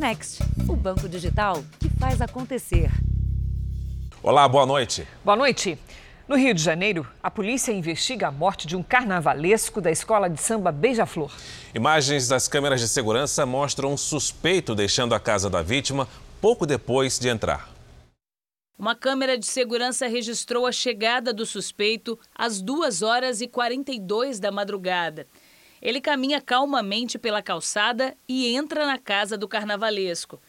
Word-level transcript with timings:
Next, 0.00 0.42
o 0.66 0.74
banco 0.74 1.06
digital 1.06 1.62
que 1.78 1.90
faz 1.90 2.22
acontecer. 2.22 2.90
Olá, 4.22 4.48
boa 4.48 4.64
noite. 4.64 5.06
Boa 5.22 5.36
noite. 5.36 5.78
No 6.26 6.38
Rio 6.38 6.54
de 6.54 6.62
Janeiro, 6.62 7.06
a 7.22 7.30
polícia 7.30 7.70
investiga 7.70 8.28
a 8.28 8.32
morte 8.32 8.66
de 8.66 8.74
um 8.74 8.82
carnavalesco 8.82 9.78
da 9.78 9.90
escola 9.90 10.30
de 10.30 10.40
samba 10.40 10.72
Beija-Flor. 10.72 11.30
Imagens 11.74 12.28
das 12.28 12.48
câmeras 12.48 12.80
de 12.80 12.88
segurança 12.88 13.44
mostram 13.44 13.92
um 13.92 13.96
suspeito 13.98 14.74
deixando 14.74 15.14
a 15.14 15.20
casa 15.20 15.50
da 15.50 15.60
vítima 15.60 16.08
pouco 16.40 16.64
depois 16.64 17.18
de 17.18 17.28
entrar. 17.28 17.68
Uma 18.78 18.94
câmera 18.94 19.36
de 19.36 19.44
segurança 19.44 20.06
registrou 20.06 20.66
a 20.66 20.72
chegada 20.72 21.30
do 21.30 21.44
suspeito 21.44 22.18
às 22.34 22.62
2 22.62 23.02
horas 23.02 23.42
e 23.42 23.46
42 23.46 24.40
da 24.40 24.50
madrugada. 24.50 25.26
Ele 25.80 26.00
caminha 26.00 26.40
calmamente 26.40 27.18
pela 27.18 27.42
calçada 27.42 28.16
e 28.28 28.54
entra 28.54 28.86
na 28.86 28.98
casa 28.98 29.36
do 29.38 29.48
carnavalesco. 29.48 30.40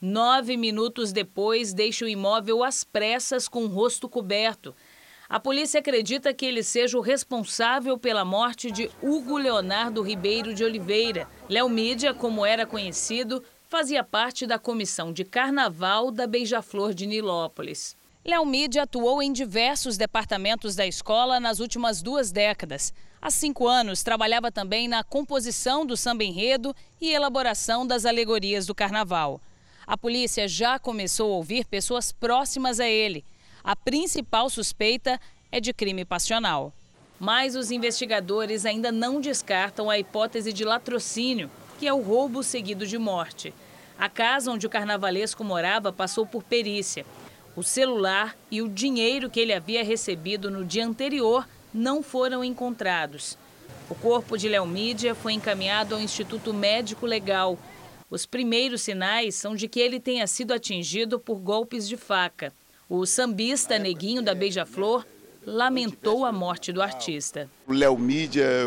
Nove 0.00 0.56
minutos 0.56 1.12
depois, 1.12 1.74
deixa 1.74 2.04
o 2.04 2.08
imóvel 2.08 2.62
às 2.62 2.84
pressas 2.84 3.48
com 3.48 3.64
o 3.64 3.68
rosto 3.68 4.08
coberto. 4.08 4.74
A 5.28 5.38
polícia 5.38 5.80
acredita 5.80 6.32
que 6.32 6.46
ele 6.46 6.62
seja 6.62 6.96
o 6.96 7.02
responsável 7.02 7.98
pela 7.98 8.24
morte 8.24 8.70
de 8.70 8.90
Hugo 9.02 9.36
Leonardo 9.36 10.00
Ribeiro 10.00 10.54
de 10.54 10.64
Oliveira. 10.64 11.28
Léo 11.50 11.68
Mídia, 11.68 12.14
como 12.14 12.46
era 12.46 12.64
conhecido, 12.64 13.44
fazia 13.68 14.02
parte 14.02 14.46
da 14.46 14.58
comissão 14.58 15.12
de 15.12 15.24
carnaval 15.24 16.10
da 16.10 16.26
Beija-Flor 16.26 16.94
de 16.94 17.06
Nilópolis. 17.06 17.94
Léo 18.24 18.46
Mídia 18.46 18.84
atuou 18.84 19.22
em 19.22 19.32
diversos 19.32 19.98
departamentos 19.98 20.74
da 20.74 20.86
escola 20.86 21.38
nas 21.38 21.60
últimas 21.60 22.00
duas 22.00 22.32
décadas. 22.32 22.94
Há 23.20 23.30
cinco 23.30 23.66
anos, 23.66 24.02
trabalhava 24.02 24.50
também 24.50 24.86
na 24.86 25.02
composição 25.02 25.84
do 25.84 25.96
samba 25.96 26.22
enredo 26.22 26.74
e 27.00 27.10
elaboração 27.10 27.84
das 27.84 28.04
alegorias 28.04 28.64
do 28.64 28.74
carnaval. 28.74 29.40
A 29.86 29.96
polícia 29.96 30.46
já 30.46 30.78
começou 30.78 31.32
a 31.32 31.36
ouvir 31.36 31.64
pessoas 31.64 32.12
próximas 32.12 32.78
a 32.78 32.86
ele. 32.86 33.24
A 33.64 33.74
principal 33.74 34.48
suspeita 34.48 35.20
é 35.50 35.60
de 35.60 35.72
crime 35.72 36.04
passional. 36.04 36.72
Mas 37.18 37.56
os 37.56 37.72
investigadores 37.72 38.64
ainda 38.64 38.92
não 38.92 39.20
descartam 39.20 39.90
a 39.90 39.98
hipótese 39.98 40.52
de 40.52 40.64
latrocínio, 40.64 41.50
que 41.78 41.88
é 41.88 41.92
o 41.92 42.00
roubo 42.00 42.44
seguido 42.44 42.86
de 42.86 42.98
morte. 42.98 43.52
A 43.98 44.08
casa 44.08 44.52
onde 44.52 44.66
o 44.66 44.70
carnavalesco 44.70 45.42
morava 45.42 45.92
passou 45.92 46.24
por 46.24 46.44
perícia. 46.44 47.04
O 47.56 47.64
celular 47.64 48.36
e 48.48 48.62
o 48.62 48.68
dinheiro 48.68 49.28
que 49.28 49.40
ele 49.40 49.52
havia 49.52 49.82
recebido 49.82 50.48
no 50.48 50.64
dia 50.64 50.86
anterior 50.86 51.44
não 51.78 52.02
foram 52.02 52.44
encontrados. 52.44 53.38
O 53.88 53.94
corpo 53.94 54.36
de 54.36 54.48
Léo 54.48 54.66
Mídia 54.66 55.14
foi 55.14 55.32
encaminhado 55.32 55.94
ao 55.94 56.00
Instituto 56.00 56.52
Médico 56.52 57.06
Legal. 57.06 57.56
Os 58.10 58.26
primeiros 58.26 58.82
sinais 58.82 59.36
são 59.36 59.54
de 59.54 59.68
que 59.68 59.80
ele 59.80 60.00
tenha 60.00 60.26
sido 60.26 60.52
atingido 60.52 61.18
por 61.18 61.38
golpes 61.38 61.88
de 61.88 61.96
faca. 61.96 62.52
O 62.88 63.06
sambista 63.06 63.78
Neguinho 63.78 64.22
da 64.22 64.34
Beija-Flor 64.34 65.06
lamentou 65.46 66.24
a 66.26 66.32
morte 66.32 66.72
do 66.72 66.82
artista. 66.82 67.48
O 67.66 67.72
Léo 67.72 67.96
Mídia 67.96 68.42
é 68.44 68.64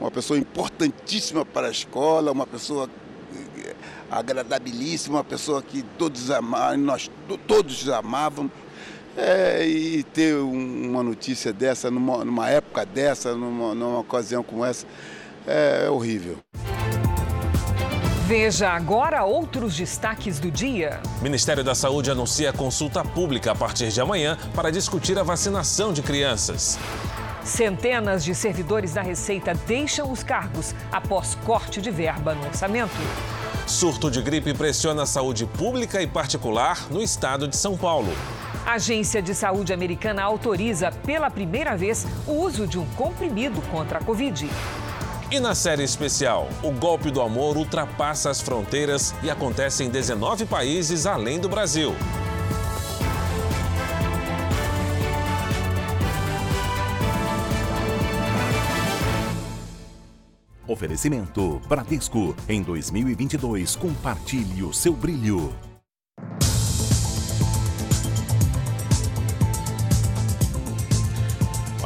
uma 0.00 0.10
pessoa 0.10 0.38
importantíssima 0.38 1.44
para 1.44 1.68
a 1.68 1.70
escola, 1.70 2.32
uma 2.32 2.46
pessoa 2.46 2.90
eh, 3.34 3.74
agradabilíssima, 4.10 5.18
uma 5.18 5.24
pessoa 5.24 5.62
que 5.62 5.82
todos 5.96 6.30
amavam, 6.30 6.78
nós 6.78 7.10
todos 7.46 7.88
amavam. 7.88 8.50
É, 9.20 9.66
e 9.66 10.04
ter 10.04 10.36
uma 10.36 11.02
notícia 11.02 11.52
dessa, 11.52 11.90
numa, 11.90 12.24
numa 12.24 12.48
época 12.48 12.86
dessa, 12.86 13.34
numa, 13.34 13.74
numa, 13.74 13.98
ocasião 13.98 14.44
como 14.44 14.64
essa, 14.64 14.86
é, 15.44 15.86
é 15.86 15.90
horrível. 15.90 16.38
Veja 18.28 18.68
agora 18.70 19.24
outros 19.24 19.76
destaques 19.76 20.38
do 20.38 20.52
dia. 20.52 21.00
O 21.18 21.24
Ministério 21.24 21.64
da 21.64 21.74
Saúde 21.74 22.12
anuncia 22.12 22.52
consulta 22.52 23.02
pública 23.02 23.50
a 23.50 23.54
partir 23.56 23.88
de 23.88 24.00
amanhã 24.00 24.38
para 24.54 24.70
discutir 24.70 25.18
a 25.18 25.24
vacinação 25.24 25.92
de 25.92 26.00
crianças. 26.00 26.78
Centenas 27.42 28.22
de 28.22 28.36
servidores 28.36 28.92
da 28.92 29.02
Receita 29.02 29.52
deixam 29.66 30.12
os 30.12 30.22
cargos 30.22 30.74
após 30.92 31.34
corte 31.44 31.80
de 31.80 31.90
verba 31.90 32.34
no 32.34 32.46
orçamento. 32.46 32.94
Surto 33.66 34.10
de 34.10 34.22
gripe 34.22 34.54
pressiona 34.54 35.02
a 35.02 35.06
saúde 35.06 35.44
pública 35.44 36.00
e 36.00 36.06
particular 36.06 36.86
no 36.90 37.02
estado 37.02 37.48
de 37.48 37.56
São 37.56 37.76
Paulo. 37.76 38.12
A 38.68 38.72
Agência 38.72 39.22
de 39.22 39.34
Saúde 39.34 39.72
Americana 39.72 40.22
autoriza 40.22 40.92
pela 41.06 41.30
primeira 41.30 41.74
vez 41.74 42.06
o 42.26 42.32
uso 42.32 42.66
de 42.66 42.78
um 42.78 42.84
comprimido 42.90 43.62
contra 43.70 43.98
a 43.98 44.04
Covid. 44.04 44.46
E 45.30 45.40
na 45.40 45.54
série 45.54 45.82
especial, 45.82 46.50
o 46.62 46.70
golpe 46.70 47.10
do 47.10 47.22
amor 47.22 47.56
ultrapassa 47.56 48.28
as 48.28 48.42
fronteiras 48.42 49.14
e 49.22 49.30
acontece 49.30 49.84
em 49.84 49.88
19 49.88 50.44
países 50.44 51.06
além 51.06 51.40
do 51.40 51.48
Brasil. 51.48 51.94
Oferecimento 60.66 61.58
Bradesco. 61.66 62.36
Em 62.46 62.62
2022, 62.62 63.76
compartilhe 63.76 64.62
o 64.62 64.74
seu 64.74 64.92
brilho. 64.92 65.67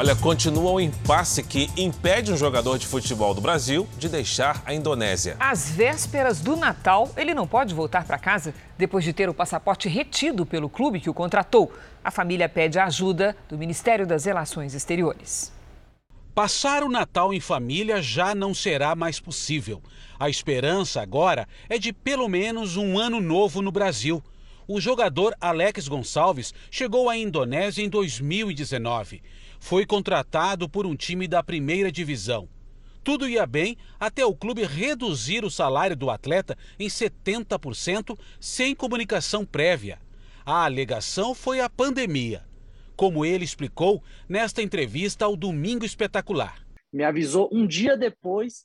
Olha, 0.02 0.16
continua 0.16 0.72
o 0.72 0.80
impasse 0.80 1.44
que 1.44 1.70
impede 1.76 2.32
um 2.32 2.36
jogador 2.36 2.76
de 2.76 2.88
futebol 2.88 3.32
do 3.32 3.40
Brasil 3.40 3.88
de 3.96 4.08
deixar 4.08 4.60
a 4.66 4.74
Indonésia. 4.74 5.36
Às 5.38 5.70
vésperas 5.70 6.40
do 6.40 6.56
Natal, 6.56 7.08
ele 7.16 7.32
não 7.32 7.46
pode 7.46 7.72
voltar 7.72 8.04
para 8.04 8.18
casa 8.18 8.52
depois 8.76 9.04
de 9.04 9.12
ter 9.12 9.28
o 9.28 9.34
passaporte 9.34 9.88
retido 9.88 10.44
pelo 10.44 10.68
clube 10.68 10.98
que 10.98 11.08
o 11.08 11.14
contratou. 11.14 11.72
A 12.02 12.10
família 12.10 12.48
pede 12.48 12.80
a 12.80 12.86
ajuda 12.86 13.36
do 13.48 13.56
Ministério 13.56 14.04
das 14.04 14.24
Relações 14.24 14.74
Exteriores. 14.74 15.52
Passar 16.34 16.82
o 16.82 16.88
Natal 16.88 17.32
em 17.32 17.38
família 17.38 18.02
já 18.02 18.34
não 18.34 18.52
será 18.52 18.96
mais 18.96 19.20
possível. 19.20 19.80
A 20.18 20.28
esperança 20.28 21.00
agora 21.00 21.46
é 21.68 21.78
de 21.78 21.92
pelo 21.92 22.28
menos 22.28 22.76
um 22.76 22.98
ano 22.98 23.20
novo 23.20 23.62
no 23.62 23.70
Brasil. 23.70 24.20
O 24.66 24.80
jogador 24.80 25.32
Alex 25.40 25.86
Gonçalves 25.86 26.52
chegou 26.72 27.08
à 27.08 27.16
Indonésia 27.16 27.84
em 27.84 27.88
2019. 27.88 29.22
Foi 29.64 29.86
contratado 29.86 30.68
por 30.68 30.84
um 30.84 30.96
time 30.96 31.28
da 31.28 31.40
primeira 31.40 31.92
divisão. 31.92 32.48
Tudo 33.04 33.28
ia 33.28 33.46
bem 33.46 33.78
até 33.98 34.26
o 34.26 34.34
clube 34.34 34.64
reduzir 34.64 35.44
o 35.44 35.50
salário 35.50 35.96
do 35.96 36.10
atleta 36.10 36.58
em 36.80 36.88
70% 36.88 38.18
sem 38.40 38.74
comunicação 38.74 39.46
prévia. 39.46 40.00
A 40.44 40.64
alegação 40.64 41.32
foi 41.32 41.60
a 41.60 41.70
pandemia 41.70 42.44
como 42.96 43.24
ele 43.24 43.44
explicou 43.44 44.02
nesta 44.28 44.60
entrevista 44.62 45.24
ao 45.24 45.36
Domingo 45.36 45.84
Espetacular. 45.84 46.66
Me 46.92 47.04
avisou 47.04 47.48
um 47.52 47.64
dia 47.64 47.96
depois 47.96 48.64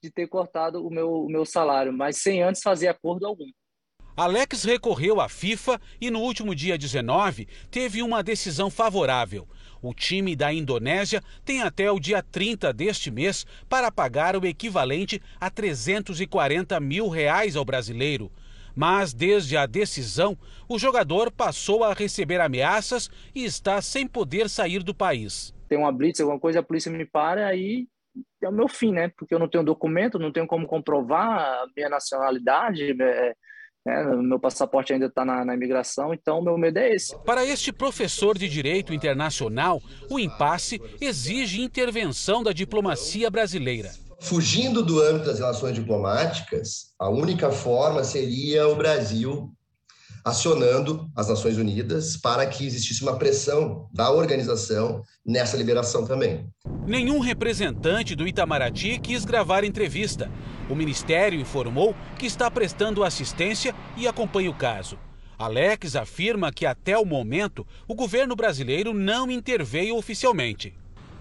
de 0.00 0.08
ter 0.08 0.28
cortado 0.28 0.86
o 0.86 0.88
meu, 0.88 1.10
o 1.24 1.28
meu 1.28 1.44
salário, 1.44 1.92
mas 1.92 2.16
sem 2.16 2.42
antes 2.42 2.62
fazer 2.62 2.86
acordo 2.86 3.26
algum. 3.26 3.50
Alex 4.16 4.64
recorreu 4.64 5.20
à 5.20 5.28
FIFA 5.28 5.80
e 6.00 6.10
no 6.10 6.20
último 6.20 6.52
dia 6.52 6.76
19 6.76 7.46
teve 7.70 8.02
uma 8.02 8.20
decisão 8.20 8.68
favorável. 8.68 9.48
O 9.82 9.94
time 9.94 10.34
da 10.34 10.52
Indonésia 10.52 11.22
tem 11.44 11.62
até 11.62 11.90
o 11.90 12.00
dia 12.00 12.22
30 12.22 12.72
deste 12.72 13.10
mês 13.10 13.46
para 13.68 13.90
pagar 13.90 14.36
o 14.36 14.46
equivalente 14.46 15.22
a 15.40 15.50
340 15.50 16.78
mil 16.80 17.08
reais 17.08 17.56
ao 17.56 17.64
brasileiro. 17.64 18.30
Mas 18.74 19.12
desde 19.12 19.56
a 19.56 19.66
decisão, 19.66 20.38
o 20.68 20.78
jogador 20.78 21.32
passou 21.32 21.82
a 21.82 21.92
receber 21.92 22.40
ameaças 22.40 23.10
e 23.34 23.44
está 23.44 23.82
sem 23.82 24.06
poder 24.06 24.48
sair 24.48 24.82
do 24.82 24.94
país. 24.94 25.52
Tem 25.68 25.76
uma 25.76 25.92
blitz, 25.92 26.20
alguma 26.20 26.38
coisa, 26.38 26.60
a 26.60 26.62
polícia 26.62 26.90
me 26.90 27.04
para, 27.04 27.46
aí 27.46 27.88
é 28.42 28.48
o 28.48 28.52
meu 28.52 28.68
fim, 28.68 28.92
né? 28.92 29.12
Porque 29.16 29.34
eu 29.34 29.38
não 29.38 29.48
tenho 29.48 29.64
documento, 29.64 30.18
não 30.18 30.32
tenho 30.32 30.46
como 30.46 30.66
comprovar 30.66 31.40
a 31.40 31.66
minha 31.76 31.88
nacionalidade, 31.88 32.94
é, 33.88 34.04
meu 34.16 34.38
passaporte 34.38 34.92
ainda 34.92 35.06
está 35.06 35.24
na, 35.24 35.44
na, 35.44 35.54
imigração, 35.54 36.12
então 36.12 36.42
meu 36.42 36.58
medo 36.58 36.78
é 36.78 36.94
esse. 36.94 37.16
Para 37.24 37.44
este 37.44 37.72
professor 37.72 38.36
de 38.36 38.46
direito 38.46 38.92
internacional, 38.92 39.80
o 40.10 40.18
impasse 40.18 40.80
exige 41.00 41.62
intervenção 41.62 42.42
da 42.42 42.52
diplomacia 42.52 43.30
brasileira. 43.30 43.90
Fugindo 44.20 44.82
do 44.82 45.00
âmbito 45.00 45.26
das 45.26 45.38
relações 45.38 45.74
diplomáticas, 45.74 46.92
a 46.98 47.08
única 47.08 47.50
forma 47.50 48.04
seria 48.04 48.68
o 48.68 48.76
Brasil 48.76 49.50
acionando 50.24 51.08
as 51.16 51.28
Nações 51.28 51.56
Unidas 51.56 52.16
para 52.16 52.44
que 52.46 52.66
existisse 52.66 53.02
uma 53.02 53.16
pressão 53.18 53.88
da 53.92 54.10
organização 54.10 55.02
nessa 55.24 55.56
liberação 55.56 56.04
também. 56.04 56.46
Nenhum 56.86 57.20
representante 57.20 58.14
do 58.14 58.26
Itamaraty 58.26 58.98
quis 58.98 59.24
gravar 59.24 59.64
entrevista. 59.64 60.30
O 60.68 60.74
ministério 60.74 61.40
informou 61.40 61.94
que 62.18 62.26
está 62.26 62.50
prestando 62.50 63.02
assistência 63.02 63.74
e 63.96 64.06
acompanha 64.06 64.50
o 64.50 64.54
caso. 64.54 64.98
Alex 65.38 65.94
afirma 65.94 66.52
que 66.52 66.66
até 66.66 66.98
o 66.98 67.04
momento 67.04 67.66
o 67.86 67.94
governo 67.94 68.34
brasileiro 68.34 68.92
não 68.92 69.30
interveio 69.30 69.96
oficialmente. 69.96 70.74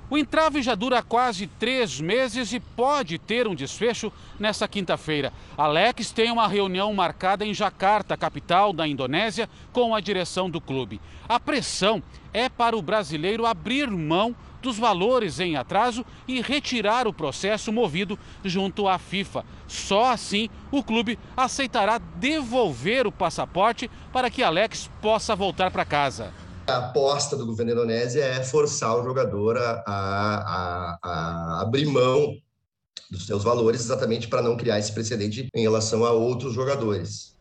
O 0.09 0.17
entrave 0.17 0.61
já 0.61 0.73
dura 0.73 1.03
quase 1.03 1.47
três 1.47 1.99
meses 1.99 2.53
e 2.53 2.59
pode 2.61 3.17
ter 3.17 3.45
um 3.45 3.53
desfecho 3.53 4.11
nesta 4.39 4.65
quinta-feira. 4.65 5.33
Alex 5.57 6.11
tem 6.11 6.31
uma 6.31 6.47
reunião 6.47 6.93
marcada 6.93 7.45
em 7.45 7.53
Jakarta, 7.53 8.15
capital 8.15 8.71
da 8.71 8.87
Indonésia, 8.87 9.49
com 9.73 9.93
a 9.93 9.99
direção 9.99 10.49
do 10.49 10.61
clube. 10.61 11.01
A 11.27 11.39
pressão 11.39 12.01
é 12.33 12.47
para 12.47 12.77
o 12.77 12.81
brasileiro 12.81 13.45
abrir 13.45 13.91
mão 13.91 14.33
dos 14.67 14.77
valores 14.77 15.39
em 15.39 15.55
atraso 15.55 16.05
e 16.27 16.41
retirar 16.41 17.07
o 17.07 17.13
processo 17.13 17.71
movido 17.71 18.19
junto 18.43 18.85
à 18.85 18.99
FIFA. 18.99 19.45
Só 19.65 20.11
assim 20.11 20.49
o 20.69 20.83
clube 20.83 21.17
aceitará 21.37 21.97
devolver 21.97 23.07
o 23.07 23.11
passaporte 23.11 23.89
para 24.11 24.29
que 24.29 24.43
Alex 24.43 24.89
possa 25.01 25.33
voltar 25.35 25.71
para 25.71 25.85
casa. 25.85 26.33
A 26.67 26.77
aposta 26.77 27.37
do 27.37 27.45
governo 27.45 27.73
da 27.73 27.81
Indonésia 27.81 28.25
é 28.25 28.43
forçar 28.43 28.93
o 28.97 29.03
jogador 29.05 29.57
a, 29.57 29.83
a, 29.87 30.99
a, 31.01 31.61
abrir 31.61 31.85
mão 31.85 32.35
dos 33.09 33.25
seus 33.25 33.45
valores, 33.45 33.79
exatamente 33.79 34.27
para 34.27 34.41
não 34.41 34.57
criar 34.57 34.77
esse 34.77 34.91
precedente 34.91 35.47
em 35.55 35.61
relação 35.61 36.03
a 36.03 36.11
outros 36.11 36.53
jogadores. 36.53 37.36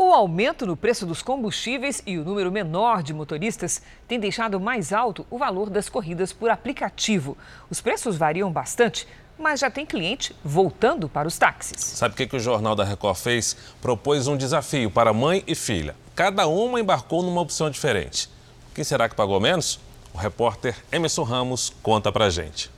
O 0.00 0.12
aumento 0.12 0.64
no 0.64 0.76
preço 0.76 1.04
dos 1.04 1.22
combustíveis 1.22 2.04
e 2.06 2.18
o 2.18 2.24
número 2.24 2.52
menor 2.52 3.02
de 3.02 3.12
motoristas 3.12 3.82
tem 4.06 4.20
deixado 4.20 4.60
mais 4.60 4.92
alto 4.92 5.26
o 5.28 5.36
valor 5.36 5.68
das 5.68 5.88
corridas 5.88 6.32
por 6.32 6.50
aplicativo. 6.50 7.36
Os 7.68 7.80
preços 7.80 8.16
variam 8.16 8.48
bastante, 8.48 9.08
mas 9.36 9.58
já 9.58 9.68
tem 9.68 9.84
cliente 9.84 10.36
voltando 10.44 11.08
para 11.08 11.26
os 11.26 11.36
táxis. 11.36 11.80
Sabe 11.80 12.14
o 12.14 12.16
que, 12.16 12.28
que 12.28 12.36
o 12.36 12.40
Jornal 12.40 12.76
da 12.76 12.84
Record 12.84 13.16
fez? 13.16 13.56
Propôs 13.82 14.28
um 14.28 14.36
desafio 14.36 14.88
para 14.88 15.12
mãe 15.12 15.42
e 15.48 15.56
filha. 15.56 15.96
Cada 16.14 16.46
uma 16.46 16.78
embarcou 16.78 17.24
numa 17.24 17.40
opção 17.40 17.68
diferente. 17.68 18.30
Quem 18.76 18.84
será 18.84 19.08
que 19.08 19.16
pagou 19.16 19.40
menos? 19.40 19.80
O 20.14 20.18
repórter 20.18 20.76
Emerson 20.92 21.24
Ramos 21.24 21.72
conta 21.82 22.12
pra 22.12 22.30
gente. 22.30 22.70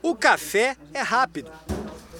O 0.00 0.14
café 0.14 0.76
é 0.92 1.02
rápido, 1.02 1.50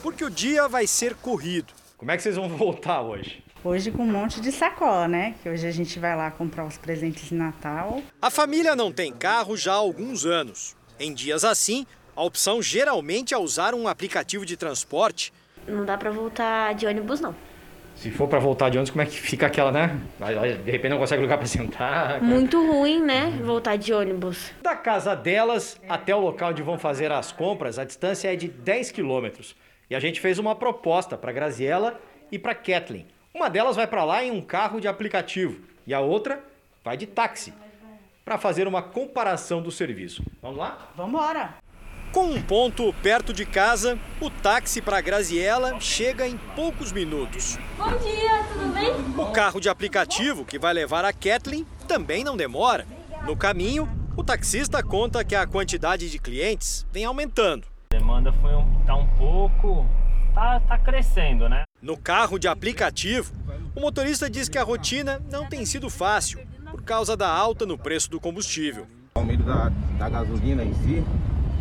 porque 0.03 0.25
o 0.25 0.31
dia 0.31 0.67
vai 0.67 0.89
ser 0.89 1.15
corrido. 1.15 1.73
Como 1.97 2.11
é 2.11 2.17
que 2.17 2.23
vocês 2.25 2.35
vão 2.35 2.49
voltar 2.59 3.01
hoje? 3.01 3.44
Hoje 3.65 3.91
com 3.91 4.03
um 4.03 4.13
monte 4.13 4.43
de 4.43 4.53
sacola, 4.53 5.09
né? 5.09 5.37
Que 5.43 5.49
hoje 5.49 5.67
a 5.67 5.71
gente 5.71 5.99
vai 5.99 6.15
lá 6.15 6.31
comprar 6.31 6.67
os 6.67 6.77
presentes 6.77 7.31
de 7.31 7.35
Natal. 7.35 8.03
A 8.21 8.29
família 8.29 8.77
não 8.77 8.93
tem 8.93 9.11
carro 9.11 9.57
já 9.57 9.73
há 9.73 9.77
alguns 9.77 10.27
anos. 10.27 10.77
Em 11.01 11.15
dias 11.15 11.45
assim, 11.45 11.87
a 12.15 12.23
opção 12.23 12.61
geralmente 12.61 13.33
é 13.33 13.39
usar 13.39 13.73
um 13.73 13.89
aplicativo 13.89 14.45
de 14.45 14.55
transporte. 14.55 15.33
Não 15.67 15.83
dá 15.83 15.97
para 15.97 16.11
voltar 16.11 16.75
de 16.75 16.87
ônibus, 16.87 17.23
não. 17.23 17.35
Se 17.97 18.11
for 18.11 18.29
para 18.29 18.39
voltar 18.39 18.69
de 18.69 18.77
ônibus, 18.77 18.91
como 18.91 19.01
é 19.01 19.07
que 19.07 19.19
fica 19.19 19.47
aquela, 19.47 19.73
né? 19.73 19.99
De 20.63 20.71
repente 20.71 20.91
não 20.91 20.99
consegue 20.99 21.23
lugar 21.23 21.39
para 21.39 21.47
sentar. 21.47 22.21
Muito 22.21 22.59
ruim, 22.71 23.01
né? 23.01 23.31
Voltar 23.43 23.77
de 23.77 23.95
ônibus. 23.95 24.53
Da 24.61 24.77
casa 24.77 25.17
delas 25.17 25.81
até 25.89 26.15
o 26.15 26.21
local 26.21 26.51
onde 26.51 26.63
vão 26.63 26.79
fazer 26.79 27.11
as 27.11 27.33
compras, 27.33 27.79
a 27.79 27.85
distância 27.87 28.31
é 28.31 28.37
de 28.37 28.49
10 28.49 28.91
quilômetros. 28.91 29.57
E 29.89 29.95
a 29.95 30.01
gente 30.01 30.21
fez 30.21 30.39
uma 30.39 30.55
proposta 30.55 31.17
para 31.17 31.33
Graziella 31.33 31.99
e 32.31 32.39
para 32.39 32.55
Kathleen. 32.55 33.07
Uma 33.35 33.51
delas 33.51 33.75
vai 33.75 33.89
para 33.89 34.05
lá 34.05 34.23
em 34.23 34.31
um 34.31 34.41
carro 34.41 34.81
de 34.81 34.87
aplicativo 34.87 35.61
e 35.85 35.93
a 35.93 35.99
outra 35.99 36.41
vai 36.85 36.97
de 36.97 37.05
táxi 37.05 37.53
para 38.25 38.39
fazer 38.39 38.69
uma 38.69 38.81
comparação 38.81 39.61
do 39.61 39.73
serviço. 39.73 40.23
Vamos 40.41 40.57
lá? 40.57 40.93
Vamos 40.97 41.15
embora! 41.15 41.55
Com 42.13 42.27
um 42.27 42.41
ponto 42.41 42.95
perto 43.03 43.33
de 43.33 43.45
casa, 43.45 43.99
o 44.21 44.31
táxi 44.31 44.81
para 44.81 45.01
Graziella 45.01 45.81
chega 45.81 46.29
em 46.29 46.39
poucos 46.55 46.93
minutos. 46.93 47.59
Bom 47.77 47.91
dia, 47.99 48.45
tudo 48.53 48.73
bem? 48.73 49.21
O 49.21 49.33
carro 49.33 49.59
de 49.59 49.69
aplicativo 49.69 50.45
que 50.45 50.57
vai 50.57 50.73
levar 50.73 51.05
a 51.05 51.13
Kathleen 51.13 51.67
também 51.89 52.23
não 52.23 52.37
demora. 52.37 52.87
No 53.27 53.37
caminho, 53.37 53.89
o 54.17 54.23
taxista 54.23 54.81
conta 54.81 55.25
que 55.25 55.35
a 55.35 55.45
quantidade 55.45 56.09
de 56.09 56.21
clientes 56.21 56.87
vem 56.93 57.05
aumentando. 57.05 57.67
A 57.93 57.99
demanda 57.99 58.33
foi 58.35 58.55
um, 58.55 58.81
tá 58.87 58.95
um 58.95 59.09
pouco. 59.17 59.85
Tá, 60.35 60.59
tá 60.61 60.79
crescendo, 60.79 61.49
né? 61.49 61.63
No 61.81 61.97
carro 61.97 62.39
de 62.39 62.49
aplicativo, 62.49 63.33
o 63.75 63.81
motorista 63.81 64.29
diz 64.29 64.49
que 64.49 64.59
a 64.59 64.65
rotina 64.65 65.23
não 65.31 65.47
tem 65.47 65.65
sido 65.65 65.89
fácil 65.89 66.41
por 66.71 66.83
causa 66.83 67.17
da 67.17 67.29
alta 67.29 67.65
no 67.65 67.79
preço 67.79 68.11
do 68.11 68.19
combustível. 68.19 68.87
O 69.15 69.21
aumento 69.21 69.45
da, 69.45 69.71
da 69.97 70.09
gasolina 70.09 70.65
em 70.65 70.75
si 70.75 71.05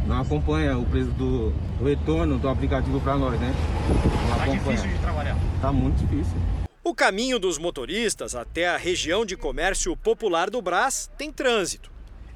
não 0.07 0.19
acompanha 0.19 0.75
o 0.77 0.85
preço 0.85 1.11
do, 1.11 1.51
do 1.51 1.85
retorno 1.85 2.39
do 2.39 2.49
aplicativo 2.49 2.99
para 2.99 3.15
nós, 3.15 3.39
né? 3.39 3.53
Não 3.87 4.35
tá 4.35 4.43
acompanha. 4.43 4.59
difícil 4.59 4.89
de 4.89 4.99
trabalhar. 4.99 5.37
Tá 5.61 5.71
muito 5.71 5.97
difícil. 5.97 6.37
O 6.83 6.95
caminho 6.95 7.37
dos 7.37 7.59
motoristas 7.59 8.35
até 8.35 8.67
a 8.67 8.77
região 8.77 9.23
de 9.23 9.37
comércio 9.37 9.95
popular 9.95 10.49
do 10.49 10.61
Brás 10.61 11.11
tem 11.15 11.31
trânsito. 11.31 11.91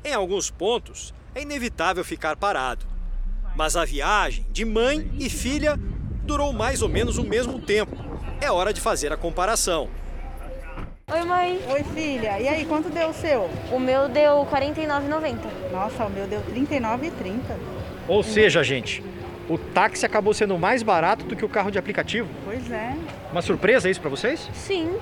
Em 0.05 0.13
alguns 0.13 0.51
pontos, 0.51 1.13
é 1.33 1.41
inevitável 1.41 2.05
ficar 2.05 2.37
parado. 2.37 2.85
Mas 3.55 3.75
a 3.75 3.83
viagem 3.83 4.45
de 4.51 4.63
mãe 4.63 5.11
e 5.19 5.29
filha 5.29 5.79
durou 6.27 6.51
mais 6.51 6.81
ou 6.81 6.89
menos 6.89 7.17
o 7.17 7.23
mesmo 7.23 7.59
tempo. 7.59 7.95
É 8.41 8.51
hora 8.51 8.73
de 8.73 8.81
fazer 8.81 9.11
a 9.11 9.17
comparação. 9.17 9.89
Oi, 11.09 11.23
mãe. 11.23 11.59
Oi, 11.69 11.83
filha. 11.95 12.39
E 12.39 12.47
aí, 12.49 12.65
quanto 12.65 12.89
deu 12.89 13.09
o 13.09 13.13
seu? 13.13 13.49
O 13.71 13.79
meu 13.79 14.09
deu 14.09 14.43
R$ 14.43 14.49
49,90. 14.51 15.71
Nossa, 15.71 16.05
o 16.05 16.09
meu 16.09 16.27
deu 16.27 16.41
R$ 16.41 16.53
39,30. 16.53 17.39
Ou 18.09 18.21
seja, 18.21 18.61
gente, 18.61 19.01
o 19.49 19.57
táxi 19.57 20.05
acabou 20.05 20.33
sendo 20.33 20.57
mais 20.57 20.83
barato 20.83 21.25
do 21.25 21.35
que 21.35 21.45
o 21.45 21.49
carro 21.49 21.71
de 21.71 21.79
aplicativo. 21.79 22.29
Pois 22.43 22.69
é. 22.69 22.93
Uma 23.31 23.41
surpresa 23.41 23.89
isso 23.89 24.01
para 24.01 24.09
vocês? 24.09 24.49
Sim. 24.53 24.97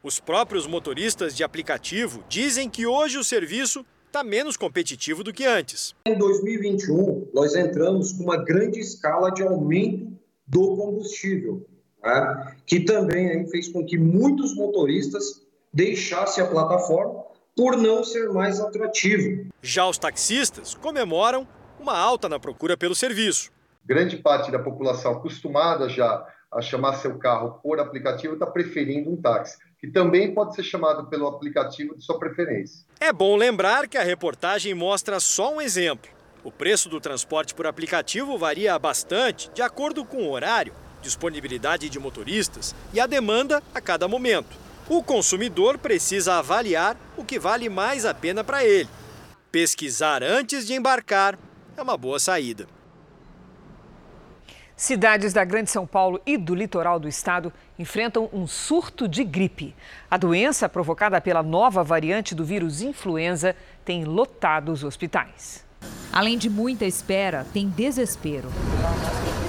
Os 0.00 0.20
próprios 0.20 0.68
motoristas 0.68 1.36
de 1.36 1.42
aplicativo 1.42 2.22
dizem 2.28 2.70
que 2.70 2.86
hoje 2.86 3.18
o 3.18 3.24
serviço 3.24 3.84
está 4.06 4.22
menos 4.22 4.56
competitivo 4.56 5.24
do 5.24 5.32
que 5.32 5.44
antes. 5.44 5.92
Em 6.06 6.16
2021, 6.16 7.30
nós 7.34 7.56
entramos 7.56 8.12
com 8.12 8.22
uma 8.22 8.36
grande 8.36 8.78
escala 8.78 9.30
de 9.30 9.42
aumento 9.42 10.16
do 10.46 10.76
combustível 10.76 11.66
né? 12.06 12.56
que 12.64 12.80
também 12.80 13.28
aí 13.30 13.50
fez 13.50 13.68
com 13.68 13.84
que 13.84 13.98
muitos 13.98 14.54
motoristas 14.54 15.42
deixassem 15.72 16.42
a 16.42 16.46
plataforma 16.46 17.24
por 17.54 17.76
não 17.76 18.04
ser 18.04 18.28
mais 18.30 18.60
atrativo. 18.60 19.46
Já 19.62 19.88
os 19.88 19.98
taxistas 19.98 20.74
comemoram 20.74 21.46
uma 21.80 21.98
alta 21.98 22.28
na 22.28 22.38
procura 22.38 22.76
pelo 22.76 22.94
serviço. 22.94 23.50
Grande 23.84 24.16
parte 24.16 24.50
da 24.50 24.58
população 24.58 25.12
acostumada 25.12 25.88
já 25.88 26.26
a 26.52 26.60
chamar 26.60 26.94
seu 26.94 27.18
carro 27.18 27.58
por 27.62 27.80
aplicativo 27.80 28.34
está 28.34 28.46
preferindo 28.46 29.10
um 29.10 29.16
táxi, 29.16 29.58
que 29.78 29.88
também 29.88 30.32
pode 30.32 30.54
ser 30.54 30.62
chamado 30.62 31.08
pelo 31.08 31.26
aplicativo 31.26 31.96
de 31.96 32.04
sua 32.04 32.18
preferência. 32.18 32.84
É 33.00 33.12
bom 33.12 33.36
lembrar 33.36 33.88
que 33.88 33.98
a 33.98 34.02
reportagem 34.02 34.74
mostra 34.74 35.20
só 35.20 35.54
um 35.54 35.60
exemplo. 35.60 36.15
O 36.46 36.52
preço 36.52 36.88
do 36.88 37.00
transporte 37.00 37.52
por 37.52 37.66
aplicativo 37.66 38.38
varia 38.38 38.78
bastante 38.78 39.50
de 39.52 39.62
acordo 39.62 40.04
com 40.04 40.18
o 40.18 40.30
horário 40.30 40.72
disponibilidade 41.02 41.88
de 41.88 41.98
motoristas 41.98 42.72
e 42.94 43.00
a 43.00 43.06
demanda 43.08 43.60
a 43.74 43.80
cada 43.80 44.06
momento. 44.06 44.56
O 44.88 45.02
consumidor 45.02 45.76
precisa 45.76 46.34
avaliar 46.34 46.96
o 47.16 47.24
que 47.24 47.36
vale 47.36 47.68
mais 47.68 48.04
a 48.04 48.14
pena 48.14 48.44
para 48.44 48.64
ele. 48.64 48.88
Pesquisar 49.50 50.22
antes 50.22 50.64
de 50.64 50.74
embarcar 50.74 51.36
é 51.76 51.82
uma 51.82 51.96
boa 51.96 52.20
saída. 52.20 52.68
Cidades 54.76 55.32
da 55.32 55.44
Grande 55.44 55.72
São 55.72 55.84
Paulo 55.84 56.20
e 56.24 56.38
do 56.38 56.54
litoral 56.54 57.00
do 57.00 57.08
estado 57.08 57.52
enfrentam 57.76 58.30
um 58.32 58.46
surto 58.46 59.08
de 59.08 59.24
gripe. 59.24 59.74
A 60.08 60.16
doença, 60.16 60.68
provocada 60.68 61.20
pela 61.20 61.42
nova 61.42 61.82
variante 61.82 62.36
do 62.36 62.44
vírus 62.44 62.82
influenza, 62.82 63.56
tem 63.84 64.04
lotado 64.04 64.70
os 64.70 64.84
hospitais. 64.84 65.65
Além 66.12 66.38
de 66.38 66.48
muita 66.48 66.84
espera, 66.84 67.46
tem 67.52 67.68
desespero. 67.68 68.48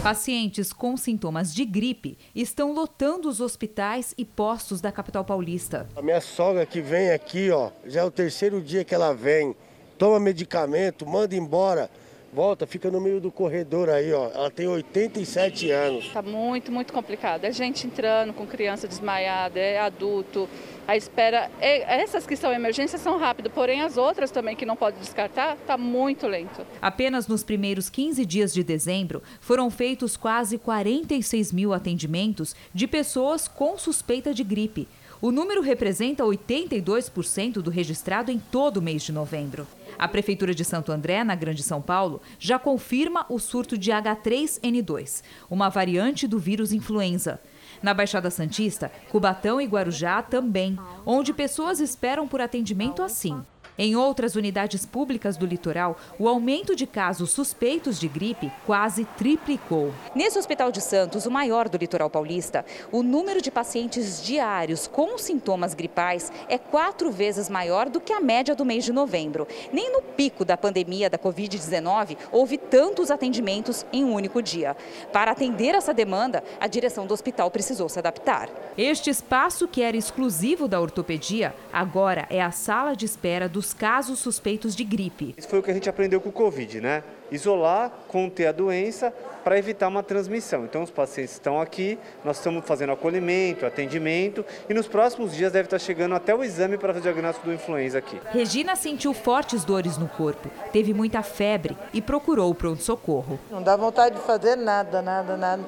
Pacientes 0.04 0.72
com 0.72 0.96
sintomas 0.96 1.54
de 1.54 1.66
gripe 1.66 2.18
estão 2.36 2.74
lotando 2.74 3.28
os 3.28 3.42
hospitais 3.42 4.14
e 4.18 4.24
postos 4.24 4.80
da 4.80 4.92
capital 4.92 5.26
paulista. 5.26 5.88
A 5.96 6.02
minha 6.02 6.22
sogra 6.22 6.66
que 6.66 6.82
vem 6.82 7.12
aqui, 7.12 7.52
ó, 7.52 7.72
já 7.86 8.02
é 8.02 8.04
o 8.04 8.12
terceiro 8.12 8.62
dia 8.62 8.84
que 8.84 8.96
ela 8.96 9.14
vem, 9.14 9.56
toma 9.98 10.20
medicamento, 10.20 11.06
manda 11.06 11.36
embora, 11.36 11.90
volta, 12.34 12.68
fica 12.68 12.92
no 12.92 13.02
meio 13.02 13.20
do 13.20 13.32
corredor 13.32 13.90
aí, 13.90 14.12
ó. 14.14 14.30
Ela 14.34 14.52
tem 14.52 14.68
87 14.68 15.72
anos. 15.72 16.10
Tá 16.10 16.22
muito, 16.22 16.72
muito 16.72 16.94
complicado. 16.94 17.46
É 17.46 17.52
gente 17.52 17.88
entrando 17.88 18.34
com 18.34 18.46
criança 18.46 18.88
desmaiada, 18.88 19.60
é 19.60 19.80
adulto 19.80 20.48
a 20.88 20.96
espera, 20.96 21.52
essas 21.60 22.26
que 22.26 22.38
são 22.38 22.54
emergências 22.54 23.02
são 23.02 23.18
rápidas, 23.18 23.52
porém 23.52 23.82
as 23.82 23.98
outras 23.98 24.32
também 24.32 24.56
que 24.56 24.66
não 24.66 24.78
pode 24.78 24.98
descartar, 25.00 25.58
está 25.58 25.78
muito 25.78 26.26
lento. 26.26 26.66
Apenas 26.82 27.28
nos 27.28 27.44
primeiros 27.44 27.90
15 27.90 28.26
dias 28.26 28.54
de 28.54 28.64
dezembro 28.64 29.22
foram 29.42 29.70
feitos 29.70 30.16
quase 30.16 30.58
46 30.58 31.52
mil 31.52 31.74
atendimentos 31.74 32.56
de 32.74 32.88
pessoas 32.88 33.50
com 33.50 33.78
suspeita 33.78 34.34
de 34.34 34.46
gripe. 34.46 34.88
O 35.20 35.30
número 35.30 35.62
representa 35.62 36.24
82% 36.24 37.54
do 37.56 37.70
registrado 37.70 38.32
em 38.32 38.40
todo 38.40 38.78
o 38.78 38.82
mês 38.82 39.04
de 39.04 39.12
novembro. 39.12 39.68
A 39.98 40.08
Prefeitura 40.08 40.54
de 40.54 40.64
Santo 40.64 40.92
André, 40.92 41.24
na 41.24 41.36
Grande 41.36 41.64
São 41.64 41.82
Paulo, 41.82 42.22
já 42.38 42.60
confirma 42.60 43.26
o 43.30 43.40
surto 43.40 43.78
de 43.78 43.92
H3N2, 43.92 45.24
uma 45.50 45.70
variante 45.70 46.28
do 46.28 46.38
vírus 46.38 46.72
influenza. 46.72 47.42
Na 47.82 47.94
Baixada 47.94 48.30
Santista, 48.30 48.92
Cubatão 49.10 49.60
e 49.62 49.66
Guarujá 49.66 50.22
também, 50.22 50.78
onde 51.06 51.34
pessoas 51.34 51.80
esperam 51.80 52.28
por 52.28 52.42
atendimento 52.42 53.02
assim. 53.04 53.42
Em 53.80 53.96
outras 53.96 54.36
unidades 54.36 54.88
públicas 54.88 55.38
do 55.38 55.46
litoral, 55.46 55.98
o 56.18 56.28
aumento 56.28 56.76
de 56.76 56.88
casos 56.88 57.30
suspeitos 57.30 58.00
de 58.00 58.08
gripe 58.08 58.52
quase 58.66 59.06
triplicou. 59.06 59.94
Nesse 60.16 60.40
Hospital 60.40 60.72
de 60.72 60.82
Santos, 60.82 61.28
o 61.28 61.32
maior 61.32 61.70
do 61.70 61.78
litoral 61.78 62.10
paulista, 62.10 62.66
o 62.92 63.04
número 63.04 63.40
de 63.40 63.52
pacientes 63.52 64.24
diários 64.24 64.88
com 64.88 65.16
sintomas 65.20 65.76
gripais 65.76 66.32
é 66.50 66.58
quatro 66.58 67.12
vezes 67.12 67.50
maior 67.50 67.88
do 67.88 68.02
que 68.02 68.12
a 68.12 68.20
média 68.20 68.56
do 68.56 68.66
mês 68.66 68.84
de 68.84 68.92
novembro. 68.92 69.48
Nem 69.72 69.94
no 69.94 70.02
pico 70.02 70.44
da 70.44 70.58
pandemia 70.58 71.08
da 71.08 71.20
Covid-19 71.20 72.18
houve 72.32 72.58
tantos 72.58 73.12
atendimentos 73.12 73.86
em 73.94 74.04
um 74.04 74.14
único 74.14 74.42
dia. 74.42 74.76
Para 75.14 75.32
atender 75.32 75.76
essa 75.76 75.94
demanda, 75.94 76.44
a 76.60 76.66
direção 76.66 77.06
do 77.06 77.14
hospital 77.14 77.52
precisou 77.52 77.88
se 77.88 78.00
adaptar. 78.00 78.50
Este 78.76 79.12
espaço, 79.12 79.68
que 79.68 79.84
era 79.84 79.96
exclusivo 79.96 80.68
da 80.68 80.82
ortopedia, 80.82 81.54
agora 81.72 82.26
é 82.30 82.42
a 82.42 82.50
sala 82.50 82.96
de 82.96 83.06
espera 83.06 83.48
dos 83.48 83.67
casos 83.74 84.20
suspeitos 84.20 84.76
de 84.76 84.84
gripe. 84.84 85.36
Isso 85.38 85.48
foi 85.48 85.60
o 85.60 85.64
que 85.64 85.72
a 85.72 85.74
gente 85.74 85.90
aprendeu 85.90 86.20
com 86.22 86.30
o 86.30 86.32
Covid, 86.32 86.82
né? 86.82 87.04
Isolar, 87.32 87.92
conter 88.08 88.48
a 88.48 88.52
doença 88.52 89.14
para 89.44 89.58
evitar 89.58 89.88
uma 89.88 90.04
transmissão. 90.04 90.66
Então, 90.66 90.84
os 90.84 90.92
pacientes 90.92 91.34
estão 91.34 91.60
aqui, 91.60 91.98
nós 92.24 92.38
estamos 92.38 92.66
fazendo 92.66 92.92
acolhimento, 92.92 93.66
atendimento 93.66 94.46
e 94.70 94.74
nos 94.74 94.88
próximos 94.88 95.34
dias 95.34 95.52
deve 95.52 95.68
estar 95.68 95.80
chegando 95.80 96.16
até 96.16 96.34
o 96.34 96.44
exame 96.44 96.78
para 96.78 96.94
fazer 96.94 97.10
o 97.10 97.14
diagnóstico 97.14 97.48
do 97.48 97.54
influenza 97.54 97.98
aqui. 97.98 98.20
Regina 98.32 98.76
sentiu 98.76 99.14
fortes 99.14 99.64
dores 99.64 99.98
no 99.98 100.08
corpo, 100.08 100.50
teve 100.72 100.94
muita 100.94 101.22
febre 101.22 101.78
e 101.94 102.02
procurou 102.02 102.52
o 102.52 102.56
pronto-socorro. 102.56 103.40
Não 103.52 103.62
dá 103.62 103.76
vontade 103.76 104.16
de 104.16 104.22
fazer 104.22 104.56
nada, 104.56 105.02
nada, 105.02 105.38
nada. 105.38 105.64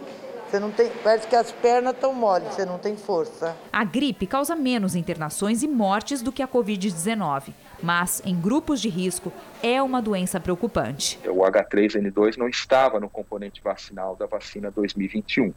Você 0.49 0.59
não 0.59 0.71
tem, 0.71 0.89
parece 1.03 1.27
que 1.27 1.35
as 1.35 1.51
pernas 1.51 1.93
estão 1.93 2.11
moles, 2.11 2.47
você 2.55 2.65
não 2.65 2.79
tem 2.79 2.97
força. 2.97 3.55
A 3.71 3.83
gripe 3.83 4.25
causa 4.25 4.55
menos 4.55 4.95
internações 4.95 5.61
e 5.61 5.67
mortes 5.67 6.23
do 6.23 6.31
que 6.31 6.41
a 6.41 6.47
Covid-19, 6.47 7.53
mas 7.81 8.21
em 8.25 8.39
grupos 8.39 8.81
de 8.81 8.89
risco 8.89 9.31
é 9.61 9.81
uma 9.81 10.01
doença 10.01 10.39
preocupante. 10.39 11.19
O 11.27 11.39
H3N2 11.41 12.37
não 12.37 12.47
estava 12.47 12.99
no 12.99 13.09
componente 13.09 13.61
vacinal 13.61 14.15
da 14.15 14.25
vacina 14.25 14.71
2021. 14.71 15.53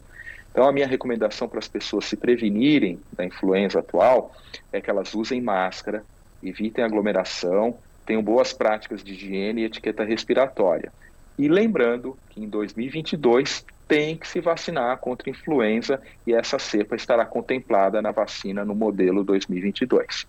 Então, 0.51 0.67
a 0.67 0.71
minha 0.71 0.87
recomendação 0.87 1.49
para 1.49 1.59
as 1.59 1.67
pessoas 1.67 2.05
se 2.05 2.15
prevenirem 2.15 2.99
da 3.11 3.25
influenza 3.25 3.79
atual 3.79 4.35
é 4.71 4.79
que 4.79 4.89
elas 4.89 5.13
usem 5.15 5.41
máscara, 5.41 6.03
evitem 6.43 6.83
aglomeração, 6.83 7.75
tenham 8.05 8.21
boas 8.21 8.53
práticas 8.53 9.03
de 9.03 9.13
higiene 9.13 9.61
e 9.61 9.65
etiqueta 9.65 10.03
respiratória. 10.03 10.91
E 11.39 11.47
lembrando 11.47 12.17
que 12.29 12.43
em 12.43 12.47
2022 12.47 13.65
tem 13.87 14.15
que 14.15 14.27
se 14.27 14.39
vacinar 14.39 14.97
contra 14.97 15.29
influenza 15.29 15.99
e 16.25 16.33
essa 16.33 16.59
cepa 16.59 16.95
estará 16.95 17.25
contemplada 17.25 18.01
na 18.01 18.11
vacina 18.11 18.63
no 18.63 18.75
modelo 18.75 19.23
2022. 19.23 20.27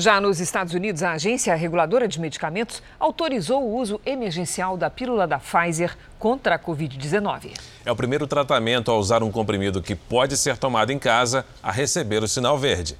Já 0.00 0.20
nos 0.20 0.38
Estados 0.38 0.74
Unidos, 0.74 1.02
a 1.02 1.14
Agência 1.14 1.52
Reguladora 1.56 2.06
de 2.06 2.20
Medicamentos 2.20 2.80
autorizou 3.00 3.64
o 3.64 3.74
uso 3.74 4.00
emergencial 4.06 4.76
da 4.76 4.88
pílula 4.88 5.26
da 5.26 5.40
Pfizer 5.40 5.96
contra 6.20 6.54
a 6.54 6.58
Covid-19. 6.58 7.58
É 7.84 7.90
o 7.90 7.96
primeiro 7.96 8.24
tratamento 8.24 8.92
a 8.92 8.96
usar 8.96 9.24
um 9.24 9.32
comprimido 9.32 9.82
que 9.82 9.96
pode 9.96 10.36
ser 10.36 10.56
tomado 10.56 10.92
em 10.92 11.00
casa 11.00 11.44
a 11.60 11.72
receber 11.72 12.22
o 12.22 12.28
sinal 12.28 12.56
verde. 12.56 12.96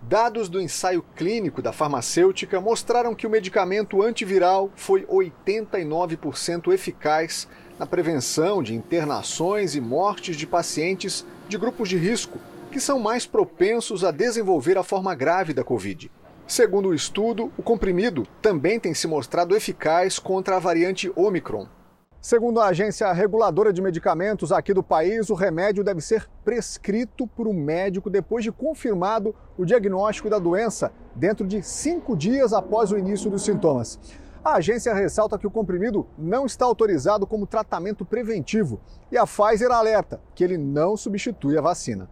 Dados 0.00 0.48
do 0.48 0.58
ensaio 0.58 1.04
clínico 1.14 1.60
da 1.60 1.70
farmacêutica 1.70 2.62
mostraram 2.62 3.14
que 3.14 3.26
o 3.26 3.30
medicamento 3.30 4.00
antiviral 4.00 4.70
foi 4.74 5.02
89% 5.04 6.72
eficaz 6.72 7.46
na 7.78 7.84
prevenção 7.84 8.62
de 8.62 8.74
internações 8.74 9.74
e 9.74 9.82
mortes 9.82 10.34
de 10.34 10.46
pacientes 10.46 11.26
de 11.46 11.58
grupos 11.58 11.90
de 11.90 11.98
risco, 11.98 12.38
que 12.74 12.80
são 12.80 12.98
mais 12.98 13.24
propensos 13.24 14.02
a 14.02 14.10
desenvolver 14.10 14.76
a 14.76 14.82
forma 14.82 15.14
grave 15.14 15.54
da 15.54 15.62
Covid. 15.62 16.10
Segundo 16.44 16.88
o 16.88 16.94
estudo, 16.94 17.52
o 17.56 17.62
comprimido 17.62 18.26
também 18.42 18.80
tem 18.80 18.92
se 18.92 19.06
mostrado 19.06 19.54
eficaz 19.54 20.18
contra 20.18 20.56
a 20.56 20.58
variante 20.58 21.08
Omicron. 21.14 21.68
Segundo 22.20 22.58
a 22.58 22.66
agência 22.66 23.12
reguladora 23.12 23.72
de 23.72 23.80
medicamentos 23.80 24.50
aqui 24.50 24.74
do 24.74 24.82
país, 24.82 25.30
o 25.30 25.34
remédio 25.34 25.84
deve 25.84 26.00
ser 26.00 26.28
prescrito 26.44 27.28
por 27.28 27.46
um 27.46 27.52
médico 27.52 28.10
depois 28.10 28.42
de 28.42 28.50
confirmado 28.50 29.32
o 29.56 29.64
diagnóstico 29.64 30.28
da 30.28 30.40
doença, 30.40 30.90
dentro 31.14 31.46
de 31.46 31.62
cinco 31.62 32.16
dias 32.16 32.52
após 32.52 32.90
o 32.90 32.98
início 32.98 33.30
dos 33.30 33.44
sintomas. 33.44 34.00
A 34.44 34.54
agência 34.54 34.92
ressalta 34.92 35.38
que 35.38 35.46
o 35.46 35.50
comprimido 35.50 36.08
não 36.18 36.44
está 36.44 36.64
autorizado 36.64 37.24
como 37.24 37.46
tratamento 37.46 38.04
preventivo 38.04 38.80
e 39.12 39.16
a 39.16 39.24
Pfizer 39.24 39.70
alerta 39.70 40.20
que 40.34 40.42
ele 40.42 40.58
não 40.58 40.96
substitui 40.96 41.56
a 41.56 41.60
vacina. 41.60 42.10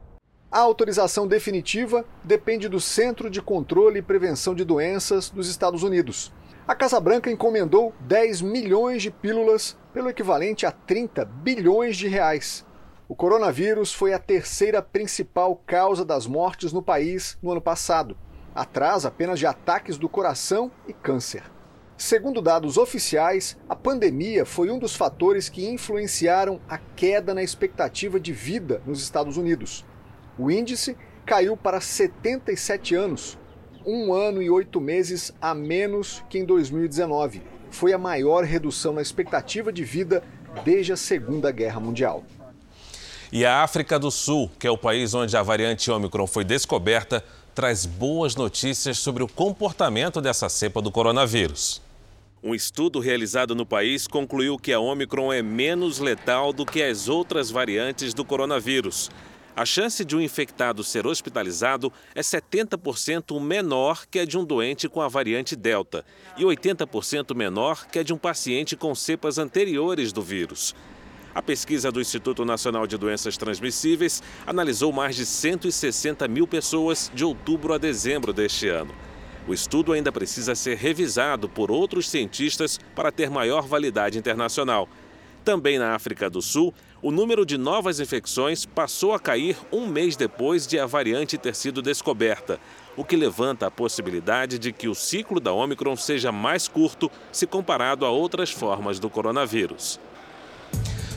A 0.53 0.59
autorização 0.59 1.27
definitiva 1.27 2.05
depende 2.23 2.69
do 2.69 2.79
Centro 2.79 3.31
de 3.31 3.41
Controle 3.41 4.01
e 4.01 4.03
Prevenção 4.03 4.55
de 4.55 4.67
Doenças 4.67 5.31
dos 5.31 5.49
Estados 5.49 5.83
Unidos. 5.83 6.31
A 6.69 6.75
Casa 6.75 7.01
Branca 7.01 7.31
encomendou 7.31 7.95
10 8.01 8.43
milhões 8.43 9.01
de 9.01 9.11
pílulas, 9.11 9.79
pelo 9.95 10.11
equivalente 10.11 10.67
a 10.67 10.71
30 10.71 11.25
bilhões 11.25 11.97
de 11.97 12.07
reais. 12.07 12.67
O 13.09 13.17
coronavírus 13.17 13.95
foi 13.95 14.13
a 14.13 14.19
terceira 14.19 14.83
principal 14.83 15.57
causa 15.67 16.05
das 16.05 16.27
mortes 16.27 16.71
no 16.71 16.83
país 16.83 17.39
no 17.43 17.51
ano 17.51 17.63
passado, 17.63 18.15
atrás 18.55 19.07
apenas 19.07 19.39
de 19.39 19.47
ataques 19.47 19.97
do 19.97 20.07
coração 20.07 20.71
e 20.87 20.93
câncer. 20.93 21.45
Segundo 21.97 22.43
dados 22.43 22.77
oficiais, 22.77 23.57
a 23.67 23.75
pandemia 23.75 24.45
foi 24.45 24.71
um 24.71 24.79
dos 24.79 24.95
fatores 24.95 25.49
que 25.49 25.67
influenciaram 25.67 26.61
a 26.69 26.77
queda 26.77 27.33
na 27.33 27.43
expectativa 27.43 28.21
de 28.21 28.35
vida 28.35 28.83
nos 28.85 29.03
Estados 29.03 29.39
Unidos. 29.39 29.83
O 30.39 30.51
índice 30.51 30.97
caiu 31.27 31.57
para 31.57 31.81
77 31.81 32.95
anos, 32.95 33.39
um 33.85 34.15
ano 34.15 34.43
e 34.43 34.49
oito 34.49 34.81
meses 34.81 35.33
a 35.41 35.55
menos 35.55 36.25
que 36.31 36.39
em 36.39 36.45
2019. 36.45 37.43
Foi 37.71 37.93
a 37.93 37.99
maior 37.99 38.45
redução 38.45 38.95
na 38.95 39.03
expectativa 39.03 39.73
de 39.73 39.85
vida 39.85 40.23
desde 40.65 40.93
a 40.93 40.97
Segunda 40.97 41.51
Guerra 41.51 41.81
Mundial. 41.81 42.25
E 43.31 43.45
a 43.45 43.63
África 43.63 43.99
do 43.99 44.11
Sul, 44.11 44.51
que 44.59 44.67
é 44.67 44.71
o 44.71 44.77
país 44.77 45.15
onde 45.15 45.37
a 45.37 45.43
variante 45.43 45.91
Omicron 45.91 46.27
foi 46.27 46.45
descoberta, 46.45 47.25
traz 47.55 47.85
boas 47.87 48.35
notícias 48.35 48.99
sobre 48.99 49.23
o 49.23 49.29
comportamento 49.29 50.21
dessa 50.21 50.49
cepa 50.49 50.81
do 50.81 50.91
coronavírus. 50.91 51.81
Um 52.43 52.55
estudo 52.55 52.99
realizado 52.99 53.55
no 53.55 53.65
país 53.65 54.07
concluiu 54.07 54.59
que 54.59 54.73
a 54.73 54.81
Omicron 54.81 55.33
é 55.33 55.43
menos 55.43 55.99
letal 55.99 56.53
do 56.53 56.67
que 56.67 56.83
as 56.83 57.09
outras 57.09 57.51
variantes 57.51 58.13
do 58.13 58.25
coronavírus. 58.25 59.11
A 59.55 59.67
chance 59.67 60.03
de 60.03 60.17
um 60.17 60.21
infectado 60.21 60.83
ser 60.83 61.07
hospitalizado 61.07 61.93
é 62.15 62.23
70% 62.23 63.39
menor 63.39 64.07
que 64.11 64.19
a 64.19 64.25
de 64.25 64.39
um 64.39 64.45
doente 64.45 64.89
com 64.89 65.03
a 65.03 65.09
variante 65.09 65.55
Delta 65.55 66.07
e 66.39 66.43
80% 66.43 67.35
menor 67.35 67.87
que 67.87 67.99
a 67.99 68.03
de 68.03 68.15
um 68.15 68.19
paciente 68.19 68.75
com 68.75 68.95
cepas 68.95 69.37
anteriores 69.37 70.11
do 70.11 70.23
vírus. 70.23 70.75
A 71.35 71.43
pesquisa 71.43 71.93
do 71.93 72.01
Instituto 72.01 72.47
Nacional 72.47 72.87
de 72.87 72.97
Doenças 72.97 73.37
Transmissíveis 73.37 74.23
analisou 74.47 74.91
mais 74.91 75.17
de 75.17 75.27
160 75.27 76.27
mil 76.29 76.47
pessoas 76.47 77.11
de 77.15 77.23
outubro 77.23 77.75
a 77.75 77.79
dezembro 77.79 78.33
deste 78.33 78.69
ano. 78.69 78.95
O 79.47 79.53
estudo 79.53 79.93
ainda 79.93 80.11
precisa 80.11 80.55
ser 80.55 80.79
revisado 80.79 81.47
por 81.47 81.71
outros 81.71 82.09
cientistas 82.09 82.81
para 82.95 83.13
ter 83.13 83.29
maior 83.29 83.67
validade 83.67 84.19
internacional. 84.19 84.89
Também 85.45 85.79
na 85.79 85.95
África 85.95 86.31
do 86.31 86.41
Sul, 86.41 86.73
o 87.03 87.11
número 87.11 87.45
de 87.45 87.59
novas 87.59 87.99
infecções 87.99 88.65
passou 88.65 89.13
a 89.13 89.19
cair 89.19 89.59
um 89.73 89.87
mês 89.89 90.15
depois 90.15 90.67
de 90.69 90.79
a 90.79 90.87
variante 90.87 91.37
ter 91.37 91.55
sido 91.55 91.83
descoberta, 91.83 92.61
o 92.97 93.05
que 93.05 93.17
levanta 93.17 93.67
a 93.67 93.71
possibilidade 93.71 94.57
de 94.57 94.73
que 94.73 94.87
o 94.87 94.95
ciclo 94.95 95.41
da 95.41 95.53
Omicron 95.53 95.97
seja 95.97 96.31
mais 96.31 96.69
curto 96.69 97.11
se 97.33 97.45
comparado 97.45 98.07
a 98.07 98.11
outras 98.11 98.53
formas 98.53 99.01
do 99.01 99.11
coronavírus. 99.11 99.99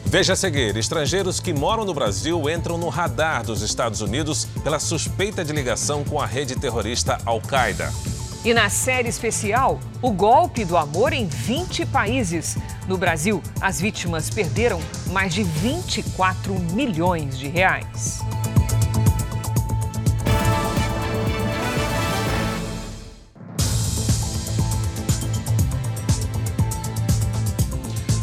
Veja 0.05 0.33
a 0.33 0.35
seguir: 0.35 0.75
estrangeiros 0.75 1.39
que 1.39 1.53
moram 1.53 1.85
no 1.85 1.93
Brasil 1.93 2.49
entram 2.49 2.77
no 2.77 2.89
radar 2.89 3.43
dos 3.43 3.61
Estados 3.61 4.01
Unidos 4.01 4.45
pela 4.63 4.79
suspeita 4.79 5.45
de 5.45 5.53
ligação 5.53 6.03
com 6.03 6.19
a 6.19 6.25
rede 6.25 6.55
terrorista 6.55 7.19
Al-Qaeda. 7.25 8.14
E 8.45 8.53
na 8.53 8.69
série 8.69 9.09
especial, 9.09 9.79
o 10.03 10.11
golpe 10.11 10.63
do 10.63 10.77
amor 10.77 11.13
em 11.13 11.25
20 11.25 11.83
países. 11.87 12.55
No 12.87 12.95
Brasil, 12.95 13.41
as 13.59 13.81
vítimas 13.81 14.29
perderam 14.29 14.79
mais 15.07 15.33
de 15.33 15.41
24 15.41 16.53
milhões 16.71 17.39
de 17.39 17.47
reais. 17.47 18.19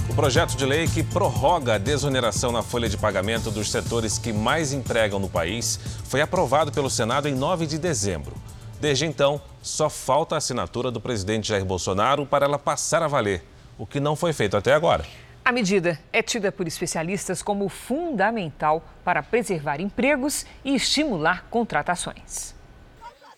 O 0.09 0.15
projeto 0.15 0.57
de 0.57 0.65
lei 0.65 0.87
que 0.87 1.03
prorroga 1.03 1.75
a 1.75 1.79
desoneração 1.79 2.53
na 2.53 2.63
folha 2.63 2.89
de 2.89 2.97
pagamento 2.97 3.51
dos 3.51 3.73
setores 3.73 4.19
que 4.19 4.33
mais 4.33 4.73
empregam 4.73 5.19
no 5.19 5.29
país 5.29 5.81
foi 6.05 6.21
aprovado 6.21 6.71
pelo 6.71 6.89
Senado 6.89 7.29
em 7.29 7.35
9 7.35 7.67
de 7.67 7.77
dezembro. 7.77 8.37
Desde 8.83 9.07
então, 9.07 9.41
só 9.63 9.89
falta 9.89 10.35
a 10.35 10.39
assinatura 10.39 10.91
do 10.91 11.01
presidente 11.01 11.47
Jair 11.47 11.65
Bolsonaro 11.65 12.27
para 12.27 12.47
ela 12.47 12.59
passar 12.59 13.01
a 13.01 13.07
valer, 13.07 13.45
o 13.79 13.87
que 13.87 14.01
não 14.01 14.17
foi 14.17 14.33
feito 14.33 14.57
até 14.57 14.75
agora. 14.75 15.07
A 15.45 15.53
medida 15.53 16.01
é 16.13 16.21
tida 16.21 16.51
por 16.51 16.67
especialistas 16.67 17.45
como 17.45 17.69
fundamental 17.69 18.85
para 19.05 19.23
preservar 19.23 19.81
empregos 19.81 20.45
e 20.65 20.75
estimular 20.75 21.47
contratações. 21.49 22.57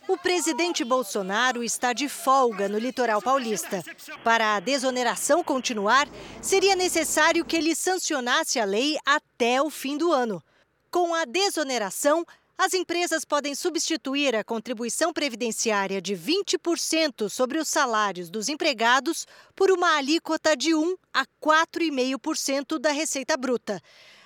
O 0.09 0.17
presidente 0.17 0.83
Bolsonaro 0.83 1.63
está 1.63 1.93
de 1.93 2.09
folga 2.09 2.67
no 2.67 2.79
litoral 2.79 3.21
paulista. 3.21 3.83
Para 4.25 4.57
a 4.57 4.61
desoneração 4.61 5.45
continuar, 5.45 6.09
seria 6.41 6.75
necessário 6.75 7.45
que 7.45 7.57
ele 7.57 7.75
sancionasse 7.75 8.59
a 8.59 8.65
lei 8.65 8.97
até 9.05 9.61
o 9.61 9.69
fim 9.69 9.99
do 9.99 10.11
ano. 10.11 10.43
Com 10.91 11.15
a 11.15 11.27
desoneração, 11.27 12.25
as 12.57 12.73
empresas 12.73 13.25
podem 13.25 13.55
substituir 13.55 14.35
a 14.35 14.45
contribuição 14.45 15.13
previdenciária 15.13 16.01
de 16.01 16.15
20% 16.15 17.29
sobre 17.29 17.59
os 17.59 17.69
salários 17.69 18.31
dos 18.31 18.49
empregados 18.49 19.27
por 19.57 19.71
uma 19.71 19.97
alíquota 19.97 20.57
de 20.57 20.75
1 20.75 20.97
a 21.13 21.27
4,5% 21.43 22.79
da 22.79 22.93
receita 22.93 23.37
bruta. 23.37 23.81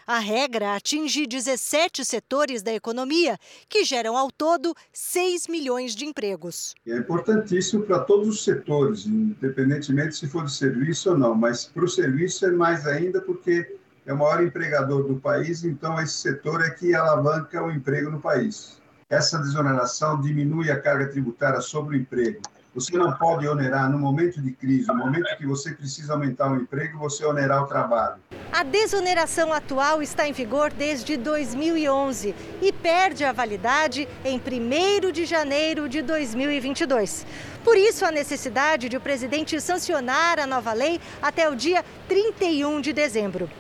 A 0.07 0.19
regra 0.21 0.75
atinge 0.75 1.27
17 1.27 2.03
setores 2.03 2.63
da 2.63 2.73
economia, 2.73 3.39
que 3.69 3.85
geram 3.85 4.17
ao 4.17 4.31
todo 4.31 4.75
6 4.91 5.47
milhões 5.49 5.95
de 5.95 6.07
empregos. 6.07 6.75
É 6.87 6.97
importantíssimo 6.97 7.83
para 7.83 8.01
todos 8.01 8.27
os 8.29 8.43
setores, 8.43 9.05
independentemente 9.05 10.17
se 10.17 10.27
for 10.27 10.47
de 10.47 10.53
serviço 10.53 11.11
ou 11.11 11.19
não, 11.19 11.35
mas 11.35 11.67
para 11.67 11.85
o 11.85 11.89
serviço 11.89 12.47
é 12.47 12.51
mais 12.51 12.87
ainda 12.87 13.21
porque 13.21 13.77
é 14.09 14.13
o 14.15 14.17
maior 14.17 14.43
empregador 14.43 15.03
do 15.03 15.17
país, 15.17 15.65
então 15.65 16.01
esse 16.01 16.15
setor 16.15 16.63
é 16.63 16.71
que 16.71 16.95
alavanca 16.95 17.63
o 17.63 17.71
emprego 17.71 18.11
no 18.11 18.19
país. 18.19 18.81
Essa 19.11 19.39
desoneração 19.39 20.19
diminui 20.19 20.71
a 20.71 20.81
carga 20.81 21.09
tributária 21.09 21.61
sobre 21.61 21.97
o 21.97 22.01
emprego 22.01 22.41
você 22.79 22.97
não 22.97 23.13
pode 23.13 23.49
onerar 23.49 23.91
no 23.91 23.99
momento 23.99 24.41
de 24.41 24.53
crise, 24.53 24.87
no 24.87 24.95
momento 24.95 25.37
que 25.37 25.45
você 25.45 25.73
precisa 25.73 26.13
aumentar 26.13 26.53
o 26.53 26.57
emprego, 26.57 26.99
você 26.99 27.25
onerar 27.25 27.65
o 27.65 27.67
trabalho. 27.67 28.17
A 28.53 28.63
desoneração 28.63 29.53
atual 29.53 30.01
está 30.01 30.29
em 30.29 30.33
vigor 30.33 30.73
desde 30.73 31.17
2011 31.17 32.35
e 32.63 32.73
perde 32.73 33.25
a 33.25 33.33
validade 33.33 34.07
em 34.25 34.39
1 34.39 35.11
de 35.11 35.25
janeiro 35.25 35.89
de 35.89 36.03
2022. 36.03 37.27
Por 37.65 37.77
isso, 37.77 38.05
a 38.05 38.13
necessidade 38.13 38.89
de 38.89 38.97
o 38.97 39.01
presidente 39.01 39.61
sancionar 39.61 40.39
a 40.39 40.47
nova 40.47 40.73
lei 40.73 41.01
até 41.21 41.49
o 41.49 41.57
dia 41.57 41.85
31 42.07 42.81
de 42.81 42.93
dezembro. 42.93 43.51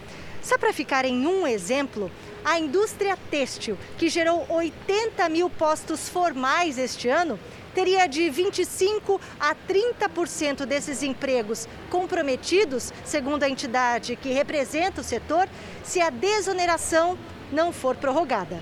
Só 0.42 0.56
para 0.56 0.72
ficar 0.72 1.04
em 1.04 1.26
um 1.26 1.46
exemplo, 1.46 2.10
a 2.44 2.58
indústria 2.58 3.16
têxtil, 3.30 3.76
que 3.96 4.08
gerou 4.08 4.46
80 4.48 5.28
mil 5.28 5.50
postos 5.50 6.08
formais 6.08 6.78
este 6.78 7.08
ano, 7.08 7.38
teria 7.74 8.06
de 8.06 8.28
25 8.30 9.20
a 9.38 9.54
30% 9.54 10.64
desses 10.64 11.02
empregos 11.02 11.68
comprometidos, 11.90 12.92
segundo 13.04 13.42
a 13.42 13.50
entidade 13.50 14.16
que 14.16 14.30
representa 14.30 15.00
o 15.00 15.04
setor, 15.04 15.48
se 15.82 16.00
a 16.00 16.10
desoneração 16.10 17.18
não 17.52 17.72
for 17.72 17.96
prorrogada. 17.96 18.60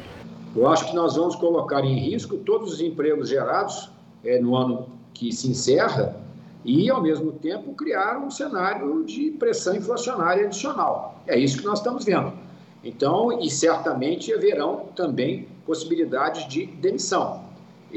Eu 0.54 0.68
acho 0.68 0.86
que 0.86 0.94
nós 0.94 1.16
vamos 1.16 1.36
colocar 1.36 1.84
em 1.84 1.98
risco 1.98 2.38
todos 2.38 2.74
os 2.74 2.80
empregos 2.80 3.28
gerados 3.28 3.90
é, 4.24 4.38
no 4.38 4.56
ano 4.56 4.88
que 5.12 5.32
se 5.32 5.48
encerra 5.48 6.25
e, 6.66 6.90
ao 6.90 7.00
mesmo 7.00 7.30
tempo, 7.32 7.72
criar 7.74 8.18
um 8.18 8.28
cenário 8.28 9.04
de 9.04 9.30
pressão 9.30 9.76
inflacionária 9.76 10.46
adicional. 10.46 11.22
É 11.26 11.38
isso 11.38 11.58
que 11.58 11.64
nós 11.64 11.78
estamos 11.78 12.04
vendo. 12.04 12.32
Então, 12.82 13.40
e 13.40 13.48
certamente 13.48 14.34
haverão 14.34 14.86
também 14.96 15.46
possibilidades 15.64 16.46
de 16.48 16.66
demissão. 16.66 17.44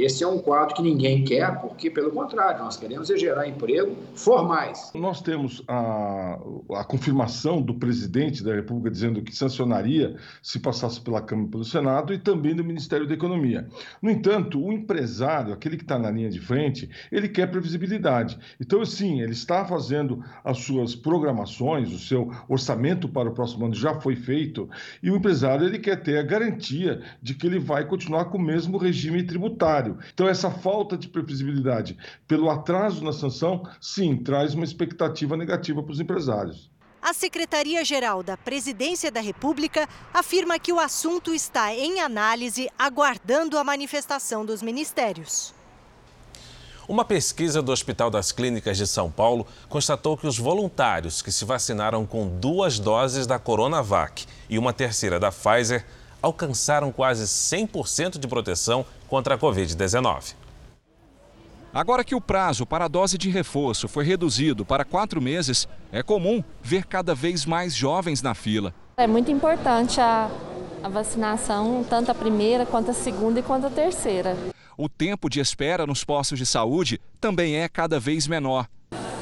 Esse 0.04 0.24
é 0.24 0.28
um 0.28 0.40
quadro 0.40 0.76
que 0.76 0.82
ninguém 0.82 1.26
quer, 1.26 1.60
porque, 1.60 1.90
pelo 1.90 2.10
contrário, 2.12 2.64
nós 2.64 2.78
queremos 2.78 3.10
é 3.10 3.18
gerar 3.18 3.48
emprego 3.48 3.96
formais. 4.16 4.92
Nós 4.96 5.22
temos 5.22 5.62
a, 5.68 6.40
a 6.76 6.84
confirmação 6.86 7.62
do 7.62 7.74
presidente 7.74 8.42
da 8.42 8.56
República 8.56 8.90
dizendo 8.90 9.22
que 9.22 9.36
sancionaria 9.36 10.16
se 10.42 10.60
passasse 10.60 11.02
pela 11.02 11.22
Câmara 11.22 11.50
e 11.50 11.52
pelo 11.52 11.66
Senado 11.66 12.14
e 12.14 12.18
também 12.18 12.56
do 12.56 12.64
Ministério 12.64 13.06
da 13.06 13.14
Economia. 13.14 13.68
No 14.02 14.10
entanto, 14.10 14.64
o 14.64 14.72
empresário, 14.72 15.54
aquele 15.54 15.76
que 15.76 15.84
está 15.84 16.00
na 16.00 16.10
linha 16.10 16.30
de 16.30 16.40
frente, 16.40 16.90
ele 17.12 17.28
quer 17.28 17.48
previsibilidade. 17.48 18.40
Então, 18.60 18.84
sim, 18.86 19.22
ele 19.22 19.34
está 19.34 19.66
fazendo 19.66 20.24
as 20.44 20.60
suas 20.60 20.96
programações, 20.96 21.92
o 21.92 22.00
seu 22.00 22.32
orçamento 22.48 23.10
para 23.10 23.30
o 23.30 23.34
próximo 23.34 23.66
ano 23.66 23.76
já 23.76 24.00
foi 24.00 24.16
feito, 24.16 24.70
e 25.04 25.12
o 25.12 25.16
empresário 25.16 25.66
ele 25.66 25.80
quer 25.80 26.02
ter 26.02 26.18
a 26.18 26.24
garantia 26.24 27.02
de 27.22 27.34
que 27.34 27.46
ele 27.46 27.60
vai 27.60 27.86
continuar 27.86 28.26
com 28.26 28.38
o 28.38 28.42
mesmo 28.42 28.78
regime 28.78 29.24
tributário 29.24 29.89
então, 30.14 30.28
essa 30.28 30.52
falta 30.52 30.98
de 30.98 31.08
previsibilidade 31.08 31.98
pelo 32.28 32.50
atraso 32.50 33.04
na 33.04 33.14
sanção, 33.14 33.68
sim, 33.80 34.18
traz 34.18 34.54
uma 34.54 34.64
expectativa 34.64 35.36
negativa 35.38 35.82
para 35.82 35.92
os 35.92 36.00
empresários. 36.00 36.70
A 37.02 37.14
Secretaria-Geral 37.14 38.22
da 38.22 38.36
Presidência 38.36 39.10
da 39.10 39.22
República 39.22 39.88
afirma 40.14 40.60
que 40.60 40.74
o 40.74 40.80
assunto 40.80 41.34
está 41.34 41.74
em 41.74 42.02
análise, 42.02 42.70
aguardando 42.78 43.58
a 43.58 43.64
manifestação 43.64 44.46
dos 44.46 44.62
ministérios. 44.62 45.54
Uma 46.90 47.06
pesquisa 47.06 47.62
do 47.62 47.72
Hospital 47.72 48.10
das 48.10 48.32
Clínicas 48.32 48.76
de 48.76 48.88
São 48.88 49.12
Paulo 49.12 49.46
constatou 49.70 50.18
que 50.18 50.26
os 50.26 50.40
voluntários 50.40 51.22
que 51.22 51.32
se 51.32 51.46
vacinaram 51.46 52.04
com 52.04 52.28
duas 52.28 52.80
doses 52.80 53.28
da 53.28 53.38
Coronavac 53.38 54.26
e 54.50 54.58
uma 54.58 54.74
terceira 54.74 55.20
da 55.20 55.32
Pfizer 55.32 55.86
alcançaram 56.22 56.92
quase 56.92 57.24
100% 57.26 58.20
de 58.20 58.28
proteção 58.28 58.86
contra 59.08 59.36
a 59.36 59.38
Covid-19. 59.38 60.36
Agora 61.74 62.04
que 62.04 62.16
o 62.16 62.22
prazo 62.22 62.66
para 62.66 62.86
a 62.86 62.88
dose 62.88 63.18
de 63.18 63.30
reforço 63.30 63.88
foi 63.88 64.04
reduzido 64.04 64.66
para 64.66 64.84
quatro 64.84 65.22
meses, 65.22 65.68
é 65.92 66.02
comum 66.02 66.44
ver 66.64 66.86
cada 66.86 67.14
vez 67.14 67.46
mais 67.46 67.76
jovens 67.76 68.24
na 68.24 68.34
fila. 68.34 68.74
É 68.98 69.06
muito 69.06 69.30
importante 69.32 70.02
a, 70.02 70.32
a 70.84 70.90
vacinação, 70.90 71.86
tanto 71.88 72.10
a 72.10 72.16
primeira, 72.16 72.66
quanto 72.66 72.90
a 72.90 72.94
segunda 72.94 73.40
e 73.40 73.44
quanto 73.44 73.68
a 73.68 73.70
terceira. 73.70 74.36
O 74.76 74.90
tempo 74.90 75.30
de 75.30 75.40
espera 75.40 75.86
nos 75.86 76.04
postos 76.04 76.40
de 76.40 76.46
saúde 76.46 77.00
também 77.22 77.58
é 77.58 77.70
cada 77.70 78.00
vez 78.00 78.28
menor. 78.28 78.68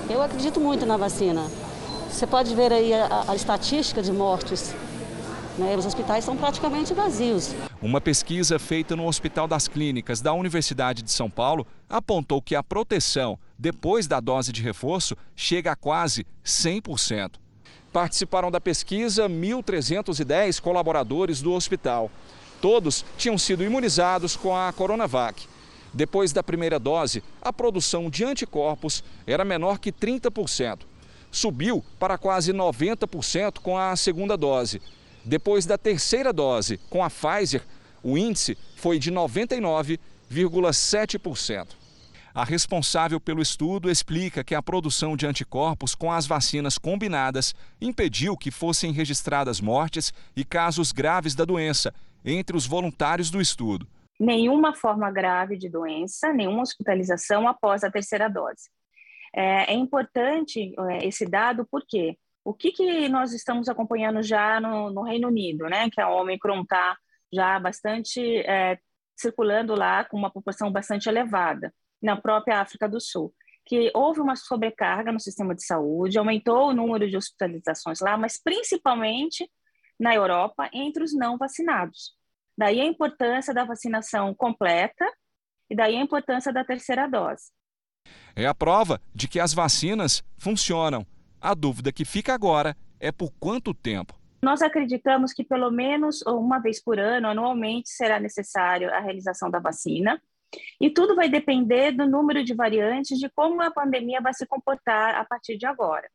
Eu 0.09 0.21
acredito 0.21 0.59
muito 0.61 0.85
na 0.85 0.95
vacina. 0.95 1.49
Você 2.09 2.25
pode 2.25 2.55
ver 2.55 2.71
aí 2.71 2.93
a, 2.93 3.25
a 3.27 3.35
estatística 3.35 4.01
de 4.01 4.11
mortes 4.11 4.73
né? 5.57 5.75
Os 5.75 5.85
hospitais 5.85 6.23
são 6.23 6.37
praticamente 6.37 6.93
vazios. 6.93 7.53
Uma 7.81 8.01
pesquisa 8.01 8.57
feita 8.57 8.95
no 8.95 9.07
Hospital 9.07 9.47
das 9.47 9.67
Clínicas 9.67 10.21
da 10.21 10.33
Universidade 10.33 11.01
de 11.01 11.11
São 11.11 11.29
Paulo 11.29 11.65
apontou 11.89 12.41
que 12.41 12.55
a 12.55 12.63
proteção 12.63 13.37
depois 13.57 14.07
da 14.07 14.19
dose 14.19 14.51
de 14.51 14.61
reforço 14.61 15.15
chega 15.35 15.71
a 15.71 15.75
quase 15.75 16.25
100%. 16.45 17.33
Participaram 17.91 18.51
da 18.51 18.61
pesquisa 18.61 19.27
1.310 19.27 20.61
colaboradores 20.61 21.41
do 21.41 21.53
hospital. 21.53 22.11
Todos 22.61 23.05
tinham 23.17 23.37
sido 23.37 23.63
imunizados 23.63 24.35
com 24.35 24.55
a 24.55 24.71
Coronavac. 24.73 25.47
Depois 25.93 26.33
da 26.33 26.43
primeira 26.43 26.77
dose, 26.77 27.23
a 27.41 27.51
produção 27.53 28.09
de 28.09 28.23
anticorpos 28.23 29.03
era 29.25 29.45
menor 29.45 29.79
que 29.79 29.91
30%. 29.91 30.79
Subiu 31.31 31.83
para 31.99 32.17
quase 32.17 32.53
90% 32.53 33.59
com 33.59 33.77
a 33.77 33.95
segunda 33.95 34.37
dose 34.37 34.81
depois 35.27 35.65
da 35.65 35.77
terceira 35.77 36.31
dose 36.31 36.77
com 36.89 37.03
a 37.03 37.09
Pfizer, 37.09 37.61
o 38.01 38.17
índice 38.17 38.57
foi 38.77 38.97
de 38.97 39.11
99,7%. 39.11 41.67
A 42.33 42.45
responsável 42.45 43.19
pelo 43.19 43.41
estudo 43.41 43.89
explica 43.89 44.41
que 44.41 44.55
a 44.55 44.61
produção 44.61 45.17
de 45.17 45.27
anticorpos 45.27 45.93
com 45.93 46.13
as 46.13 46.25
vacinas 46.25 46.77
combinadas 46.77 47.53
impediu 47.81 48.37
que 48.37 48.51
fossem 48.51 48.93
registradas 48.93 49.59
mortes 49.59 50.13
e 50.33 50.45
casos 50.45 50.93
graves 50.93 51.35
da 51.35 51.43
doença 51.43 51.93
entre 52.23 52.55
os 52.55 52.65
voluntários 52.65 53.29
do 53.29 53.41
estudo. 53.41 53.85
Nenhuma 54.17 54.73
forma 54.73 55.11
grave 55.11 55.57
de 55.57 55.67
doença, 55.67 56.31
nenhuma 56.31 56.61
hospitalização 56.61 57.49
após 57.49 57.83
a 57.83 57.91
terceira 57.91 58.29
dose. 58.29 58.69
É, 59.35 59.73
é 59.73 59.75
importante 59.75 60.73
é, 60.89 61.05
esse 61.05 61.25
dado 61.25 61.67
porque 61.69 62.17
o 62.47 62.53
que, 62.53 62.71
que 62.71 63.09
nós 63.09 63.33
estamos 63.33 63.67
acompanhando 63.67 64.23
já 64.23 64.61
no, 64.61 64.89
no 64.89 65.03
Reino 65.03 65.27
Unido, 65.27 65.65
né? 65.65 65.89
Que 65.89 65.99
a 65.99 66.09
Omicron 66.09 66.61
está 66.61 66.97
já 67.31 67.59
bastante 67.59 68.21
é, 68.37 68.79
circulando 69.17 69.75
lá 69.75 70.05
com 70.05 70.15
uma 70.15 70.31
população 70.31 70.71
bastante 70.71 71.09
elevada, 71.09 71.73
na 72.01 72.15
própria 72.15 72.61
África 72.61 72.87
do 72.87 73.01
Sul. 73.01 73.33
Que 73.65 73.91
houve 73.93 74.21
uma 74.21 74.37
sobrecarga 74.37 75.11
no 75.11 75.19
sistema 75.19 75.53
de 75.53 75.65
saúde, 75.65 76.17
aumentou 76.17 76.69
o 76.69 76.73
número 76.73 77.09
de 77.09 77.17
hospitalizações 77.17 77.99
lá, 77.99 78.17
mas 78.17 78.41
principalmente 78.41 79.45
na 79.99 80.15
Europa 80.15 80.69
entre 80.71 81.03
os 81.03 81.13
não 81.13 81.37
vacinados. 81.37 82.13
Daí 82.57 82.79
a 82.79 82.85
importância 82.85 83.53
da 83.53 83.65
vacinação 83.65 84.33
completa 84.33 85.05
e 85.69 85.75
daí 85.75 85.97
a 85.97 86.01
importância 86.01 86.53
da 86.53 86.63
terceira 86.63 87.09
dose. 87.09 87.51
É 88.33 88.45
a 88.45 88.55
prova 88.55 89.01
de 89.13 89.27
que 89.27 89.37
as 89.37 89.53
vacinas 89.53 90.23
funcionam 90.37 91.05
a 91.47 91.53
dúvida 91.53 91.93
que 91.93 92.03
fica 92.03 92.33
agora 92.33 92.75
é 92.99 93.09
por 93.09 93.31
quanto 93.39 93.73
tempo. 93.73 94.13
Nós 94.41 94.61
acreditamos 94.61 95.31
que 95.31 95.45
pelo 95.45 95.71
menos 95.71 96.21
uma 96.23 96.59
vez 96.59 96.83
por 96.83 96.99
ano, 96.99 97.29
anualmente, 97.29 97.89
será 97.89 98.19
necessário 98.19 98.93
a 98.93 98.99
realização 98.99 99.49
da 99.49 99.57
vacina. 99.57 100.21
E 100.79 100.89
tudo 100.89 101.15
vai 101.15 101.29
depender 101.29 101.93
do 101.93 102.05
número 102.05 102.43
de 102.43 102.53
variantes, 102.53 103.17
de 103.17 103.29
como 103.29 103.61
a 103.61 103.71
pandemia 103.71 104.19
vai 104.19 104.33
se 104.33 104.45
comportar 104.45 105.15
a 105.15 105.23
partir 105.23 105.57
de 105.57 105.65
agora. 105.65 106.09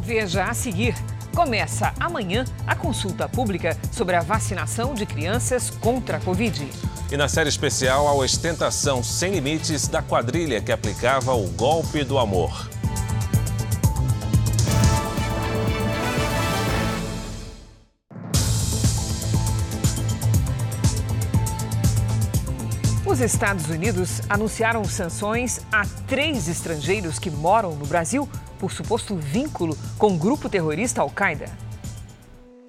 Veja 0.00 0.44
a 0.44 0.54
seguir. 0.54 0.94
Começa 1.36 1.94
amanhã 2.00 2.44
a 2.66 2.74
consulta 2.74 3.28
pública 3.28 3.76
sobre 3.92 4.16
a 4.16 4.20
vacinação 4.22 4.92
de 4.92 5.06
crianças 5.06 5.70
contra 5.70 6.16
a 6.16 6.20
Covid. 6.20 6.68
E 7.12 7.16
na 7.16 7.28
série 7.28 7.48
especial, 7.48 8.08
a 8.08 8.14
ostentação 8.14 9.04
sem 9.04 9.34
limites 9.34 9.86
da 9.86 10.02
quadrilha 10.02 10.60
que 10.60 10.72
aplicava 10.72 11.32
o 11.32 11.48
golpe 11.52 12.02
do 12.02 12.18
amor. 12.18 12.71
Os 23.12 23.20
Estados 23.20 23.68
Unidos 23.68 24.22
anunciaram 24.26 24.82
sanções 24.86 25.60
a 25.70 25.84
três 26.08 26.48
estrangeiros 26.48 27.18
que 27.18 27.30
moram 27.30 27.76
no 27.76 27.84
Brasil 27.84 28.26
por 28.58 28.72
suposto 28.72 29.14
vínculo 29.14 29.76
com 29.98 30.14
o 30.14 30.18
grupo 30.18 30.48
terrorista 30.48 31.02
Al-Qaeda. 31.02 31.44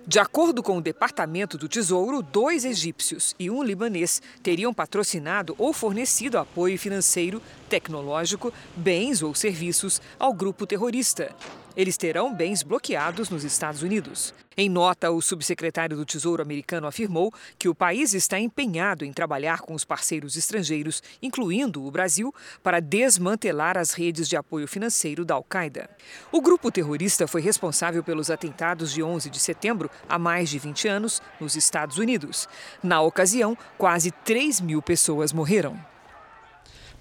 De 0.05 0.19
acordo 0.19 0.61
com 0.61 0.77
o 0.77 0.81
Departamento 0.81 1.57
do 1.57 1.69
Tesouro, 1.69 2.21
dois 2.21 2.65
egípcios 2.65 3.33
e 3.39 3.49
um 3.49 3.63
libanês 3.63 4.21
teriam 4.43 4.73
patrocinado 4.73 5.55
ou 5.57 5.71
fornecido 5.71 6.37
apoio 6.37 6.77
financeiro, 6.77 7.41
tecnológico, 7.69 8.51
bens 8.75 9.23
ou 9.23 9.33
serviços 9.33 10.01
ao 10.19 10.33
grupo 10.33 10.67
terrorista. 10.67 11.33
Eles 11.73 11.95
terão 11.95 12.35
bens 12.35 12.63
bloqueados 12.63 13.29
nos 13.29 13.45
Estados 13.45 13.81
Unidos. 13.81 14.33
Em 14.55 14.69
nota, 14.69 15.09
o 15.11 15.21
subsecretário 15.21 15.97
do 15.97 16.05
Tesouro 16.05 16.41
americano 16.41 16.87
afirmou 16.87 17.33
que 17.57 17.67
o 17.67 17.75
país 17.75 18.13
está 18.13 18.39
empenhado 18.39 19.03
em 19.03 19.11
trabalhar 19.11 19.61
com 19.61 19.73
os 19.73 19.83
parceiros 19.83 20.35
estrangeiros, 20.35 21.01
incluindo 21.21 21.83
o 21.85 21.91
Brasil, 21.91 22.33
para 22.61 22.79
desmantelar 22.79 23.77
as 23.77 23.93
redes 23.93 24.29
de 24.29 24.35
apoio 24.35 24.67
financeiro 24.67 25.25
da 25.25 25.33
Al-Qaeda. 25.33 25.89
O 26.31 26.41
grupo 26.41 26.71
terrorista 26.71 27.27
foi 27.27 27.41
responsável 27.41 28.03
pelos 28.03 28.29
atentados 28.29 28.91
de 28.91 29.01
11 29.01 29.29
de 29.29 29.39
setembro, 29.39 29.89
há 30.07 30.19
mais 30.19 30.49
de 30.49 30.59
20 30.59 30.87
anos, 30.87 31.21
nos 31.39 31.55
Estados 31.55 31.97
Unidos. 31.97 32.47
Na 32.81 33.01
ocasião, 33.01 33.57
quase 33.77 34.11
3 34.11 34.61
mil 34.61 34.81
pessoas 34.81 35.33
morreram. 35.33 35.92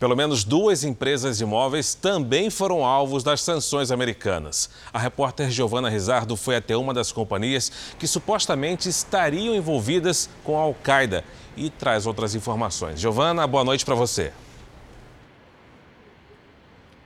Pelo 0.03 0.17
menos 0.17 0.43
duas 0.43 0.83
empresas 0.83 1.39
de 1.39 1.45
imóveis 1.45 1.95
também 1.95 2.51
foram 2.51 2.85
alvos 2.85 3.23
das 3.23 3.41
sanções 3.41 3.93
americanas. 3.93 4.69
A 4.93 4.99
repórter 4.99 5.49
Giovana 5.49 5.89
Rizardo 5.89 6.37
foi 6.37 6.57
até 6.57 6.77
uma 6.77 6.93
das 6.93 7.13
companhias 7.13 7.71
que 8.01 8.09
supostamente 8.09 8.89
estariam 8.89 9.55
envolvidas 9.55 10.29
com 10.43 10.59
a 10.59 10.63
Al-Qaeda 10.63 11.23
e 11.57 11.71
traz 11.71 12.05
outras 12.05 12.35
informações. 12.35 12.99
Giovana, 12.99 13.47
boa 13.47 13.63
noite 13.63 13.85
para 13.85 13.95
você. 13.95 14.33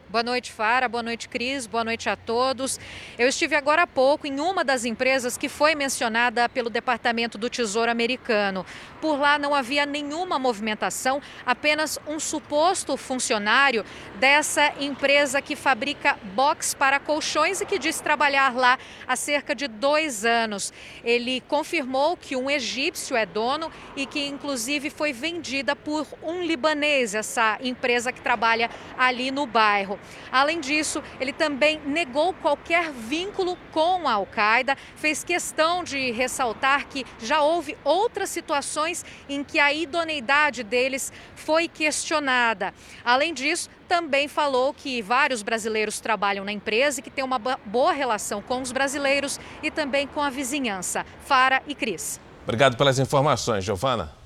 Boa 0.09 0.23
noite, 0.23 0.53
Fara. 0.53 0.89
Boa 0.89 1.03
noite, 1.03 1.29
Cris. 1.29 1.67
Boa 1.67 1.83
noite 1.83 2.09
a 2.09 2.15
todos. 2.15 2.79
Eu 3.19 3.27
estive 3.27 3.57
agora 3.57 3.83
há 3.83 3.87
pouco 3.89 4.25
em 4.25 4.39
uma 4.39 4.63
das 4.63 4.85
empresas 4.85 5.37
que 5.37 5.49
foi 5.49 5.75
mencionada 5.75 6.49
pelo 6.49 6.71
Departamento 6.71 7.37
do 7.37 7.51
Tesouro 7.51 7.91
americano. 7.91 8.65
Por 9.01 9.19
lá 9.19 9.37
não 9.37 9.53
havia 9.53 9.85
nenhuma 9.85 10.39
movimentação, 10.39 11.21
apenas 11.45 11.99
um 12.07 12.21
suposto 12.21 12.97
funcionário 12.97 13.85
dessa 14.15 14.73
empresa 14.79 15.43
que 15.43 15.57
fabrica 15.57 16.17
box 16.35 16.73
para 16.73 17.01
colchões 17.01 17.61
e 17.61 17.67
que 17.67 17.77
disse 17.77 18.01
trabalhar 18.01 18.55
lá 18.55 18.79
há 19.09 19.17
cerca 19.17 19.57
de 19.57 19.67
dois 19.67 20.25
anos. 20.25 20.73
Ele 21.03 21.41
confirmou 21.49 22.17
que 22.17 22.37
um 22.37 22.49
egípcio 22.49 23.17
é 23.17 23.27
dono 23.27 23.73
e 23.97 24.07
que, 24.07 24.25
inclusive, 24.25 24.89
foi 24.89 25.13
vendida 25.13 25.75
por 25.75 26.07
um 26.23 26.45
libanês, 26.45 27.13
essa 27.13 27.59
empresa 27.61 28.13
que 28.13 28.21
trabalha 28.21 28.71
ali 28.97 29.33
no 29.33 29.47
bairro. 29.47 29.96
Além 30.31 30.61
disso, 30.61 31.03
ele 31.21 31.33
também 31.33 31.81
negou 31.85 32.33
qualquer 32.35 32.91
vínculo 32.93 33.57
com 33.73 34.07
a 34.09 34.13
Al-Qaeda, 34.15 34.77
fez 34.97 35.23
questão 35.25 35.83
de 35.83 36.11
ressaltar 36.11 36.87
que 36.87 37.05
já 37.21 37.41
houve 37.41 37.77
outras 37.85 38.31
situações 38.31 39.05
em 39.29 39.43
que 39.43 39.59
a 39.59 39.73
idoneidade 39.73 40.63
deles 40.63 41.13
foi 41.35 41.69
questionada. 41.69 42.73
Além 43.05 43.33
disso, 43.33 43.71
também 43.89 44.29
falou 44.29 44.75
que 44.75 45.01
vários 45.01 45.43
brasileiros 45.43 46.01
trabalham 46.01 46.45
na 46.45 46.53
empresa 46.53 47.01
e 47.01 47.03
que 47.03 47.11
tem 47.11 47.25
uma 47.25 47.39
boa 47.39 47.93
relação 47.93 48.43
com 48.43 48.61
os 48.61 48.73
brasileiros 48.73 49.39
e 49.63 49.71
também 49.71 50.07
com 50.07 50.21
a 50.21 50.31
vizinhança. 50.31 51.07
Fara 51.25 51.63
e 51.67 51.75
Cris. 51.75 52.21
Obrigado 52.45 52.77
pelas 52.77 52.99
informações, 52.99 53.65
Giovana. 53.65 54.26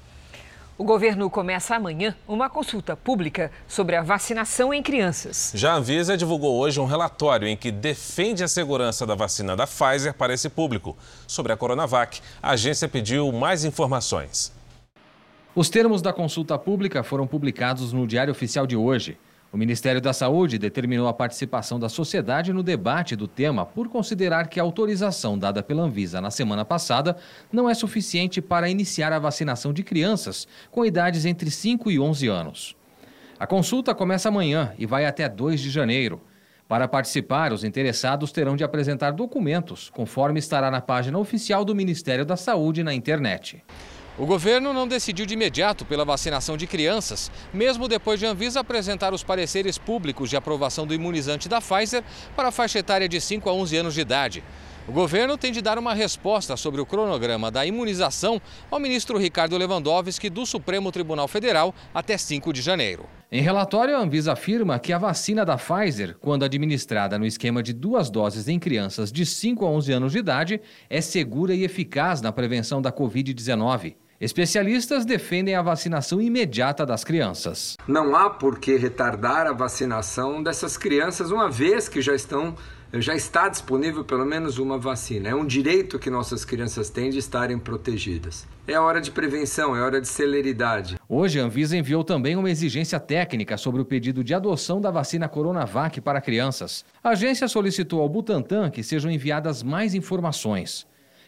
O 0.80 0.84
governo 0.84 1.28
começa 1.28 1.76
amanhã 1.76 2.16
uma 2.26 2.48
consulta 2.48 2.96
pública 2.96 3.52
sobre 3.68 3.96
a 3.96 4.02
vacinação 4.02 4.72
em 4.72 4.82
crianças. 4.82 5.52
Já 5.54 5.74
a 5.74 5.76
Anvisa 5.76 6.16
divulgou 6.16 6.58
hoje 6.58 6.80
um 6.80 6.86
relatório 6.86 7.46
em 7.46 7.54
que 7.54 7.70
defende 7.70 8.42
a 8.42 8.48
segurança 8.48 9.06
da 9.06 9.14
vacina 9.14 9.54
da 9.54 9.66
Pfizer 9.66 10.14
para 10.14 10.32
esse 10.32 10.48
público. 10.48 10.96
Sobre 11.26 11.52
a 11.52 11.56
Coronavac, 11.58 12.22
a 12.42 12.52
agência 12.52 12.88
pediu 12.88 13.30
mais 13.30 13.62
informações. 13.62 14.54
Os 15.54 15.68
termos 15.68 16.00
da 16.00 16.14
consulta 16.14 16.58
pública 16.58 17.02
foram 17.02 17.26
publicados 17.26 17.92
no 17.92 18.06
Diário 18.06 18.32
Oficial 18.32 18.66
de 18.66 18.74
hoje. 18.74 19.18
O 19.52 19.56
Ministério 19.56 20.00
da 20.00 20.12
Saúde 20.12 20.58
determinou 20.58 21.08
a 21.08 21.12
participação 21.12 21.80
da 21.80 21.88
sociedade 21.88 22.52
no 22.52 22.62
debate 22.62 23.16
do 23.16 23.26
tema 23.26 23.66
por 23.66 23.88
considerar 23.88 24.46
que 24.46 24.60
a 24.60 24.62
autorização 24.62 25.36
dada 25.36 25.60
pela 25.60 25.82
Anvisa 25.82 26.20
na 26.20 26.30
semana 26.30 26.64
passada 26.64 27.16
não 27.50 27.68
é 27.68 27.74
suficiente 27.74 28.40
para 28.40 28.68
iniciar 28.68 29.12
a 29.12 29.18
vacinação 29.18 29.72
de 29.72 29.82
crianças 29.82 30.46
com 30.70 30.84
idades 30.84 31.24
entre 31.24 31.50
5 31.50 31.90
e 31.90 31.98
11 31.98 32.28
anos. 32.28 32.76
A 33.40 33.46
consulta 33.46 33.92
começa 33.92 34.28
amanhã 34.28 34.72
e 34.78 34.86
vai 34.86 35.04
até 35.04 35.28
2 35.28 35.60
de 35.60 35.70
janeiro. 35.70 36.20
Para 36.68 36.86
participar, 36.86 37.52
os 37.52 37.64
interessados 37.64 38.30
terão 38.30 38.54
de 38.54 38.62
apresentar 38.62 39.10
documentos, 39.10 39.90
conforme 39.90 40.38
estará 40.38 40.70
na 40.70 40.80
página 40.80 41.18
oficial 41.18 41.64
do 41.64 41.74
Ministério 41.74 42.24
da 42.24 42.36
Saúde 42.36 42.84
na 42.84 42.94
internet. 42.94 43.64
O 44.18 44.26
governo 44.26 44.72
não 44.72 44.86
decidiu 44.86 45.24
de 45.24 45.34
imediato 45.34 45.84
pela 45.84 46.04
vacinação 46.04 46.56
de 46.56 46.66
crianças, 46.66 47.30
mesmo 47.54 47.88
depois 47.88 48.20
de 48.20 48.26
Anvisa 48.26 48.60
apresentar 48.60 49.14
os 49.14 49.22
pareceres 49.22 49.78
públicos 49.78 50.28
de 50.28 50.36
aprovação 50.36 50.86
do 50.86 50.92
imunizante 50.92 51.48
da 51.48 51.60
Pfizer 51.60 52.04
para 52.36 52.48
a 52.48 52.52
faixa 52.52 52.78
etária 52.78 53.08
de 53.08 53.20
5 53.20 53.48
a 53.48 53.52
11 53.52 53.76
anos 53.76 53.94
de 53.94 54.00
idade. 54.00 54.44
O 54.88 54.92
governo 54.92 55.36
tem 55.36 55.52
de 55.52 55.60
dar 55.60 55.78
uma 55.78 55.94
resposta 55.94 56.56
sobre 56.56 56.80
o 56.80 56.86
cronograma 56.86 57.50
da 57.50 57.64
imunização 57.64 58.40
ao 58.70 58.80
ministro 58.80 59.18
Ricardo 59.18 59.56
Lewandowski 59.56 60.30
do 60.30 60.44
Supremo 60.46 60.90
Tribunal 60.90 61.28
Federal 61.28 61.74
até 61.94 62.16
5 62.16 62.52
de 62.52 62.62
janeiro. 62.62 63.04
Em 63.30 63.42
relatório, 63.42 63.96
a 63.96 64.00
Anvisa 64.00 64.32
afirma 64.32 64.78
que 64.80 64.92
a 64.92 64.98
vacina 64.98 65.44
da 65.44 65.56
Pfizer, 65.56 66.16
quando 66.18 66.44
administrada 66.44 67.18
no 67.18 67.26
esquema 67.26 67.62
de 67.62 67.72
duas 67.72 68.10
doses 68.10 68.48
em 68.48 68.58
crianças 68.58 69.12
de 69.12 69.24
5 69.24 69.64
a 69.64 69.68
11 69.68 69.92
anos 69.92 70.12
de 70.12 70.18
idade, 70.18 70.60
é 70.88 71.00
segura 71.00 71.54
e 71.54 71.62
eficaz 71.62 72.20
na 72.20 72.32
prevenção 72.32 72.82
da 72.82 72.90
Covid-19. 72.90 73.94
Especialistas 74.20 75.06
defendem 75.06 75.54
a 75.54 75.62
vacinação 75.62 76.20
imediata 76.20 76.84
das 76.84 77.04
crianças. 77.04 77.76
Não 77.86 78.14
há 78.14 78.28
por 78.28 78.58
que 78.58 78.76
retardar 78.76 79.46
a 79.46 79.52
vacinação 79.52 80.42
dessas 80.42 80.76
crianças, 80.76 81.30
uma 81.30 81.48
vez 81.48 81.88
que 81.88 82.02
já 82.02 82.14
estão 82.14 82.54
já 82.98 83.14
está 83.14 83.48
disponível 83.48 84.04
pelo 84.04 84.24
menos 84.24 84.58
uma 84.58 84.76
vacina. 84.76 85.28
É 85.28 85.34
um 85.34 85.46
direito 85.46 85.98
que 85.98 86.10
nossas 86.10 86.44
crianças 86.44 86.90
têm 86.90 87.10
de 87.10 87.18
estarem 87.18 87.58
protegidas. 87.58 88.48
É 88.66 88.78
hora 88.78 89.00
de 89.00 89.10
prevenção, 89.10 89.76
é 89.76 89.80
hora 89.80 90.00
de 90.00 90.08
celeridade. 90.08 90.96
Hoje, 91.08 91.38
a 91.38 91.44
Anvisa 91.44 91.76
enviou 91.76 92.02
também 92.02 92.36
uma 92.36 92.50
exigência 92.50 92.98
técnica 92.98 93.56
sobre 93.56 93.80
o 93.80 93.84
pedido 93.84 94.24
de 94.24 94.34
adoção 94.34 94.80
da 94.80 94.90
vacina 94.90 95.28
Coronavac 95.28 96.00
para 96.00 96.20
crianças. 96.20 96.84
A 97.02 97.10
agência 97.10 97.46
solicitou 97.46 98.00
ao 98.00 98.08
Butantan 98.08 98.70
que 98.70 98.82
sejam 98.82 99.10
enviadas 99.10 99.62
mais 99.62 99.94
informações. 99.94 100.86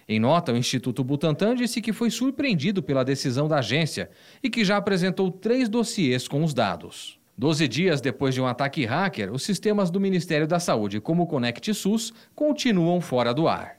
Em 0.08 0.18
nota, 0.18 0.52
o 0.52 0.56
Instituto 0.56 1.04
Butantan 1.04 1.54
disse 1.54 1.80
que 1.80 1.92
foi 1.92 2.10
surpreendido 2.10 2.82
pela 2.82 3.04
decisão 3.04 3.46
da 3.46 3.58
agência 3.58 4.10
e 4.42 4.50
que 4.50 4.64
já 4.64 4.76
apresentou 4.76 5.30
três 5.30 5.68
dossiês 5.68 6.26
com 6.26 6.42
os 6.42 6.52
dados. 6.52 7.21
Doze 7.36 7.66
dias 7.66 8.00
depois 8.00 8.34
de 8.34 8.40
um 8.40 8.46
ataque 8.46 8.84
hacker, 8.84 9.32
os 9.32 9.42
sistemas 9.42 9.90
do 9.90 9.98
Ministério 9.98 10.46
da 10.46 10.60
Saúde, 10.60 11.00
como 11.00 11.22
o 11.22 11.26
Conect 11.26 11.72
SUS, 11.72 12.12
continuam 12.34 13.00
fora 13.00 13.32
do 13.32 13.48
ar. 13.48 13.76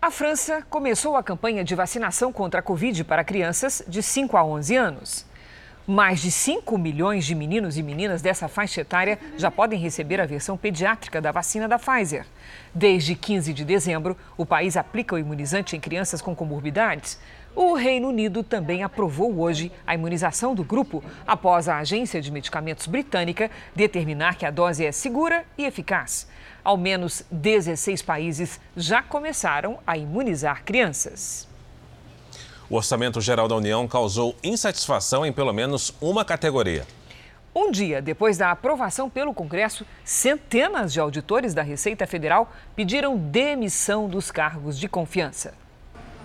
A 0.00 0.10
França 0.10 0.62
começou 0.70 1.16
a 1.16 1.22
campanha 1.22 1.64
de 1.64 1.74
vacinação 1.74 2.32
contra 2.32 2.60
a 2.60 2.62
Covid 2.62 3.02
para 3.04 3.24
crianças 3.24 3.82
de 3.88 4.02
5 4.02 4.36
a 4.36 4.44
11 4.44 4.76
anos. 4.76 5.26
Mais 5.86 6.22
de 6.22 6.30
5 6.30 6.78
milhões 6.78 7.26
de 7.26 7.34
meninos 7.34 7.76
e 7.76 7.82
meninas 7.82 8.22
dessa 8.22 8.48
faixa 8.48 8.80
etária 8.80 9.18
já 9.36 9.50
podem 9.50 9.78
receber 9.78 10.18
a 10.18 10.24
versão 10.24 10.56
pediátrica 10.56 11.20
da 11.20 11.30
vacina 11.32 11.68
da 11.68 11.78
Pfizer. 11.78 12.24
Desde 12.74 13.14
15 13.14 13.52
de 13.52 13.64
dezembro, 13.64 14.16
o 14.36 14.46
país 14.46 14.78
aplica 14.78 15.14
o 15.14 15.18
imunizante 15.18 15.76
em 15.76 15.80
crianças 15.80 16.22
com 16.22 16.34
comorbidades. 16.34 17.18
O 17.56 17.74
Reino 17.74 18.08
Unido 18.08 18.42
também 18.42 18.82
aprovou 18.82 19.38
hoje 19.38 19.70
a 19.86 19.94
imunização 19.94 20.56
do 20.56 20.64
grupo, 20.64 21.04
após 21.24 21.68
a 21.68 21.78
Agência 21.78 22.20
de 22.20 22.32
Medicamentos 22.32 22.88
Britânica 22.88 23.48
determinar 23.76 24.34
que 24.34 24.44
a 24.44 24.50
dose 24.50 24.84
é 24.84 24.90
segura 24.90 25.44
e 25.56 25.64
eficaz. 25.64 26.26
Ao 26.64 26.76
menos 26.76 27.24
16 27.30 28.02
países 28.02 28.60
já 28.76 29.02
começaram 29.02 29.78
a 29.86 29.96
imunizar 29.96 30.64
crianças. 30.64 31.48
O 32.68 32.74
Orçamento 32.74 33.20
Geral 33.20 33.46
da 33.46 33.54
União 33.54 33.86
causou 33.86 34.34
insatisfação 34.42 35.24
em 35.24 35.32
pelo 35.32 35.52
menos 35.52 35.94
uma 36.00 36.24
categoria. 36.24 36.84
Um 37.54 37.70
dia 37.70 38.02
depois 38.02 38.36
da 38.36 38.50
aprovação 38.50 39.08
pelo 39.08 39.32
Congresso, 39.32 39.86
centenas 40.02 40.92
de 40.92 40.98
auditores 40.98 41.54
da 41.54 41.62
Receita 41.62 42.04
Federal 42.04 42.52
pediram 42.74 43.16
demissão 43.16 44.08
dos 44.08 44.32
cargos 44.32 44.76
de 44.76 44.88
confiança. 44.88 45.54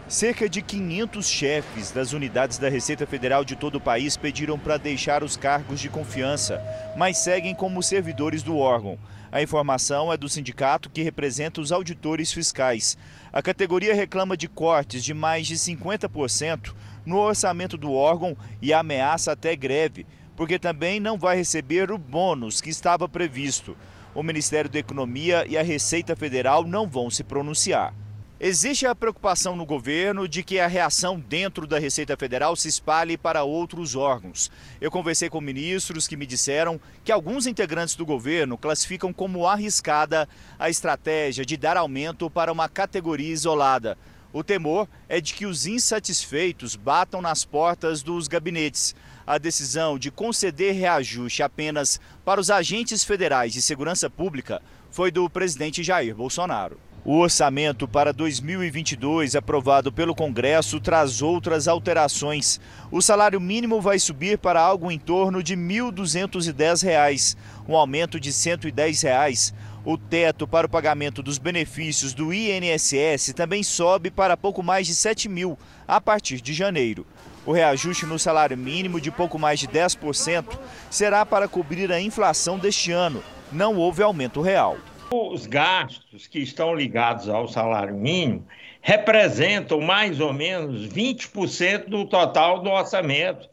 Cerca 0.10 0.50
de 0.50 0.64
500 0.64 1.30
chefes 1.30 1.92
das 1.92 2.14
unidades 2.14 2.58
da 2.58 2.68
Receita 2.68 3.06
Federal 3.06 3.46
de 3.46 3.56
todo 3.56 3.76
o 3.76 3.80
país 3.80 4.18
pediram 4.18 4.58
para 4.58 4.76
deixar 4.76 5.24
os 5.24 5.38
cargos 5.38 5.80
de 5.80 5.88
confiança, 5.88 6.60
mas 6.98 7.20
seguem 7.20 7.54
como 7.54 7.84
servidores 7.84 8.42
do 8.42 8.58
órgão. 8.58 8.98
A 9.32 9.40
informação 9.40 10.12
é 10.12 10.18
do 10.18 10.28
sindicato 10.28 10.90
que 10.90 11.04
representa 11.04 11.62
os 11.62 11.72
auditores 11.72 12.34
fiscais. 12.34 12.98
A 13.32 13.40
categoria 13.40 13.94
reclama 13.94 14.36
de 14.36 14.48
cortes 14.48 15.04
de 15.04 15.14
mais 15.14 15.46
de 15.46 15.54
50% 15.54 16.74
no 17.06 17.20
orçamento 17.20 17.78
do 17.78 17.94
órgão 17.94 18.36
e 18.60 18.74
ameaça 18.74 19.34
até 19.34 19.56
greve, 19.56 20.08
porque 20.36 20.58
também 20.58 21.00
não 21.00 21.20
vai 21.20 21.38
receber 21.38 21.92
o 21.92 22.00
bônus 22.00 22.62
que 22.62 22.72
estava 22.72 23.08
previsto. 23.08 23.78
O 24.16 24.24
Ministério 24.24 24.72
da 24.72 24.80
Economia 24.80 25.46
e 25.48 25.56
a 25.56 25.62
Receita 25.62 26.16
Federal 26.16 26.66
não 26.66 26.88
vão 26.88 27.12
se 27.12 27.24
pronunciar. 27.24 27.94
Existe 28.42 28.88
a 28.88 28.96
preocupação 28.96 29.54
no 29.54 29.66
governo 29.66 30.26
de 30.26 30.44
que 30.44 30.62
a 30.62 30.68
reação 30.68 31.20
dentro 31.20 31.68
da 31.68 31.78
Receita 31.78 32.16
Federal 32.16 32.56
se 32.56 32.70
espalhe 32.70 33.18
para 33.18 33.44
outros 33.44 33.98
órgãos. 33.98 34.50
Eu 34.80 34.90
conversei 34.90 35.30
com 35.30 35.42
ministros 35.42 36.08
que 36.08 36.16
me 36.16 36.26
disseram 36.26 36.80
que 37.04 37.12
alguns 37.12 37.46
integrantes 37.46 37.96
do 37.96 38.06
governo 38.06 38.58
classificam 38.58 39.12
como 39.12 39.46
arriscada 39.46 40.26
a 40.58 40.70
estratégia 40.70 41.46
de 41.46 41.58
dar 41.58 41.76
aumento 41.76 42.30
para 42.30 42.50
uma 42.50 42.70
categoria 42.70 43.34
isolada. 43.34 43.98
O 44.32 44.42
temor 44.42 44.88
é 45.10 45.20
de 45.20 45.34
que 45.34 45.46
os 45.46 45.66
insatisfeitos 45.66 46.78
batam 46.78 47.22
nas 47.22 47.44
portas 47.44 48.02
dos 48.02 48.30
gabinetes. 48.30 48.96
A 49.28 49.38
decisão 49.38 50.00
de 50.00 50.10
conceder 50.10 50.76
reajuste 50.76 51.44
apenas 51.44 52.00
para 52.24 52.40
os 52.40 52.50
agentes 52.50 53.04
federais 53.04 53.52
de 53.52 53.62
segurança 53.62 54.10
pública 54.10 54.62
foi 54.90 55.12
do 55.12 55.30
presidente 55.30 55.84
Jair 55.84 56.16
Bolsonaro. 56.16 56.80
O 57.12 57.22
orçamento 57.22 57.88
para 57.88 58.14
2022, 58.14 59.36
aprovado 59.36 59.92
pelo 59.92 60.14
Congresso, 60.14 60.80
traz 60.80 61.24
outras 61.24 61.68
alterações. 61.68 62.62
O 62.92 63.02
salário 63.02 63.42
mínimo 63.42 63.82
vai 63.82 63.98
subir 63.98 64.38
para 64.38 64.62
algo 64.62 64.92
em 64.92 65.00
torno 65.00 65.42
de 65.42 65.56
R$ 65.56 65.60
1.210, 65.60 67.36
um 67.68 67.76
aumento 67.76 68.20
de 68.20 68.32
110 68.32 69.02
reais. 69.02 69.56
O 69.84 69.98
teto 69.98 70.48
para 70.48 70.68
o 70.68 70.70
pagamento 70.70 71.24
dos 71.24 71.40
benefícios 71.40 72.14
do 72.14 72.32
INSS 72.32 73.34
também 73.36 73.64
sobe 73.64 74.12
para 74.12 74.38
pouco 74.38 74.62
mais 74.62 74.86
de 74.86 74.94
7 74.94 75.28
mil 75.28 75.58
a 75.88 76.00
partir 76.00 76.40
de 76.40 76.54
janeiro. 76.54 77.08
O 77.44 77.52
reajuste 77.52 78.06
no 78.06 78.20
salário 78.20 78.56
mínimo 78.56 79.02
de 79.02 79.10
pouco 79.10 79.40
mais 79.40 79.60
de 79.60 79.68
10% 79.68 80.46
será 80.92 81.26
para 81.26 81.48
cobrir 81.48 81.92
a 81.92 82.00
inflação 82.00 82.60
deste 82.60 82.92
ano. 82.92 83.24
Não 83.52 83.78
houve 83.78 84.04
aumento 84.04 84.42
real. 84.42 84.78
Os 85.12 85.48
gastos 85.48 86.28
que 86.28 86.38
estão 86.38 86.76
ligados 86.76 87.28
ao 87.28 87.48
salário 87.48 87.96
mínimo 87.96 88.46
representam 88.80 89.82
mais 89.82 90.20
ou 90.20 90.32
menos 90.32 90.88
20% 90.88 91.90
do 91.90 92.06
total 92.06 92.62
do 92.62 92.70
orçamento. 92.70 93.50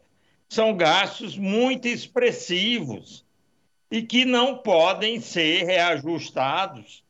São 0.47 0.77
gastos 0.77 1.35
muito 1.35 1.87
expressivos 1.87 3.25
e 3.89 4.03
que 4.03 4.23
não 4.23 4.57
podem 4.59 5.19
ser 5.19 5.65
reajustados 5.65 7.03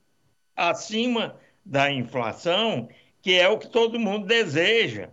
acima 0.55 1.35
da 1.65 1.91
inflação, 1.91 2.87
que 3.21 3.33
é 3.33 3.49
o 3.49 3.59
que 3.59 3.67
todo 3.67 3.99
mundo 3.99 4.25
deseja. 4.25 5.09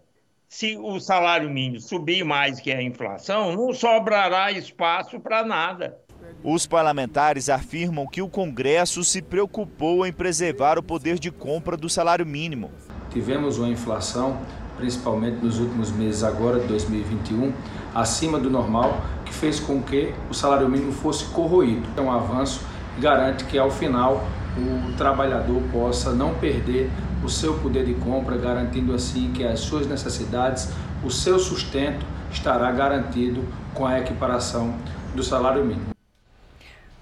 Se 0.49 0.77
o 0.77 1.01
salário 1.01 1.51
mínimo 1.51 1.81
subir 1.81 2.25
mais 2.25 2.61
que 2.61 2.71
a 2.71 2.81
inflação, 2.81 3.53
não 3.57 3.75
sobrará 3.75 4.53
espaço 4.53 5.19
para 5.19 5.45
nada. 5.45 6.04
Os 6.43 6.67
parlamentares 6.67 7.49
afirmam 7.49 8.07
que 8.07 8.21
o 8.21 8.29
Congresso 8.29 9.03
se 9.05 9.23
preocupou 9.23 10.05
em 10.05 10.13
preservar 10.13 10.79
o 10.79 10.83
poder 10.83 11.19
de 11.19 11.31
compra 11.31 11.77
do 11.77 11.89
salário 11.89 12.27
mínimo. 12.27 12.71
Tivemos 13.11 13.59
uma 13.59 13.69
inflação, 13.69 14.39
principalmente 14.77 15.43
nos 15.43 15.59
últimos 15.59 15.93
meses 15.93 16.23
agora 16.23 16.61
de 16.61 16.67
2021, 16.67 17.53
acima 17.95 18.39
do 18.39 18.51
normal, 18.51 19.01
que 19.25 19.33
fez 19.33 19.61
com 19.61 19.81
que 19.83 20.13
o 20.31 20.35
salário 20.35 20.69
mínimo 20.69 20.93
fosse 20.93 21.25
corroído. 21.27 21.89
É 21.97 22.01
um 22.01 22.11
avanço 22.11 22.61
que 22.95 23.01
garante 23.01 23.45
que 23.45 23.57
ao 23.57 23.71
final 23.71 24.25
o 24.57 24.93
trabalhador 24.97 25.63
possa 25.73 26.13
não 26.13 26.35
perder 26.35 26.91
o 27.25 27.29
seu 27.29 27.55
poder 27.55 27.87
de 27.87 27.95
compra, 27.95 28.37
garantindo 28.37 28.95
assim 28.95 29.33
que 29.33 29.45
as 29.45 29.61
suas 29.61 29.87
necessidades, 29.87 30.69
o 31.03 31.11
seu 31.11 31.39
sustento 31.39 32.05
estará 32.31 32.71
garantido 32.71 33.43
com 33.73 33.87
a 33.87 33.99
equiparação 33.99 34.75
do 35.15 35.23
salário 35.23 35.65
mínimo. 35.65 35.94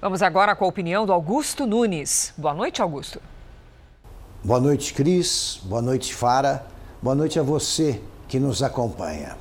Vamos 0.02 0.20
agora 0.20 0.56
com 0.56 0.64
a 0.64 0.68
opinião 0.68 1.06
do 1.06 1.12
Augusto 1.12 1.64
Nunes. 1.64 2.34
Boa 2.36 2.52
noite, 2.52 2.82
Augusto. 2.82 3.22
Boa 4.42 4.58
noite, 4.58 4.92
Cris. 4.94 5.60
Boa 5.62 5.80
noite, 5.80 6.12
Fara. 6.12 6.66
Boa 7.00 7.14
noite 7.14 7.38
a 7.38 7.42
você 7.44 8.00
que 8.26 8.40
nos 8.40 8.64
acompanha. 8.64 9.36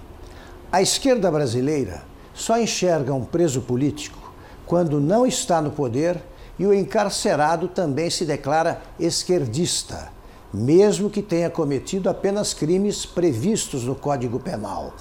A 0.72 0.80
esquerda 0.80 1.32
brasileira 1.32 2.04
só 2.32 2.60
enxerga 2.60 3.12
um 3.12 3.26
preso 3.26 3.62
político 3.62 4.32
quando 4.68 5.02
não 5.02 5.26
está 5.26 5.64
no 5.64 5.72
poder 5.72 6.22
e 6.60 6.68
o 6.68 6.76
encarcerado 6.76 7.68
também 7.68 8.12
se 8.12 8.24
declara 8.24 8.84
esquerdista, 9.00 10.12
mesmo 10.54 11.10
que 11.10 11.24
tenha 11.24 11.50
cometido 11.50 12.08
apenas 12.08 12.54
crimes 12.54 13.04
previstos 13.04 13.84
no 13.84 13.96
Código 13.96 14.40
Penal. 14.40 14.94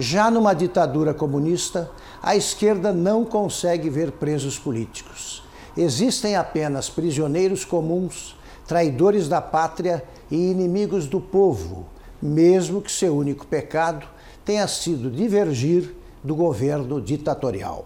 Já 0.00 0.30
numa 0.30 0.54
ditadura 0.54 1.12
comunista, 1.12 1.90
a 2.22 2.34
esquerda 2.34 2.90
não 2.90 3.22
consegue 3.22 3.90
ver 3.90 4.12
presos 4.12 4.58
políticos. 4.58 5.42
Existem 5.76 6.36
apenas 6.36 6.88
prisioneiros 6.88 7.66
comuns, 7.66 8.34
traidores 8.66 9.28
da 9.28 9.42
pátria 9.42 10.02
e 10.30 10.52
inimigos 10.52 11.06
do 11.06 11.20
povo, 11.20 11.86
mesmo 12.20 12.80
que 12.80 12.90
seu 12.90 13.14
único 13.14 13.46
pecado 13.46 14.06
tenha 14.42 14.66
sido 14.66 15.10
divergir 15.10 15.94
do 16.24 16.34
governo 16.34 16.98
ditatorial. 16.98 17.84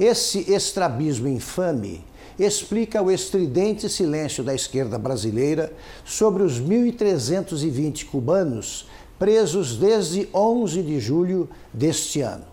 Esse 0.00 0.52
estrabismo 0.52 1.28
infame 1.28 2.04
explica 2.36 3.00
o 3.00 3.08
estridente 3.08 3.88
silêncio 3.88 4.42
da 4.42 4.52
esquerda 4.52 4.98
brasileira 4.98 5.72
sobre 6.04 6.42
os 6.42 6.60
1.320 6.60 8.06
cubanos 8.06 8.88
presos 9.18 9.76
desde 9.76 10.28
11 10.34 10.82
de 10.82 11.00
julho 11.00 11.48
deste 11.72 12.20
ano. 12.20 12.44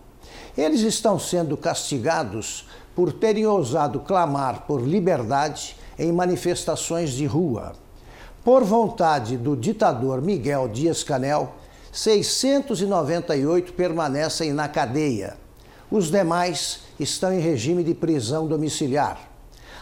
Eles 0.58 0.82
estão 0.82 1.18
sendo 1.18 1.58
castigados 1.58 2.68
por 2.96 3.12
terem 3.12 3.46
ousado 3.46 4.00
clamar 4.00 4.66
por 4.68 4.82
liberdade 4.82 5.76
em 5.98 6.12
manifestações 6.12 7.12
de 7.12 7.26
rua. 7.26 7.74
Por 8.44 8.64
vontade 8.64 9.38
do 9.38 9.56
ditador 9.56 10.22
Miguel 10.22 10.68
Dias-Canel, 10.68 11.54
698 11.92 13.74
permanecem 13.74 14.52
na 14.52 14.68
cadeia. 14.68 15.38
Os 15.90 16.10
demais 16.10 16.82
estão 17.00 17.32
em 17.32 17.40
regime 17.40 17.84
de 17.84 17.94
prisão 17.94 18.48
domiciliar. 18.48 19.20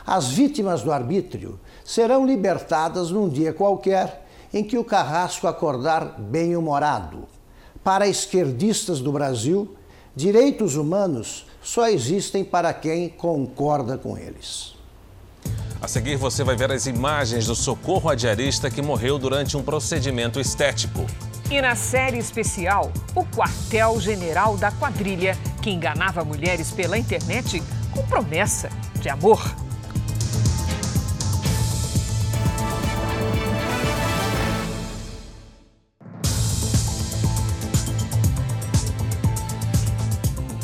As 0.05 0.29
vítimas 0.29 0.81
do 0.81 0.91
arbítrio 0.91 1.59
serão 1.85 2.25
libertadas 2.25 3.11
num 3.11 3.29
dia 3.29 3.53
qualquer 3.53 4.25
em 4.53 4.63
que 4.63 4.77
o 4.77 4.83
carrasco 4.83 5.47
acordar 5.47 6.19
bem-humorado. 6.19 7.27
Para 7.83 8.07
esquerdistas 8.07 8.99
do 8.99 9.11
Brasil, 9.11 9.75
direitos 10.15 10.75
humanos 10.75 11.45
só 11.61 11.87
existem 11.87 12.43
para 12.43 12.73
quem 12.73 13.09
concorda 13.09 13.97
com 13.97 14.17
eles. 14.17 14.75
A 15.81 15.87
seguir, 15.87 16.15
você 16.15 16.43
vai 16.43 16.55
ver 16.55 16.71
as 16.71 16.85
imagens 16.85 17.47
do 17.47 17.55
socorro 17.55 18.09
a 18.09 18.13
diarista 18.13 18.69
que 18.69 18.81
morreu 18.81 19.17
durante 19.17 19.57
um 19.57 19.63
procedimento 19.63 20.39
estético. 20.39 21.07
E 21.49 21.59
na 21.59 21.75
série 21.75 22.19
especial, 22.19 22.91
o 23.15 23.25
quartel-general 23.25 24.57
da 24.57 24.71
quadrilha 24.71 25.35
que 25.61 25.71
enganava 25.71 26.23
mulheres 26.23 26.71
pela 26.71 26.97
internet 26.97 27.61
com 27.93 28.03
promessa 28.03 28.69
de 29.01 29.09
amor. 29.09 29.41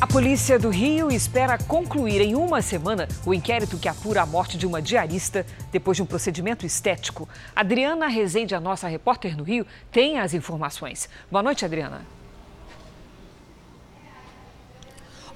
A 0.07 0.13
polícia 0.17 0.57
do 0.57 0.69
Rio 0.69 1.11
espera 1.11 1.57
concluir 1.57 2.21
em 2.21 2.33
uma 2.33 2.61
semana 2.61 3.09
o 3.25 3.33
inquérito 3.33 3.77
que 3.77 3.89
apura 3.89 4.21
a 4.21 4.25
morte 4.25 4.57
de 4.57 4.65
uma 4.65 4.81
diarista 4.81 5.45
depois 5.69 5.97
de 5.97 6.01
um 6.01 6.05
procedimento 6.05 6.65
estético. 6.65 7.27
Adriana 7.53 8.07
Rezende, 8.07 8.55
a 8.55 8.59
nossa 8.59 8.87
repórter 8.87 9.35
no 9.37 9.43
Rio, 9.43 9.67
tem 9.91 10.17
as 10.17 10.33
informações. 10.33 11.09
Boa 11.29 11.43
noite, 11.43 11.65
Adriana. 11.65 12.16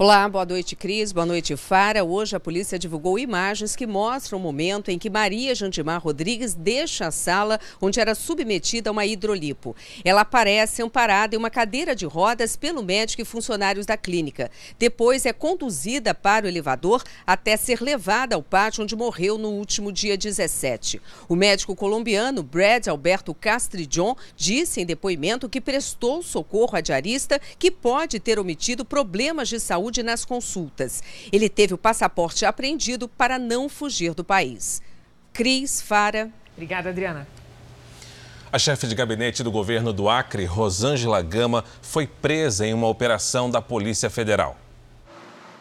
Olá, 0.01 0.27
boa 0.27 0.43
noite, 0.43 0.75
Cris. 0.75 1.11
Boa 1.11 1.27
noite, 1.27 1.55
Fara. 1.55 2.03
Hoje 2.03 2.35
a 2.35 2.39
polícia 2.39 2.79
divulgou 2.79 3.19
imagens 3.19 3.75
que 3.75 3.85
mostram 3.85 4.39
o 4.39 4.41
momento 4.41 4.89
em 4.89 4.97
que 4.97 5.11
Maria 5.11 5.53
Jandimar 5.53 6.01
Rodrigues 6.01 6.55
deixa 6.55 7.05
a 7.05 7.11
sala 7.11 7.59
onde 7.79 7.99
era 7.99 8.15
submetida 8.15 8.89
a 8.89 8.93
uma 8.93 9.05
hidrolipo. 9.05 9.75
Ela 10.03 10.21
aparece 10.21 10.81
amparada 10.81 11.35
em 11.35 11.37
uma 11.37 11.51
cadeira 11.51 11.95
de 11.95 12.07
rodas 12.07 12.55
pelo 12.55 12.81
médico 12.81 13.21
e 13.21 13.25
funcionários 13.25 13.85
da 13.85 13.95
clínica. 13.95 14.49
Depois 14.79 15.23
é 15.23 15.31
conduzida 15.31 16.15
para 16.15 16.47
o 16.47 16.49
elevador 16.49 17.03
até 17.23 17.55
ser 17.55 17.79
levada 17.79 18.33
ao 18.33 18.41
pátio 18.41 18.81
onde 18.81 18.95
morreu 18.95 19.37
no 19.37 19.49
último 19.49 19.91
dia 19.91 20.17
17. 20.17 20.99
O 21.29 21.35
médico 21.35 21.75
colombiano 21.75 22.41
Brad 22.41 22.87
Alberto 22.87 23.35
Castridjon 23.35 24.15
disse 24.35 24.81
em 24.81 24.85
depoimento 24.87 25.47
que 25.47 25.61
prestou 25.61 26.23
socorro 26.23 26.75
à 26.75 26.81
diarista 26.81 27.39
que 27.59 27.69
pode 27.69 28.19
ter 28.19 28.39
omitido 28.39 28.83
problemas 28.83 29.47
de 29.47 29.59
saúde 29.59 29.90
saúde 29.91 30.01
nas 30.01 30.23
consultas. 30.23 31.03
Ele 31.31 31.49
teve 31.49 31.73
o 31.73 31.77
passaporte 31.77 32.45
apreendido 32.45 33.09
para 33.09 33.37
não 33.37 33.67
fugir 33.67 34.13
do 34.13 34.23
país. 34.23 34.81
Cris 35.33 35.81
Fara. 35.81 36.31
Obrigada, 36.53 36.89
Adriana. 36.89 37.27
A 38.51 38.57
chefe 38.57 38.87
de 38.87 38.95
gabinete 38.95 39.43
do 39.43 39.51
governo 39.51 39.93
do 39.93 40.09
Acre, 40.09 40.45
Rosângela 40.45 41.21
Gama, 41.21 41.63
foi 41.81 42.07
presa 42.07 42.65
em 42.65 42.73
uma 42.73 42.87
operação 42.87 43.49
da 43.49 43.61
Polícia 43.61 44.09
Federal. 44.09 44.57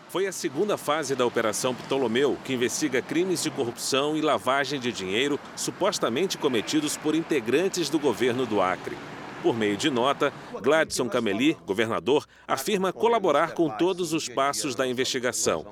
Foi 0.09 0.27
a 0.27 0.33
segunda 0.33 0.77
fase 0.77 1.14
da 1.14 1.25
Operação 1.25 1.73
Ptolomeu, 1.73 2.37
que 2.45 2.53
investiga 2.53 3.01
crimes 3.01 3.45
de 3.45 3.51
corrupção 3.51 4.16
e 4.16 4.21
lavagem 4.21 4.81
de 4.81 4.90
dinheiro 4.90 5.38
supostamente 5.55 6.37
cometidos 6.37 6.97
por 6.97 7.14
integrantes 7.14 7.88
do 7.88 7.99
governo 7.99 8.45
do 8.45 8.61
Acre. 8.61 8.97
Por 9.42 9.57
meio 9.57 9.76
de 9.76 9.88
nota, 9.88 10.33
Gladson 10.61 11.09
Cameli, 11.09 11.57
governador, 11.66 12.26
afirma 12.46 12.92
colaborar 12.92 13.53
com 13.55 13.70
todos 13.70 14.12
os 14.12 14.29
passos 14.29 14.74
da 14.74 14.87
investigação. 14.87 15.66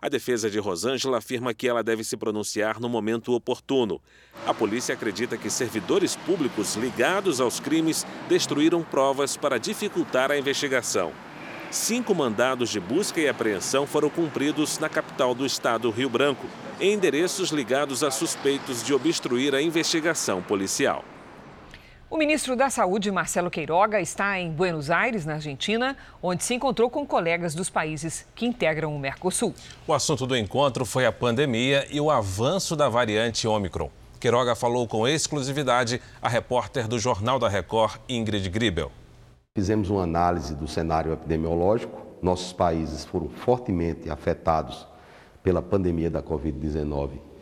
A 0.00 0.10
defesa 0.10 0.50
de 0.50 0.58
Rosângela 0.58 1.16
afirma 1.16 1.54
que 1.54 1.66
ela 1.66 1.82
deve 1.82 2.04
se 2.04 2.18
pronunciar 2.18 2.78
no 2.78 2.90
momento 2.90 3.32
oportuno. 3.32 3.98
A 4.46 4.52
polícia 4.52 4.94
acredita 4.94 5.38
que 5.38 5.48
servidores 5.48 6.14
públicos 6.14 6.76
ligados 6.76 7.40
aos 7.40 7.58
crimes 7.58 8.06
destruíram 8.28 8.82
provas 8.82 9.38
para 9.38 9.58
dificultar 9.58 10.30
a 10.30 10.36
investigação. 10.36 11.10
Cinco 11.70 12.14
mandados 12.14 12.68
de 12.68 12.78
busca 12.78 13.18
e 13.18 13.26
apreensão 13.26 13.86
foram 13.86 14.10
cumpridos 14.10 14.78
na 14.78 14.90
capital 14.90 15.34
do 15.34 15.46
estado, 15.46 15.90
Rio 15.90 16.10
Branco, 16.10 16.46
em 16.78 16.92
endereços 16.92 17.48
ligados 17.48 18.04
a 18.04 18.10
suspeitos 18.10 18.84
de 18.84 18.92
obstruir 18.92 19.54
a 19.54 19.62
investigação 19.62 20.42
policial. 20.42 21.02
O 22.14 22.16
ministro 22.16 22.54
da 22.54 22.70
Saúde, 22.70 23.10
Marcelo 23.10 23.50
Queiroga, 23.50 24.00
está 24.00 24.38
em 24.38 24.48
Buenos 24.48 24.88
Aires, 24.88 25.26
na 25.26 25.32
Argentina, 25.34 25.96
onde 26.22 26.44
se 26.44 26.54
encontrou 26.54 26.88
com 26.88 27.04
colegas 27.04 27.56
dos 27.56 27.68
países 27.68 28.24
que 28.36 28.46
integram 28.46 28.94
o 28.94 29.00
Mercosul. 29.00 29.52
O 29.84 29.92
assunto 29.92 30.24
do 30.24 30.36
encontro 30.36 30.84
foi 30.84 31.06
a 31.06 31.10
pandemia 31.10 31.84
e 31.90 32.00
o 32.00 32.12
avanço 32.12 32.76
da 32.76 32.88
variante 32.88 33.48
Omicron. 33.48 33.90
Queiroga 34.20 34.54
falou 34.54 34.86
com 34.86 35.08
exclusividade 35.08 36.00
a 36.22 36.28
repórter 36.28 36.86
do 36.86 37.00
Jornal 37.00 37.40
da 37.40 37.48
Record, 37.48 37.96
Ingrid 38.08 38.48
Gribel. 38.48 38.92
Fizemos 39.58 39.90
uma 39.90 40.04
análise 40.04 40.54
do 40.54 40.68
cenário 40.68 41.12
epidemiológico. 41.12 42.00
Nossos 42.22 42.52
países 42.52 43.04
foram 43.04 43.28
fortemente 43.28 44.08
afetados 44.08 44.86
pela 45.42 45.60
pandemia 45.60 46.10
da 46.10 46.22
Covid-19 46.22 47.33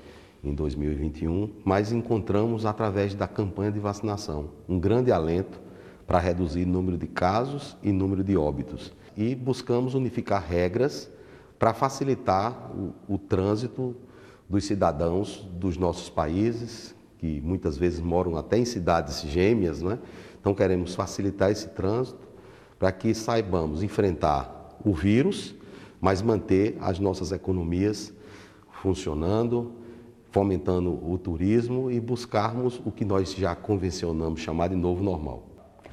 em 0.42 0.54
2021, 0.54 1.50
mas 1.64 1.92
encontramos 1.92 2.66
através 2.66 3.14
da 3.14 3.28
campanha 3.28 3.70
de 3.70 3.78
vacinação 3.78 4.50
um 4.68 4.78
grande 4.78 5.12
alento 5.12 5.60
para 6.06 6.18
reduzir 6.18 6.64
o 6.64 6.68
número 6.68 6.98
de 6.98 7.06
casos 7.06 7.76
e 7.82 7.92
número 7.92 8.24
de 8.24 8.36
óbitos. 8.36 8.92
E 9.16 9.34
buscamos 9.34 9.94
unificar 9.94 10.44
regras 10.44 11.10
para 11.58 11.72
facilitar 11.72 12.72
o, 12.76 13.14
o 13.14 13.18
trânsito 13.18 13.94
dos 14.48 14.64
cidadãos 14.64 15.48
dos 15.54 15.76
nossos 15.76 16.10
países, 16.10 16.94
que 17.18 17.40
muitas 17.40 17.78
vezes 17.78 18.00
moram 18.00 18.36
até 18.36 18.58
em 18.58 18.64
cidades 18.64 19.22
gêmeas, 19.22 19.80
né? 19.80 19.98
Então 20.40 20.54
queremos 20.54 20.94
facilitar 20.94 21.52
esse 21.52 21.68
trânsito 21.68 22.28
para 22.78 22.90
que 22.90 23.14
saibamos 23.14 23.82
enfrentar 23.82 24.76
o 24.84 24.92
vírus, 24.92 25.54
mas 26.00 26.20
manter 26.20 26.76
as 26.80 26.98
nossas 26.98 27.30
economias 27.30 28.12
funcionando, 28.82 29.72
fomentando 30.32 30.98
o 31.08 31.18
turismo 31.18 31.90
e 31.90 32.00
buscarmos 32.00 32.80
o 32.84 32.90
que 32.90 33.04
nós 33.04 33.34
já 33.34 33.54
convencionamos 33.54 34.40
chamar 34.40 34.68
de 34.68 34.76
novo 34.76 35.04
normal. 35.04 35.44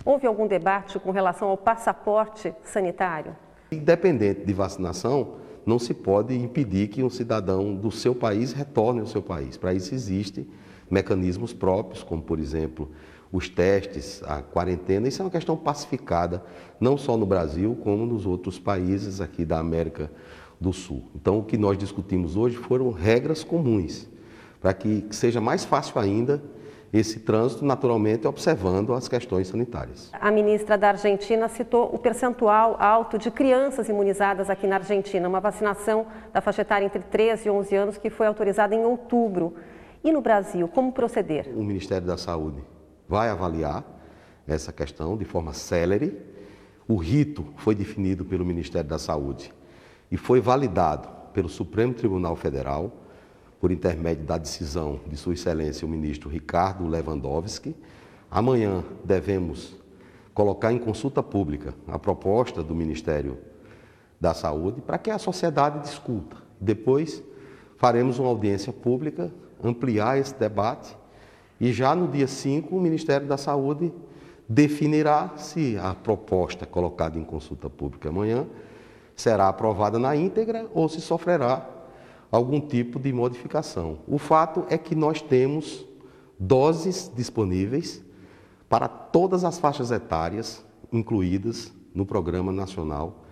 Houve 0.06 0.26
algum 0.26 0.48
debate 0.48 0.98
com 0.98 1.12
relação 1.12 1.50
ao 1.50 1.58
passaporte 1.58 2.54
sanitário? 2.64 3.36
Independente 3.70 4.46
de 4.46 4.54
vacinação, 4.54 5.36
não 5.66 5.78
se 5.78 5.94
pode 5.94 6.34
impedir 6.34 6.88
que 6.88 7.04
um 7.04 7.10
cidadão 7.10 7.76
do 7.76 7.92
seu 7.92 8.16
país 8.16 8.54
retorne 8.54 9.02
ao 9.02 9.08
seu 9.08 9.22
país. 9.22 9.58
Para 9.58 9.74
isso 9.74 9.94
existem 9.94 10.48
mecanismos 10.90 11.54
próprios, 11.54 12.02
como 12.02 12.22
por 12.22 12.40
exemplo 12.40 12.90
os 13.32 13.50
testes, 13.50 14.24
a 14.24 14.42
quarentena. 14.42 15.10
Isso 15.10 15.22
é 15.22 15.26
uma 15.26 15.32
questão 15.32 15.58
pacificada, 15.58 16.42
não 16.80 16.98
só 16.98 17.18
no 17.18 17.26
Brasil, 17.26 17.78
como 17.84 18.06
nos 18.06 18.26
outros 18.26 18.58
países 18.58 19.20
aqui 19.20 19.44
da 19.44 19.60
América 19.60 20.10
do 20.60 20.72
Sul. 20.72 21.04
Então, 21.14 21.40
o 21.40 21.44
que 21.44 21.58
nós 21.58 21.78
discutimos 21.78 22.38
hoje 22.38 22.56
foram 22.56 22.90
regras 22.90 23.44
comuns 23.44 24.08
para 24.60 24.74
que 24.74 25.06
seja 25.12 25.40
mais 25.40 25.64
fácil 25.64 26.00
ainda 26.00 26.42
esse 26.92 27.20
trânsito, 27.20 27.64
naturalmente 27.64 28.28
observando 28.28 28.94
as 28.94 29.08
questões 29.08 29.48
sanitárias. 29.48 30.10
A 30.12 30.32
ministra 30.32 30.78
da 30.78 30.90
Argentina 30.90 31.48
citou 31.48 31.94
o 31.94 32.00
percentual 32.00 32.76
alto 32.80 33.18
de 33.18 33.30
crianças 33.30 33.88
imunizadas 33.90 34.50
aqui 34.50 34.66
na 34.66 34.78
Argentina, 34.78 35.28
uma 35.28 35.40
vacinação 35.40 36.08
da 36.34 36.42
faixa 36.42 36.64
etária 36.64 36.86
entre 36.86 37.02
13 37.02 37.48
e 37.48 37.52
11 37.52 37.76
anos 37.76 37.98
que 37.98 38.10
foi 38.10 38.26
autorizada 38.26 38.74
em 38.74 38.84
outubro. 38.84 39.54
E 40.04 40.12
no 40.12 40.22
Brasil, 40.22 40.68
como 40.68 40.92
proceder? 40.92 41.48
O 41.56 41.64
Ministério 41.64 42.08
da 42.08 42.18
Saúde 42.18 42.64
vai 43.08 43.30
avaliar 43.30 43.84
essa 44.48 44.74
questão 44.74 45.16
de 45.16 45.26
forma 45.26 45.54
célere. 45.54 46.18
O 46.88 46.96
rito 46.96 47.46
foi 47.58 47.76
definido 47.76 48.26
pelo 48.26 48.44
Ministério 48.44 48.90
da 48.90 48.98
Saúde 48.98 49.54
e 50.12 50.18
foi 50.18 50.42
validado 50.42 51.08
pelo 51.34 51.48
Supremo 51.48 51.94
Tribunal 51.94 52.36
Federal 52.36 52.92
por 53.60 53.72
intermédio 53.72 54.24
da 54.26 54.38
decisão 54.38 55.02
de 55.08 55.18
Sua 55.18 55.34
Excelência 55.34 55.86
o 55.86 55.90
ministro 55.90 56.30
Ricardo 56.30 56.88
Lewandowski. 56.88 57.76
Amanhã 58.32 58.84
devemos 59.04 59.76
colocar 60.34 60.72
em 60.72 60.78
consulta 60.78 61.22
pública 61.22 61.74
a 61.88 62.00
proposta 62.00 62.64
do 62.64 62.74
Ministério 62.74 63.38
da 64.20 64.34
Saúde 64.34 64.82
para 64.82 64.98
que 64.98 65.12
a 65.12 65.18
sociedade 65.18 65.80
discuta. 65.82 66.38
Depois 66.60 67.22
faremos 67.78 68.20
uma 68.20 68.30
audiência 68.30 68.72
pública, 68.72 69.32
ampliar 69.64 70.18
esse 70.18 70.34
debate 70.36 70.96
e 71.60 71.74
já 71.74 71.94
no 71.94 72.08
dia 72.08 72.28
5 72.28 72.74
o 72.74 72.80
Ministério 72.80 73.28
da 73.28 73.38
Saúde 73.38 73.92
definirá 74.48 75.34
se 75.36 75.78
a 75.78 75.94
proposta 75.94 76.66
colocada 76.66 77.20
em 77.20 77.24
consulta 77.24 77.70
pública 77.70 78.10
amanhã 78.10 78.48
será 79.16 79.50
aprovada 79.50 80.00
na 80.00 80.16
íntegra 80.16 80.68
ou 80.74 80.88
se 80.88 81.02
sofrerá 81.02 81.79
algum 82.32 82.60
tipo 82.60 83.00
de 83.00 83.12
modificação. 83.12 84.00
O 84.08 84.18
fato 84.18 84.66
é 84.70 84.78
que 84.78 84.96
nós 84.96 85.22
temos 85.22 85.86
doses 86.40 87.12
disponíveis 87.16 88.04
para 88.68 88.88
todas 88.88 89.44
as 89.44 89.58
faixas 89.58 89.92
etárias 89.92 90.64
incluídas 90.92 91.74
no 91.94 92.06
Programa 92.06 92.52
Nacional 92.52 93.26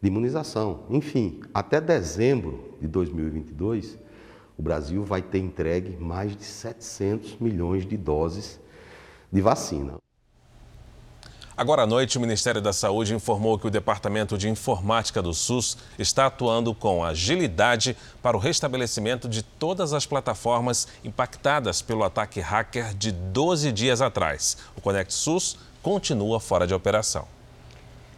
de 0.00 0.08
Imunização. 0.08 0.80
Enfim, 0.90 1.40
até 1.52 1.80
dezembro 1.80 2.76
de 2.80 2.86
2022, 2.86 3.98
o 4.56 4.62
Brasil 4.62 5.02
vai 5.02 5.22
ter 5.22 5.38
entregue 5.38 5.96
mais 5.96 6.36
de 6.36 6.44
700 6.44 7.38
milhões 7.38 7.86
de 7.86 7.96
doses 7.96 8.60
de 9.32 9.40
vacina. 9.40 10.03
Agora 11.56 11.82
à 11.82 11.86
noite, 11.86 12.18
o 12.18 12.20
Ministério 12.20 12.60
da 12.60 12.72
Saúde 12.72 13.14
informou 13.14 13.56
que 13.56 13.68
o 13.68 13.70
Departamento 13.70 14.36
de 14.36 14.48
Informática 14.48 15.22
do 15.22 15.32
SUS 15.32 15.78
está 15.96 16.26
atuando 16.26 16.74
com 16.74 17.04
agilidade 17.04 17.96
para 18.20 18.36
o 18.36 18.40
restabelecimento 18.40 19.28
de 19.28 19.40
todas 19.40 19.92
as 19.92 20.04
plataformas 20.04 20.88
impactadas 21.04 21.80
pelo 21.80 22.02
ataque 22.02 22.40
hacker 22.40 22.92
de 22.92 23.12
12 23.12 23.70
dias 23.70 24.02
atrás. 24.02 24.56
O 24.76 24.80
Conect 24.80 25.14
SUS 25.14 25.56
continua 25.80 26.40
fora 26.40 26.66
de 26.66 26.74
operação. 26.74 27.33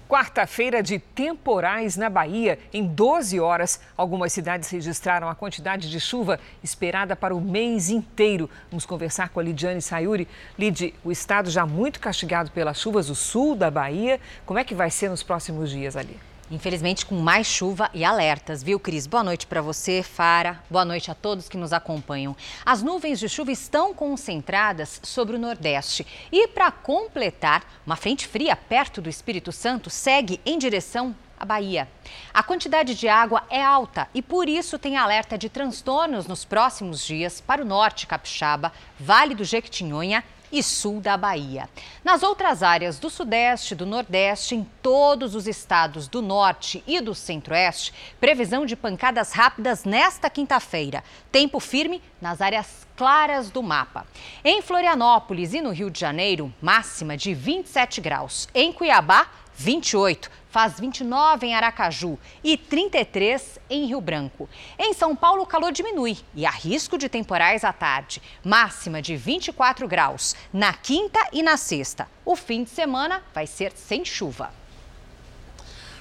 Quarta-feira 0.08 0.84
de 0.84 1.00
temporais 1.00 1.96
na 1.96 2.08
Bahia. 2.08 2.60
Em 2.72 2.86
12 2.86 3.40
horas, 3.40 3.80
algumas 3.96 4.32
cidades 4.32 4.70
registraram 4.70 5.28
a 5.28 5.34
quantidade 5.34 5.90
de 5.90 5.98
chuva 5.98 6.38
esperada 6.62 7.16
para 7.16 7.34
o 7.34 7.40
mês 7.40 7.90
inteiro. 7.90 8.48
Vamos 8.70 8.86
conversar 8.86 9.30
com 9.30 9.40
a 9.40 9.42
Lidiane 9.42 9.82
Sayuri. 9.82 10.28
Lid, 10.56 10.94
o 11.02 11.10
estado 11.10 11.50
já 11.50 11.66
muito 11.66 11.98
castigado 11.98 12.52
pelas 12.52 12.80
chuvas, 12.80 13.10
o 13.10 13.16
sul 13.16 13.56
da 13.56 13.68
Bahia. 13.68 14.20
Como 14.44 14.60
é 14.60 14.64
que 14.64 14.76
vai 14.76 14.90
ser 14.90 15.10
nos 15.10 15.24
próximos 15.24 15.70
dias 15.70 15.96
ali? 15.96 16.16
Infelizmente, 16.48 17.04
com 17.04 17.16
mais 17.16 17.44
chuva 17.44 17.90
e 17.92 18.04
alertas, 18.04 18.62
viu, 18.62 18.78
Cris? 18.78 19.08
Boa 19.08 19.24
noite 19.24 19.48
para 19.48 19.60
você, 19.60 20.00
Fara. 20.00 20.62
Boa 20.70 20.84
noite 20.84 21.10
a 21.10 21.14
todos 21.14 21.48
que 21.48 21.56
nos 21.56 21.72
acompanham. 21.72 22.36
As 22.64 22.84
nuvens 22.84 23.18
de 23.18 23.28
chuva 23.28 23.50
estão 23.50 23.92
concentradas 23.92 25.00
sobre 25.02 25.34
o 25.34 25.40
Nordeste. 25.40 26.06
E 26.30 26.46
para 26.46 26.70
completar, 26.70 27.64
uma 27.84 27.96
frente 27.96 28.28
fria 28.28 28.54
perto 28.54 29.02
do 29.02 29.10
Espírito 29.10 29.50
Santo 29.50 29.90
segue 29.90 30.40
em 30.46 30.56
direção 30.56 31.16
a 31.38 31.44
Bahia. 31.44 31.88
A 32.32 32.42
quantidade 32.42 32.94
de 32.94 33.08
água 33.08 33.42
é 33.50 33.62
alta 33.62 34.08
e 34.14 34.22
por 34.22 34.48
isso 34.48 34.78
tem 34.78 34.96
alerta 34.96 35.36
de 35.36 35.48
transtornos 35.48 36.26
nos 36.26 36.44
próximos 36.44 37.04
dias 37.04 37.40
para 37.40 37.62
o 37.62 37.64
norte 37.64 38.06
capixaba, 38.06 38.72
Vale 38.98 39.34
do 39.34 39.44
Jequitinhonha 39.44 40.24
e 40.50 40.62
sul 40.62 41.00
da 41.00 41.16
Bahia. 41.16 41.68
Nas 42.04 42.22
outras 42.22 42.62
áreas 42.62 42.98
do 42.98 43.10
Sudeste 43.10 43.74
do 43.74 43.86
Nordeste, 43.86 44.54
em 44.54 44.66
todos 44.82 45.34
os 45.34 45.46
estados 45.46 46.08
do 46.08 46.22
Norte 46.22 46.82
e 46.86 47.00
do 47.00 47.14
Centro-Oeste, 47.14 47.92
previsão 48.20 48.64
de 48.64 48.76
pancadas 48.76 49.32
rápidas 49.32 49.84
nesta 49.84 50.30
quinta-feira. 50.30 51.02
Tempo 51.30 51.60
firme 51.60 52.02
nas 52.20 52.40
áreas 52.40 52.86
claras 52.96 53.50
do 53.50 53.62
mapa. 53.62 54.06
Em 54.44 54.62
Florianópolis 54.62 55.52
e 55.52 55.60
no 55.60 55.70
Rio 55.70 55.90
de 55.90 56.00
Janeiro, 56.00 56.52
máxima 56.60 57.16
de 57.16 57.34
27 57.34 58.00
graus. 58.00 58.48
Em 58.54 58.72
Cuiabá, 58.72 59.28
28 59.56 60.30
faz 60.50 60.78
29 60.78 61.46
em 61.46 61.54
Aracaju 61.54 62.18
e 62.42 62.56
33 62.56 63.58
em 63.68 63.86
Rio 63.86 64.00
Branco. 64.00 64.48
Em 64.78 64.94
São 64.94 65.14
Paulo, 65.14 65.42
o 65.42 65.46
calor 65.46 65.72
diminui 65.72 66.16
e 66.34 66.46
há 66.46 66.50
risco 66.50 66.96
de 66.96 67.08
temporais 67.08 67.64
à 67.64 67.72
tarde. 67.72 68.22
Máxima 68.44 69.02
de 69.02 69.16
24 69.16 69.88
graus 69.88 70.34
na 70.52 70.72
quinta 70.72 71.20
e 71.32 71.42
na 71.42 71.56
sexta. 71.56 72.08
O 72.24 72.36
fim 72.36 72.64
de 72.64 72.70
semana 72.70 73.22
vai 73.34 73.46
ser 73.46 73.72
sem 73.72 74.04
chuva. 74.04 74.50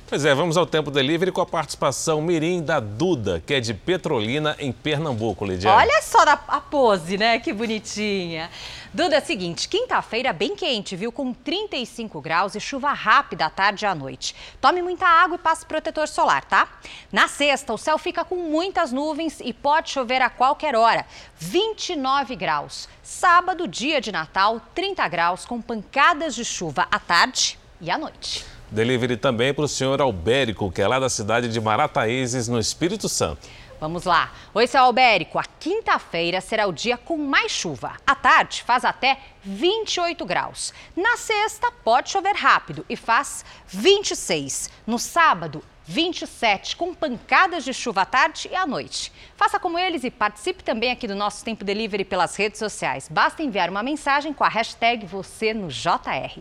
Pois 0.07 0.23
é, 0.23 0.35
vamos 0.35 0.55
ao 0.55 0.67
Tempo 0.67 0.91
Delivery 0.91 1.31
com 1.31 1.41
a 1.41 1.45
participação 1.47 2.21
mirim 2.21 2.61
da 2.61 2.79
Duda, 2.79 3.41
que 3.43 3.55
é 3.55 3.59
de 3.59 3.73
Petrolina, 3.73 4.55
em 4.59 4.71
Pernambuco, 4.71 5.43
Lidiane. 5.43 5.75
Olha 5.75 5.99
só 6.03 6.19
a 6.47 6.61
pose, 6.61 7.17
né? 7.17 7.39
Que 7.39 7.51
bonitinha. 7.51 8.51
Duda, 8.95 9.17
é 9.17 9.19
seguinte, 9.19 9.67
quinta-feira 9.67 10.31
bem 10.31 10.55
quente, 10.55 10.95
viu? 10.95 11.11
Com 11.11 11.33
35 11.33 12.21
graus 12.21 12.55
e 12.55 12.61
chuva 12.61 12.93
rápida 12.93 13.47
à 13.47 13.49
tarde 13.49 13.83
e 13.83 13.85
à 13.85 13.93
noite. 13.93 14.33
Tome 14.61 14.81
muita 14.81 15.05
água 15.05 15.35
e 15.35 15.37
passe 15.37 15.65
protetor 15.65 16.07
solar, 16.07 16.45
tá? 16.45 16.79
Na 17.11 17.27
sexta, 17.27 17.73
o 17.73 17.77
céu 17.77 17.97
fica 17.97 18.23
com 18.23 18.37
muitas 18.37 18.93
nuvens 18.93 19.41
e 19.43 19.51
pode 19.51 19.89
chover 19.89 20.21
a 20.21 20.29
qualquer 20.29 20.77
hora. 20.77 21.05
29 21.37 22.37
graus. 22.37 22.87
Sábado, 23.03 23.67
dia 23.67 23.99
de 23.99 24.13
Natal, 24.13 24.61
30 24.73 25.05
graus, 25.09 25.43
com 25.43 25.61
pancadas 25.61 26.33
de 26.33 26.45
chuva 26.45 26.87
à 26.89 26.97
tarde 26.97 27.59
e 27.81 27.91
à 27.91 27.97
noite. 27.97 28.45
Delivery 28.71 29.17
também 29.17 29.53
para 29.53 29.65
o 29.65 29.67
senhor 29.67 29.99
Albérico, 29.99 30.71
que 30.71 30.81
é 30.81 30.87
lá 30.87 30.99
da 30.99 31.09
cidade 31.09 31.49
de 31.49 31.59
Marataízes, 31.59 32.47
no 32.47 32.57
Espírito 32.57 33.09
Santo. 33.09 33.45
Vamos 33.79 34.05
lá. 34.05 34.31
Oi, 34.53 34.67
seu 34.67 34.81
Albérico. 34.81 35.37
A 35.37 35.43
quinta-feira 35.43 36.39
será 36.39 36.65
o 36.67 36.73
dia 36.73 36.97
com 36.97 37.17
mais 37.17 37.51
chuva. 37.51 37.93
À 38.07 38.15
tarde 38.15 38.63
faz 38.63 38.85
até 38.85 39.19
28 39.43 40.25
graus. 40.25 40.73
Na 40.95 41.17
sexta 41.17 41.71
pode 41.83 42.09
chover 42.09 42.35
rápido 42.35 42.85
e 42.89 42.95
faz 42.95 43.43
26. 43.67 44.69
No 44.87 44.97
sábado, 44.97 45.61
27, 45.85 46.75
com 46.77 46.93
pancadas 46.93 47.63
de 47.63 47.73
chuva 47.73 48.01
à 48.01 48.05
tarde 48.05 48.49
e 48.51 48.55
à 48.55 48.65
noite. 48.65 49.11
Faça 49.35 49.59
como 49.59 49.77
eles 49.77 50.03
e 50.03 50.09
participe 50.09 50.63
também 50.63 50.91
aqui 50.91 51.07
do 51.07 51.15
nosso 51.15 51.43
Tempo 51.43 51.63
Delivery 51.63 52.05
pelas 52.05 52.35
redes 52.35 52.57
sociais. 52.57 53.07
Basta 53.09 53.43
enviar 53.43 53.69
uma 53.69 53.83
mensagem 53.83 54.33
com 54.33 54.43
a 54.43 54.49
hashtag 54.49 55.05
você 55.05 55.53
no 55.53 55.67
JR. 55.67 56.39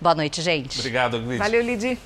Boa 0.00 0.14
noite, 0.14 0.40
gente. 0.40 0.78
Obrigado, 0.78 1.18
Lid. 1.18 1.36
Valeu, 1.36 1.62
Lidi. 1.62 1.98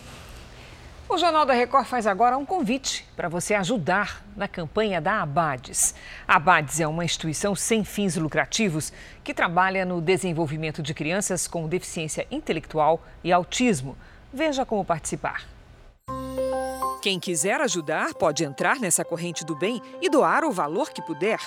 O 1.07 1.19
Jornal 1.19 1.45
da 1.45 1.53
Record 1.53 1.87
faz 1.87 2.07
agora 2.07 2.37
um 2.37 2.47
convite 2.47 3.07
para 3.15 3.29
você 3.29 3.55
ajudar 3.55 4.25
na 4.35 4.49
campanha 4.49 5.03
da 5.03 5.21
Abades. 5.21 5.95
A 6.27 6.37
Abades 6.37 6.81
é 6.81 6.89
uma 6.89 7.05
instituição 7.05 7.55
sem 7.55 7.85
fins 7.85 8.17
lucrativos 8.17 8.91
que 9.23 9.35
trabalha 9.35 9.85
no 9.85 10.01
desenvolvimento 10.01 10.83
de 10.83 10.95
crianças 10.95 11.47
com 11.47 11.69
deficiência 11.69 12.27
intelectual 12.31 13.03
e 13.23 13.31
autismo. 13.31 13.97
Veja 14.33 14.65
como 14.65 14.85
participar. 14.85 15.47
Quem 17.03 17.21
quiser 17.21 17.61
ajudar 17.61 18.15
pode 18.15 18.43
entrar 18.45 18.81
nessa 18.81 19.05
corrente 19.05 19.45
do 19.45 19.55
bem 19.55 19.83
e 20.01 20.09
doar 20.09 20.43
o 20.43 20.51
valor 20.51 20.91
que 20.91 21.03
puder. 21.03 21.39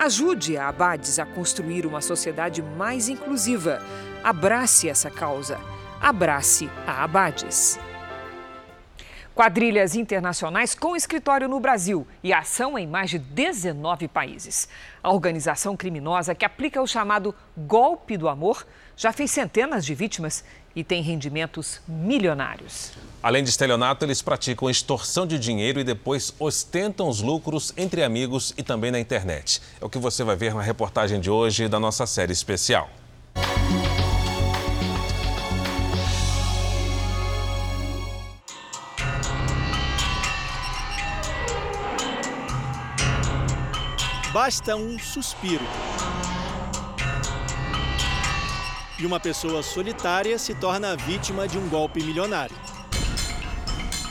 Ajude 0.00 0.56
a 0.56 0.68
Abades 0.68 1.20
a 1.20 1.24
construir 1.24 1.86
uma 1.86 2.00
sociedade 2.00 2.60
mais 2.60 3.08
inclusiva. 3.08 3.80
Abrace 4.24 4.88
essa 4.88 5.10
causa. 5.10 5.60
Abrace 6.00 6.70
a 6.86 7.04
Abades. 7.04 7.78
Quadrilhas 9.34 9.94
internacionais 9.94 10.74
com 10.74 10.96
escritório 10.96 11.46
no 11.46 11.60
Brasil 11.60 12.06
e 12.22 12.32
ação 12.32 12.78
em 12.78 12.86
mais 12.86 13.10
de 13.10 13.18
19 13.18 14.08
países. 14.08 14.66
A 15.02 15.12
organização 15.12 15.76
criminosa 15.76 16.34
que 16.34 16.46
aplica 16.46 16.80
o 16.80 16.86
chamado 16.86 17.34
golpe 17.54 18.16
do 18.16 18.26
amor 18.26 18.66
já 18.96 19.12
fez 19.12 19.30
centenas 19.30 19.84
de 19.84 19.94
vítimas 19.94 20.42
e 20.74 20.82
tem 20.82 21.02
rendimentos 21.02 21.82
milionários. 21.86 22.92
Além 23.22 23.44
de 23.44 23.50
estelionato, 23.50 24.06
eles 24.06 24.22
praticam 24.22 24.70
extorsão 24.70 25.26
de 25.26 25.38
dinheiro 25.38 25.78
e 25.80 25.84
depois 25.84 26.34
ostentam 26.38 27.10
os 27.10 27.20
lucros 27.20 27.74
entre 27.76 28.02
amigos 28.02 28.54
e 28.56 28.62
também 28.62 28.90
na 28.90 28.98
internet. 28.98 29.60
É 29.78 29.84
o 29.84 29.90
que 29.90 29.98
você 29.98 30.24
vai 30.24 30.34
ver 30.34 30.54
na 30.54 30.62
reportagem 30.62 31.20
de 31.20 31.28
hoje 31.28 31.68
da 31.68 31.78
nossa 31.78 32.06
série 32.06 32.32
especial. 32.32 32.88
Basta 44.34 44.74
um 44.74 44.98
suspiro. 44.98 45.62
E 49.00 49.06
uma 49.06 49.20
pessoa 49.20 49.62
solitária 49.62 50.36
se 50.40 50.56
torna 50.56 50.96
vítima 50.96 51.46
de 51.46 51.56
um 51.56 51.68
golpe 51.68 52.02
milionário. 52.02 52.56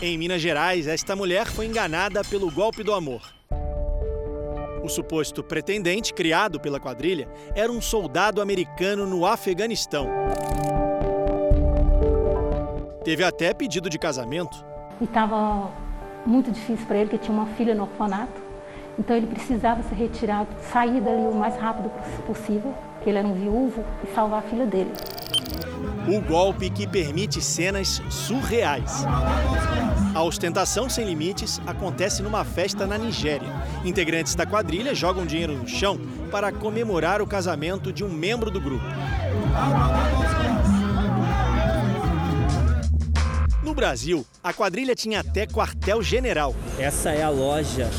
Em 0.01 0.17
Minas 0.17 0.41
Gerais, 0.41 0.88
esta 0.88 1.13
mulher 1.13 1.47
foi 1.47 1.65
enganada 1.65 2.24
pelo 2.24 2.49
golpe 2.49 2.84
do 2.84 2.93
amor. 2.93 3.21
O 4.82 4.88
suposto 4.88 5.43
pretendente, 5.43 6.13
criado 6.13 6.57
pela 6.57 6.80
quadrilha, 6.80 7.28
era 7.53 7.69
um 7.69 7.82
soldado 7.82 8.41
americano 8.41 9.05
no 9.05 9.26
Afeganistão. 9.26 10.07
Teve 13.03 13.26
até 13.26 13.53
pedido 13.53 13.89
de 13.89 13.99
casamento. 13.99 14.65
E 15.01 15.03
estava 15.03 15.69
muito 16.26 16.49
difícil 16.49 16.86
para 16.86 16.99
ele, 16.99 17.09
que 17.09 17.17
tinha 17.17 17.36
uma 17.36 17.47
filha 17.57 17.76
no 17.76 17.84
orfanato. 17.84 18.43
Então 18.98 19.16
ele 19.16 19.28
precisava 19.28 19.82
ser 19.84 19.96
retirado, 19.96 20.50
sair 20.72 21.02
dali 21.02 21.26
o 21.26 21.34
mais 21.34 21.58
rápido 21.58 21.89
possível, 22.26 22.74
que 23.02 23.10
ele 23.10 23.18
era 23.18 23.28
um 23.28 23.34
viúvo, 23.34 23.84
e 24.04 24.14
salvar 24.14 24.39
a 24.39 24.41
filha 24.44 24.66
dele. 24.66 24.91
O 26.08 26.22
golpe 26.22 26.70
que 26.70 26.86
permite 26.86 27.41
cenas 27.41 28.02
surreais. 28.10 29.04
A 30.14 30.22
ostentação 30.22 30.89
sem 30.89 31.06
limites 31.06 31.60
acontece 31.66 32.22
numa 32.22 32.44
festa 32.44 32.86
na 32.86 32.98
Nigéria. 32.98 33.50
Integrantes 33.84 34.36
da 34.36 34.46
quadrilha 34.46 34.94
jogam 34.94 35.26
dinheiro 35.26 35.58
no 35.58 35.68
chão 35.68 36.00
para 36.30 36.52
comemorar 36.52 37.22
o 37.22 37.28
casamento 37.28 37.91
de 37.91 38.04
um 38.04 38.10
membro 38.10 38.52
do 38.52 38.62
grupo. 38.62 38.86
No 43.64 43.74
Brasil, 43.74 44.26
a 44.44 44.54
quadrilha 44.54 44.94
tinha 44.94 45.22
até 45.22 45.48
quartel-general. 45.48 46.54
Essa 46.78 47.12
é 47.12 47.24
a 47.24 47.30
loja 47.30 47.89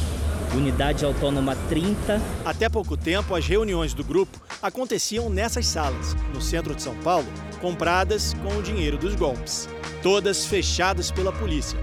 Unidade 0.56 1.04
Autônoma 1.04 1.56
30. 1.68 2.20
Até 2.44 2.68
pouco 2.68 2.96
tempo, 2.96 3.34
as 3.34 3.46
reuniões 3.46 3.92
do 3.92 4.04
grupo 4.04 4.40
aconteciam 4.62 5.28
nessas 5.28 5.66
salas, 5.66 6.14
no 6.32 6.40
centro 6.40 6.74
de 6.74 6.82
São 6.82 6.94
Paulo, 6.98 7.26
compradas 7.60 8.34
com 8.34 8.56
o 8.56 8.62
dinheiro 8.62 8.96
dos 8.96 9.16
golpes. 9.16 9.68
Todas 10.02 10.46
fechadas 10.46 11.10
pela 11.10 11.32
polícia. 11.32 11.78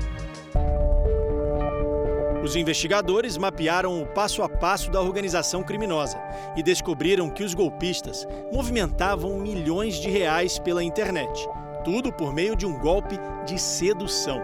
Os 2.41 2.55
investigadores 2.55 3.37
mapearam 3.37 4.01
o 4.01 4.05
passo 4.05 4.41
a 4.41 4.49
passo 4.49 4.89
da 4.89 5.01
organização 5.01 5.61
criminosa 5.63 6.17
e 6.55 6.63
descobriram 6.63 7.29
que 7.29 7.43
os 7.43 7.53
golpistas 7.53 8.25
movimentavam 8.51 9.37
milhões 9.37 9.95
de 9.95 10.09
reais 10.09 10.57
pela 10.57 10.83
internet. 10.83 11.47
Tudo 11.83 12.11
por 12.11 12.33
meio 12.33 12.55
de 12.55 12.65
um 12.65 12.79
golpe 12.79 13.19
de 13.45 13.59
sedução. 13.59 14.39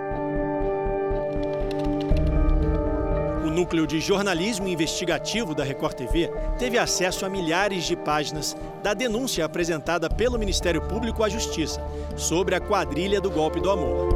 Núcleo 3.57 3.87
de 3.87 3.99
jornalismo 3.99 4.67
investigativo 4.67 5.55
da 5.55 5.63
Record 5.63 5.95
TV 5.95 6.29
teve 6.59 6.77
acesso 6.77 7.25
a 7.25 7.29
milhares 7.29 7.85
de 7.85 7.95
páginas 7.95 8.55
da 8.83 8.93
denúncia 8.93 9.43
apresentada 9.43 10.07
pelo 10.07 10.37
Ministério 10.37 10.79
Público 10.79 11.23
à 11.23 11.29
Justiça 11.29 11.81
sobre 12.15 12.53
a 12.53 12.59
quadrilha 12.59 13.19
do 13.19 13.31
golpe 13.31 13.59
do 13.59 13.71
amor. 13.71 14.09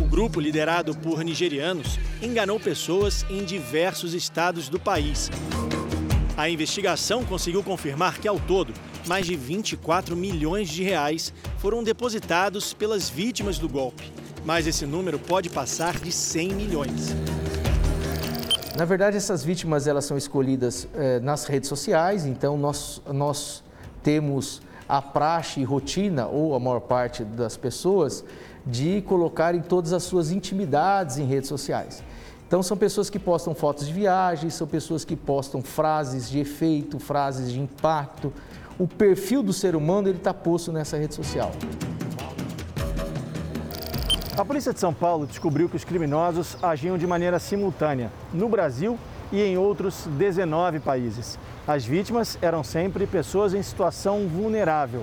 O 0.00 0.04
grupo, 0.04 0.38
liderado 0.38 0.96
por 0.98 1.24
nigerianos, 1.24 1.98
enganou 2.22 2.60
pessoas 2.60 3.26
em 3.28 3.44
diversos 3.44 4.14
estados 4.14 4.68
do 4.68 4.78
país. 4.78 5.28
A 6.36 6.48
investigação 6.48 7.24
conseguiu 7.24 7.64
confirmar 7.64 8.20
que, 8.20 8.28
ao 8.28 8.38
todo, 8.38 8.72
mais 9.08 9.26
de 9.26 9.34
24 9.34 10.14
milhões 10.14 10.68
de 10.68 10.84
reais 10.84 11.34
foram 11.56 11.82
depositados 11.82 12.72
pelas 12.72 13.10
vítimas 13.10 13.58
do 13.58 13.68
golpe. 13.68 14.12
Mas 14.48 14.66
esse 14.66 14.86
número 14.86 15.18
pode 15.18 15.50
passar 15.50 16.00
de 16.00 16.10
100 16.10 16.54
milhões. 16.54 17.14
Na 18.78 18.86
verdade, 18.86 19.14
essas 19.14 19.44
vítimas 19.44 19.86
elas 19.86 20.06
são 20.06 20.16
escolhidas 20.16 20.88
eh, 20.94 21.20
nas 21.20 21.44
redes 21.44 21.68
sociais, 21.68 22.24
então 22.24 22.56
nós, 22.56 23.02
nós 23.12 23.62
temos 24.02 24.62
a 24.88 25.02
praxe 25.02 25.60
e 25.60 25.64
rotina, 25.64 26.28
ou 26.28 26.54
a 26.54 26.58
maior 26.58 26.80
parte 26.80 27.24
das 27.24 27.58
pessoas, 27.58 28.24
de 28.64 29.02
colocarem 29.02 29.60
todas 29.60 29.92
as 29.92 30.04
suas 30.04 30.30
intimidades 30.30 31.18
em 31.18 31.26
redes 31.26 31.50
sociais. 31.50 32.02
Então 32.46 32.62
são 32.62 32.74
pessoas 32.74 33.10
que 33.10 33.18
postam 33.18 33.54
fotos 33.54 33.86
de 33.86 33.92
viagens, 33.92 34.54
são 34.54 34.66
pessoas 34.66 35.04
que 35.04 35.14
postam 35.14 35.60
frases 35.60 36.30
de 36.30 36.38
efeito, 36.38 36.98
frases 36.98 37.52
de 37.52 37.60
impacto. 37.60 38.32
O 38.78 38.88
perfil 38.88 39.42
do 39.42 39.52
ser 39.52 39.76
humano 39.76 40.08
ele 40.08 40.16
está 40.16 40.32
posto 40.32 40.72
nessa 40.72 40.96
rede 40.96 41.14
social. 41.14 41.52
A 44.38 44.44
polícia 44.44 44.72
de 44.72 44.78
São 44.78 44.94
Paulo 44.94 45.26
descobriu 45.26 45.68
que 45.68 45.74
os 45.74 45.82
criminosos 45.82 46.56
agiam 46.62 46.96
de 46.96 47.04
maneira 47.08 47.40
simultânea 47.40 48.12
no 48.32 48.48
Brasil 48.48 48.96
e 49.32 49.42
em 49.42 49.58
outros 49.58 50.06
19 50.16 50.78
países. 50.78 51.36
As 51.66 51.84
vítimas 51.84 52.38
eram 52.40 52.62
sempre 52.62 53.04
pessoas 53.04 53.52
em 53.52 53.60
situação 53.60 54.28
vulnerável. 54.28 55.02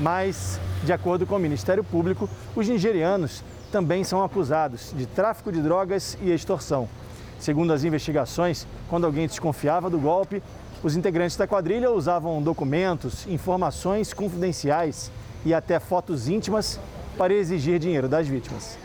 Mas, 0.00 0.58
de 0.84 0.90
acordo 0.90 1.26
com 1.26 1.36
o 1.36 1.38
Ministério 1.38 1.84
Público, 1.84 2.26
os 2.56 2.66
nigerianos 2.66 3.44
também 3.70 4.04
são 4.04 4.24
acusados 4.24 4.94
de 4.96 5.04
tráfico 5.04 5.52
de 5.52 5.60
drogas 5.60 6.16
e 6.22 6.30
extorsão. 6.30 6.88
Segundo 7.38 7.74
as 7.74 7.84
investigações, 7.84 8.66
quando 8.88 9.04
alguém 9.04 9.26
desconfiava 9.26 9.90
do 9.90 9.98
golpe, 9.98 10.42
os 10.82 10.96
integrantes 10.96 11.36
da 11.36 11.46
quadrilha 11.46 11.90
usavam 11.90 12.42
documentos, 12.42 13.26
informações 13.26 14.14
confidenciais 14.14 15.12
e 15.44 15.52
até 15.52 15.78
fotos 15.78 16.26
íntimas 16.26 16.80
para 17.22 17.34
exigir 17.34 17.78
dinheiro 17.78 18.08
das 18.08 18.26
vítimas. 18.26 18.76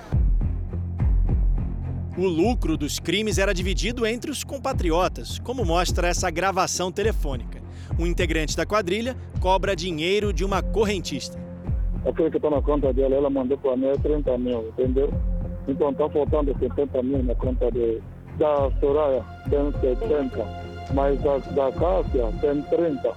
O 2.16 2.28
lucro 2.28 2.78
dos 2.78 3.00
crimes 3.00 3.40
era 3.40 3.52
dividido 3.52 4.06
entre 4.06 4.30
os 4.30 4.44
compatriotas, 4.44 5.40
como 5.40 5.66
mostra 5.66 6.08
essa 6.08 6.30
gravação 6.30 6.92
telefônica. 6.92 7.60
Um 7.98 8.06
integrante 8.06 8.56
da 8.56 8.64
quadrilha 8.64 9.18
cobra 9.40 9.76
dinheiro 9.76 10.32
de 10.32 10.46
uma 10.46 10.62
correntista. 10.62 11.36
Aquele 12.06 12.30
que 12.30 12.38
está 12.38 12.52
na 12.52 12.62
conta 12.62 12.94
dela, 12.94 13.16
ela 13.16 13.28
mandou 13.28 13.58
para 13.58 13.76
mim 13.76 13.92
30 14.04 14.38
mil, 14.38 14.68
entendeu? 14.68 15.12
Então 15.68 15.90
está 15.90 16.08
faltando 16.08 16.56
70 16.60 17.02
mil 17.02 17.24
na 17.24 17.34
conta 17.34 17.72
de, 17.72 18.00
da 18.38 18.70
Soraya, 18.80 19.26
tem 19.50 19.72
70, 19.82 20.46
mas 20.94 21.20
da, 21.24 21.38
da 21.40 21.72
Cássia 21.72 22.32
tem 22.40 22.62
30. 22.62 23.16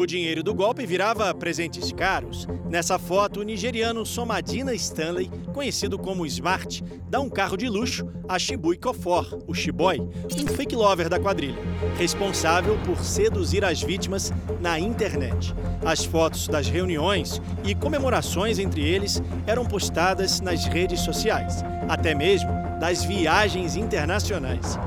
O 0.00 0.06
dinheiro 0.06 0.42
do 0.42 0.54
golpe 0.54 0.86
virava 0.86 1.34
presentes 1.34 1.92
caros. 1.92 2.48
Nessa 2.70 2.98
foto, 2.98 3.40
o 3.40 3.42
nigeriano 3.42 4.06
Somadina 4.06 4.72
Stanley, 4.72 5.30
conhecido 5.52 5.98
como 5.98 6.24
Smart, 6.24 6.82
dá 7.10 7.20
um 7.20 7.28
carro 7.28 7.54
de 7.54 7.68
luxo 7.68 8.08
a 8.26 8.38
Shibui 8.38 8.78
Kofor, 8.78 9.40
o 9.46 9.52
Shiboy, 9.52 10.00
um 10.00 10.46
fake 10.46 10.74
lover 10.74 11.10
da 11.10 11.20
quadrilha, 11.20 11.58
responsável 11.98 12.78
por 12.78 12.96
seduzir 13.04 13.62
as 13.62 13.82
vítimas 13.82 14.32
na 14.58 14.78
internet. 14.78 15.54
As 15.84 16.02
fotos 16.02 16.48
das 16.48 16.66
reuniões 16.66 17.38
e 17.62 17.74
comemorações 17.74 18.58
entre 18.58 18.82
eles 18.82 19.22
eram 19.46 19.66
postadas 19.66 20.40
nas 20.40 20.64
redes 20.64 21.00
sociais, 21.00 21.62
até 21.90 22.14
mesmo 22.14 22.50
das 22.80 23.04
viagens 23.04 23.76
internacionais. 23.76 24.78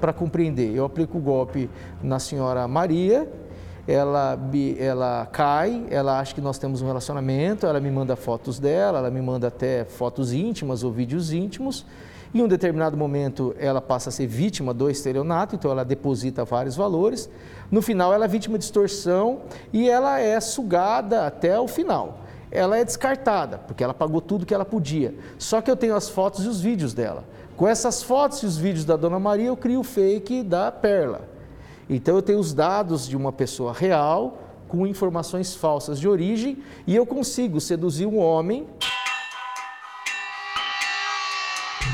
Para 0.00 0.12
compreender, 0.12 0.74
eu 0.74 0.84
aplico 0.84 1.18
o 1.18 1.20
golpe 1.20 1.70
na 2.02 2.18
senhora 2.18 2.66
Maria, 2.66 3.28
ela, 3.88 4.38
ela 4.78 5.26
cai, 5.32 5.86
ela 5.88 6.20
acha 6.20 6.34
que 6.34 6.42
nós 6.42 6.58
temos 6.58 6.82
um 6.82 6.86
relacionamento, 6.86 7.66
ela 7.66 7.80
me 7.80 7.90
manda 7.90 8.14
fotos 8.16 8.58
dela, 8.58 8.98
ela 8.98 9.10
me 9.10 9.22
manda 9.22 9.48
até 9.48 9.86
fotos 9.86 10.34
íntimas 10.34 10.84
ou 10.84 10.92
vídeos 10.92 11.32
íntimos. 11.32 11.86
Em 12.34 12.42
um 12.42 12.46
determinado 12.46 12.98
momento, 12.98 13.56
ela 13.58 13.80
passa 13.80 14.10
a 14.10 14.12
ser 14.12 14.26
vítima 14.26 14.74
do 14.74 14.90
estelionato, 14.90 15.54
então 15.54 15.70
ela 15.70 15.86
deposita 15.86 16.44
vários 16.44 16.76
valores. 16.76 17.30
No 17.70 17.80
final, 17.80 18.12
ela 18.12 18.26
é 18.26 18.28
vítima 18.28 18.58
de 18.58 18.64
extorsão 18.64 19.40
e 19.72 19.88
ela 19.88 20.20
é 20.20 20.38
sugada 20.38 21.26
até 21.26 21.58
o 21.58 21.66
final. 21.66 22.18
Ela 22.50 22.76
é 22.76 22.84
descartada, 22.84 23.56
porque 23.56 23.82
ela 23.82 23.94
pagou 23.94 24.20
tudo 24.20 24.44
que 24.44 24.52
ela 24.52 24.66
podia. 24.66 25.14
Só 25.38 25.62
que 25.62 25.70
eu 25.70 25.76
tenho 25.76 25.96
as 25.96 26.10
fotos 26.10 26.44
e 26.44 26.48
os 26.48 26.60
vídeos 26.60 26.92
dela. 26.92 27.24
Com 27.56 27.66
essas 27.66 28.02
fotos 28.02 28.42
e 28.42 28.46
os 28.46 28.58
vídeos 28.58 28.84
da 28.84 28.96
Dona 28.96 29.18
Maria, 29.18 29.46
eu 29.46 29.56
crio 29.56 29.80
o 29.80 29.84
fake 29.84 30.42
da 30.42 30.70
Perla. 30.70 31.37
Então 31.88 32.16
eu 32.16 32.22
tenho 32.22 32.38
os 32.38 32.52
dados 32.52 33.08
de 33.08 33.16
uma 33.16 33.32
pessoa 33.32 33.72
real 33.72 34.38
com 34.68 34.86
informações 34.86 35.54
falsas 35.54 35.98
de 35.98 36.06
origem 36.06 36.62
e 36.86 36.94
eu 36.94 37.06
consigo 37.06 37.60
seduzir 37.60 38.06
um 38.06 38.18
homem. 38.18 38.66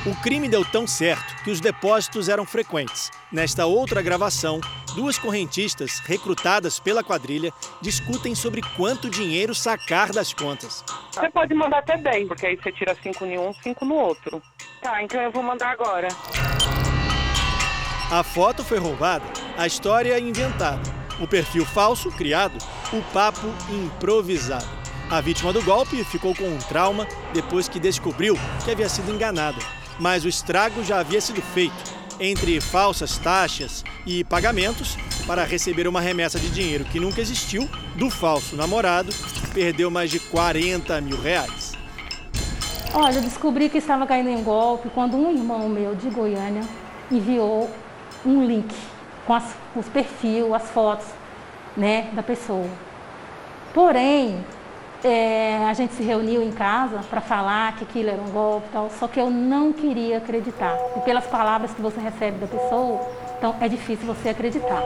O 0.05 0.15
crime 0.23 0.49
deu 0.49 0.63
tão 0.65 0.87
certo 0.87 1.43
que 1.45 1.51
os 1.51 1.61
depósitos 1.61 2.29
eram 2.29 2.45
frequentes. 2.45 3.11
Nesta 3.33 3.65
outra 3.65 4.03
gravação, 4.03 4.61
duas 4.95 5.19
correntistas 5.19 6.01
recrutadas 6.01 6.79
pela 6.79 7.03
quadrilha 7.03 7.51
discutem 7.81 8.35
sobre 8.35 8.61
quanto 8.77 9.09
dinheiro 9.09 9.55
sacar 9.55 10.13
das 10.13 10.35
contas. 10.35 10.85
Você 11.11 11.31
pode 11.31 11.55
mandar 11.55 11.79
até 11.79 11.97
10, 11.97 12.29
porque 12.29 12.47
aí 12.47 12.57
você 12.57 12.71
tira 12.73 12.95
5 13.03 13.25
em 13.25 13.39
um, 13.39 13.55
5 13.55 13.85
no 13.85 13.95
outro. 13.95 14.43
Tá, 14.83 15.03
então 15.03 15.23
eu 15.23 15.31
vou 15.31 15.43
mandar 15.43 15.71
agora. 15.71 16.09
A 18.11 18.23
foto 18.23 18.63
foi 18.63 18.79
roubada, 18.79 19.25
a 19.57 19.67
história 19.67 20.19
inventada, 20.19 20.83
o 21.21 21.29
perfil 21.29 21.65
falso 21.65 22.11
criado, 22.11 22.59
o 22.93 23.01
papo 23.13 23.47
improvisado. 23.71 24.67
A 25.11 25.21
vítima 25.21 25.53
do 25.53 25.63
golpe 25.63 26.03
ficou 26.05 26.35
com 26.35 26.49
um 26.49 26.59
trauma 26.59 27.07
depois 27.33 27.69
que 27.69 27.79
descobriu 27.79 28.37
que 28.65 28.71
havia 28.71 28.89
sido 28.89 29.13
enganada, 29.13 29.59
mas 29.99 30.25
o 30.25 30.29
estrago 30.29 30.83
já 30.83 30.99
havia 30.99 31.21
sido 31.21 31.41
feito. 31.41 31.95
Entre 32.19 32.61
falsas 32.61 33.19
taxas 33.19 33.85
e 34.07 34.25
pagamentos 34.25 34.97
para 35.27 35.45
receber 35.45 35.87
uma 35.87 36.01
remessa 36.01 36.39
de 36.39 36.49
dinheiro 36.49 36.85
que 36.85 37.01
nunca 37.01 37.21
existiu, 37.21 37.69
do 37.97 38.09
falso 38.09 38.57
namorado, 38.57 39.13
perdeu 39.53 39.91
mais 39.91 40.11
de 40.11 40.19
40 40.19 41.01
mil 41.01 41.21
reais. 41.21 41.73
Olha, 42.93 43.21
descobri 43.21 43.69
que 43.69 43.79
estava 43.79 44.07
caindo 44.07 44.29
em 44.29 44.43
golpe 44.43 44.89
quando 44.91 45.17
um 45.17 45.33
irmão 45.33 45.69
meu 45.69 45.95
de 45.97 46.09
Goiânia 46.09 46.63
enviou 47.11 47.69
um 48.25 48.45
link 48.45 48.73
com 49.27 49.35
as, 49.35 49.55
os 49.75 49.89
perfis, 49.89 50.45
as 50.53 50.71
fotos 50.71 51.07
né, 51.77 52.11
da 52.13 52.23
pessoa. 52.23 52.69
Porém, 53.73 54.45
é, 55.03 55.59
a 55.69 55.75
gente 55.75 55.95
se 55.95 56.03
reuniu 56.03 56.43
em 56.43 56.53
casa 56.53 57.01
para 57.11 57.21
falar 57.21 57.77
que 57.77 57.85
aquilo 57.85 58.11
era 58.11 58.23
um 58.23 58.31
golpe 58.31 58.69
e 58.69 58.73
tal, 58.73 58.91
só 58.99 59.07
que 59.07 59.21
eu 59.21 59.31
não 59.31 59.73
queria 59.73 60.19
acreditar. 60.19 60.77
E 60.97 61.01
pelas 61.01 61.27
palavras 61.27 61.73
que 61.73 61.83
você 61.83 62.01
recebe 62.01 62.39
da 62.39 62.47
pessoa, 62.47 63.01
então 63.37 63.55
é 63.61 63.69
difícil 63.69 64.07
você 64.07 64.31
acreditar. 64.31 64.83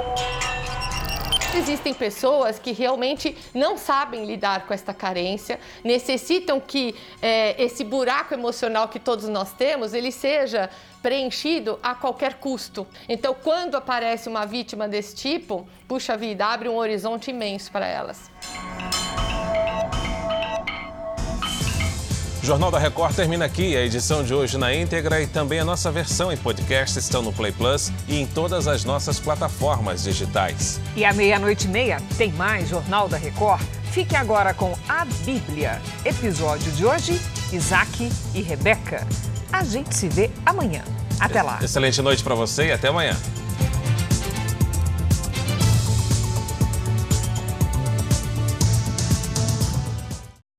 Existem 1.54 1.94
pessoas 1.94 2.58
que 2.58 2.72
realmente 2.72 3.36
não 3.54 3.78
sabem 3.78 4.26
lidar 4.26 4.66
com 4.66 4.74
esta 4.74 4.92
carência, 4.92 5.58
necessitam 5.82 6.60
que 6.60 6.94
é, 7.22 7.60
esse 7.62 7.82
buraco 7.82 8.34
emocional 8.34 8.88
que 8.88 8.98
todos 8.98 9.28
nós 9.28 9.52
temos, 9.52 9.94
ele 9.94 10.12
seja 10.12 10.68
preenchido 11.02 11.78
a 11.82 11.94
qualquer 11.94 12.34
custo. 12.34 12.86
Então, 13.08 13.34
quando 13.34 13.76
aparece 13.76 14.28
uma 14.28 14.44
vítima 14.46 14.88
desse 14.88 15.14
tipo, 15.14 15.68
puxa 15.86 16.16
vida, 16.16 16.46
abre 16.46 16.68
um 16.68 16.76
horizonte 16.76 17.30
imenso 17.30 17.70
para 17.70 17.86
elas. 17.86 18.30
O 22.42 22.46
Jornal 22.46 22.70
da 22.70 22.78
Record 22.78 23.14
termina 23.14 23.44
aqui. 23.44 23.76
A 23.76 23.82
edição 23.82 24.22
de 24.22 24.32
hoje 24.32 24.56
na 24.56 24.74
íntegra 24.74 25.20
e 25.20 25.26
também 25.26 25.60
a 25.60 25.64
nossa 25.64 25.90
versão 25.90 26.32
em 26.32 26.36
podcast 26.36 26.98
estão 26.98 27.20
no 27.20 27.32
Play 27.32 27.52
Plus 27.52 27.92
e 28.08 28.20
em 28.20 28.26
todas 28.26 28.66
as 28.66 28.84
nossas 28.84 29.20
plataformas 29.20 30.04
digitais. 30.04 30.80
E 30.96 31.04
à 31.04 31.12
meia-noite 31.12 31.66
e 31.66 31.70
meia 31.70 32.00
tem 32.16 32.32
mais 32.32 32.68
Jornal 32.68 33.08
da 33.08 33.18
Record. 33.18 33.62
Fique 33.92 34.16
agora 34.16 34.54
com 34.54 34.72
a 34.88 35.04
Bíblia. 35.26 35.82
Episódio 36.04 36.70
de 36.72 36.86
hoje: 36.86 37.20
Isaac 37.52 38.10
e 38.34 38.40
Rebeca. 38.40 39.06
A 39.52 39.64
gente 39.64 39.94
se 39.94 40.08
vê 40.08 40.30
amanhã. 40.44 40.82
Até 41.18 41.42
lá. 41.42 41.58
Excelente 41.62 42.00
noite 42.00 42.22
para 42.22 42.34
você 42.34 42.66
e 42.66 42.72
até 42.72 42.88
amanhã. 42.88 43.16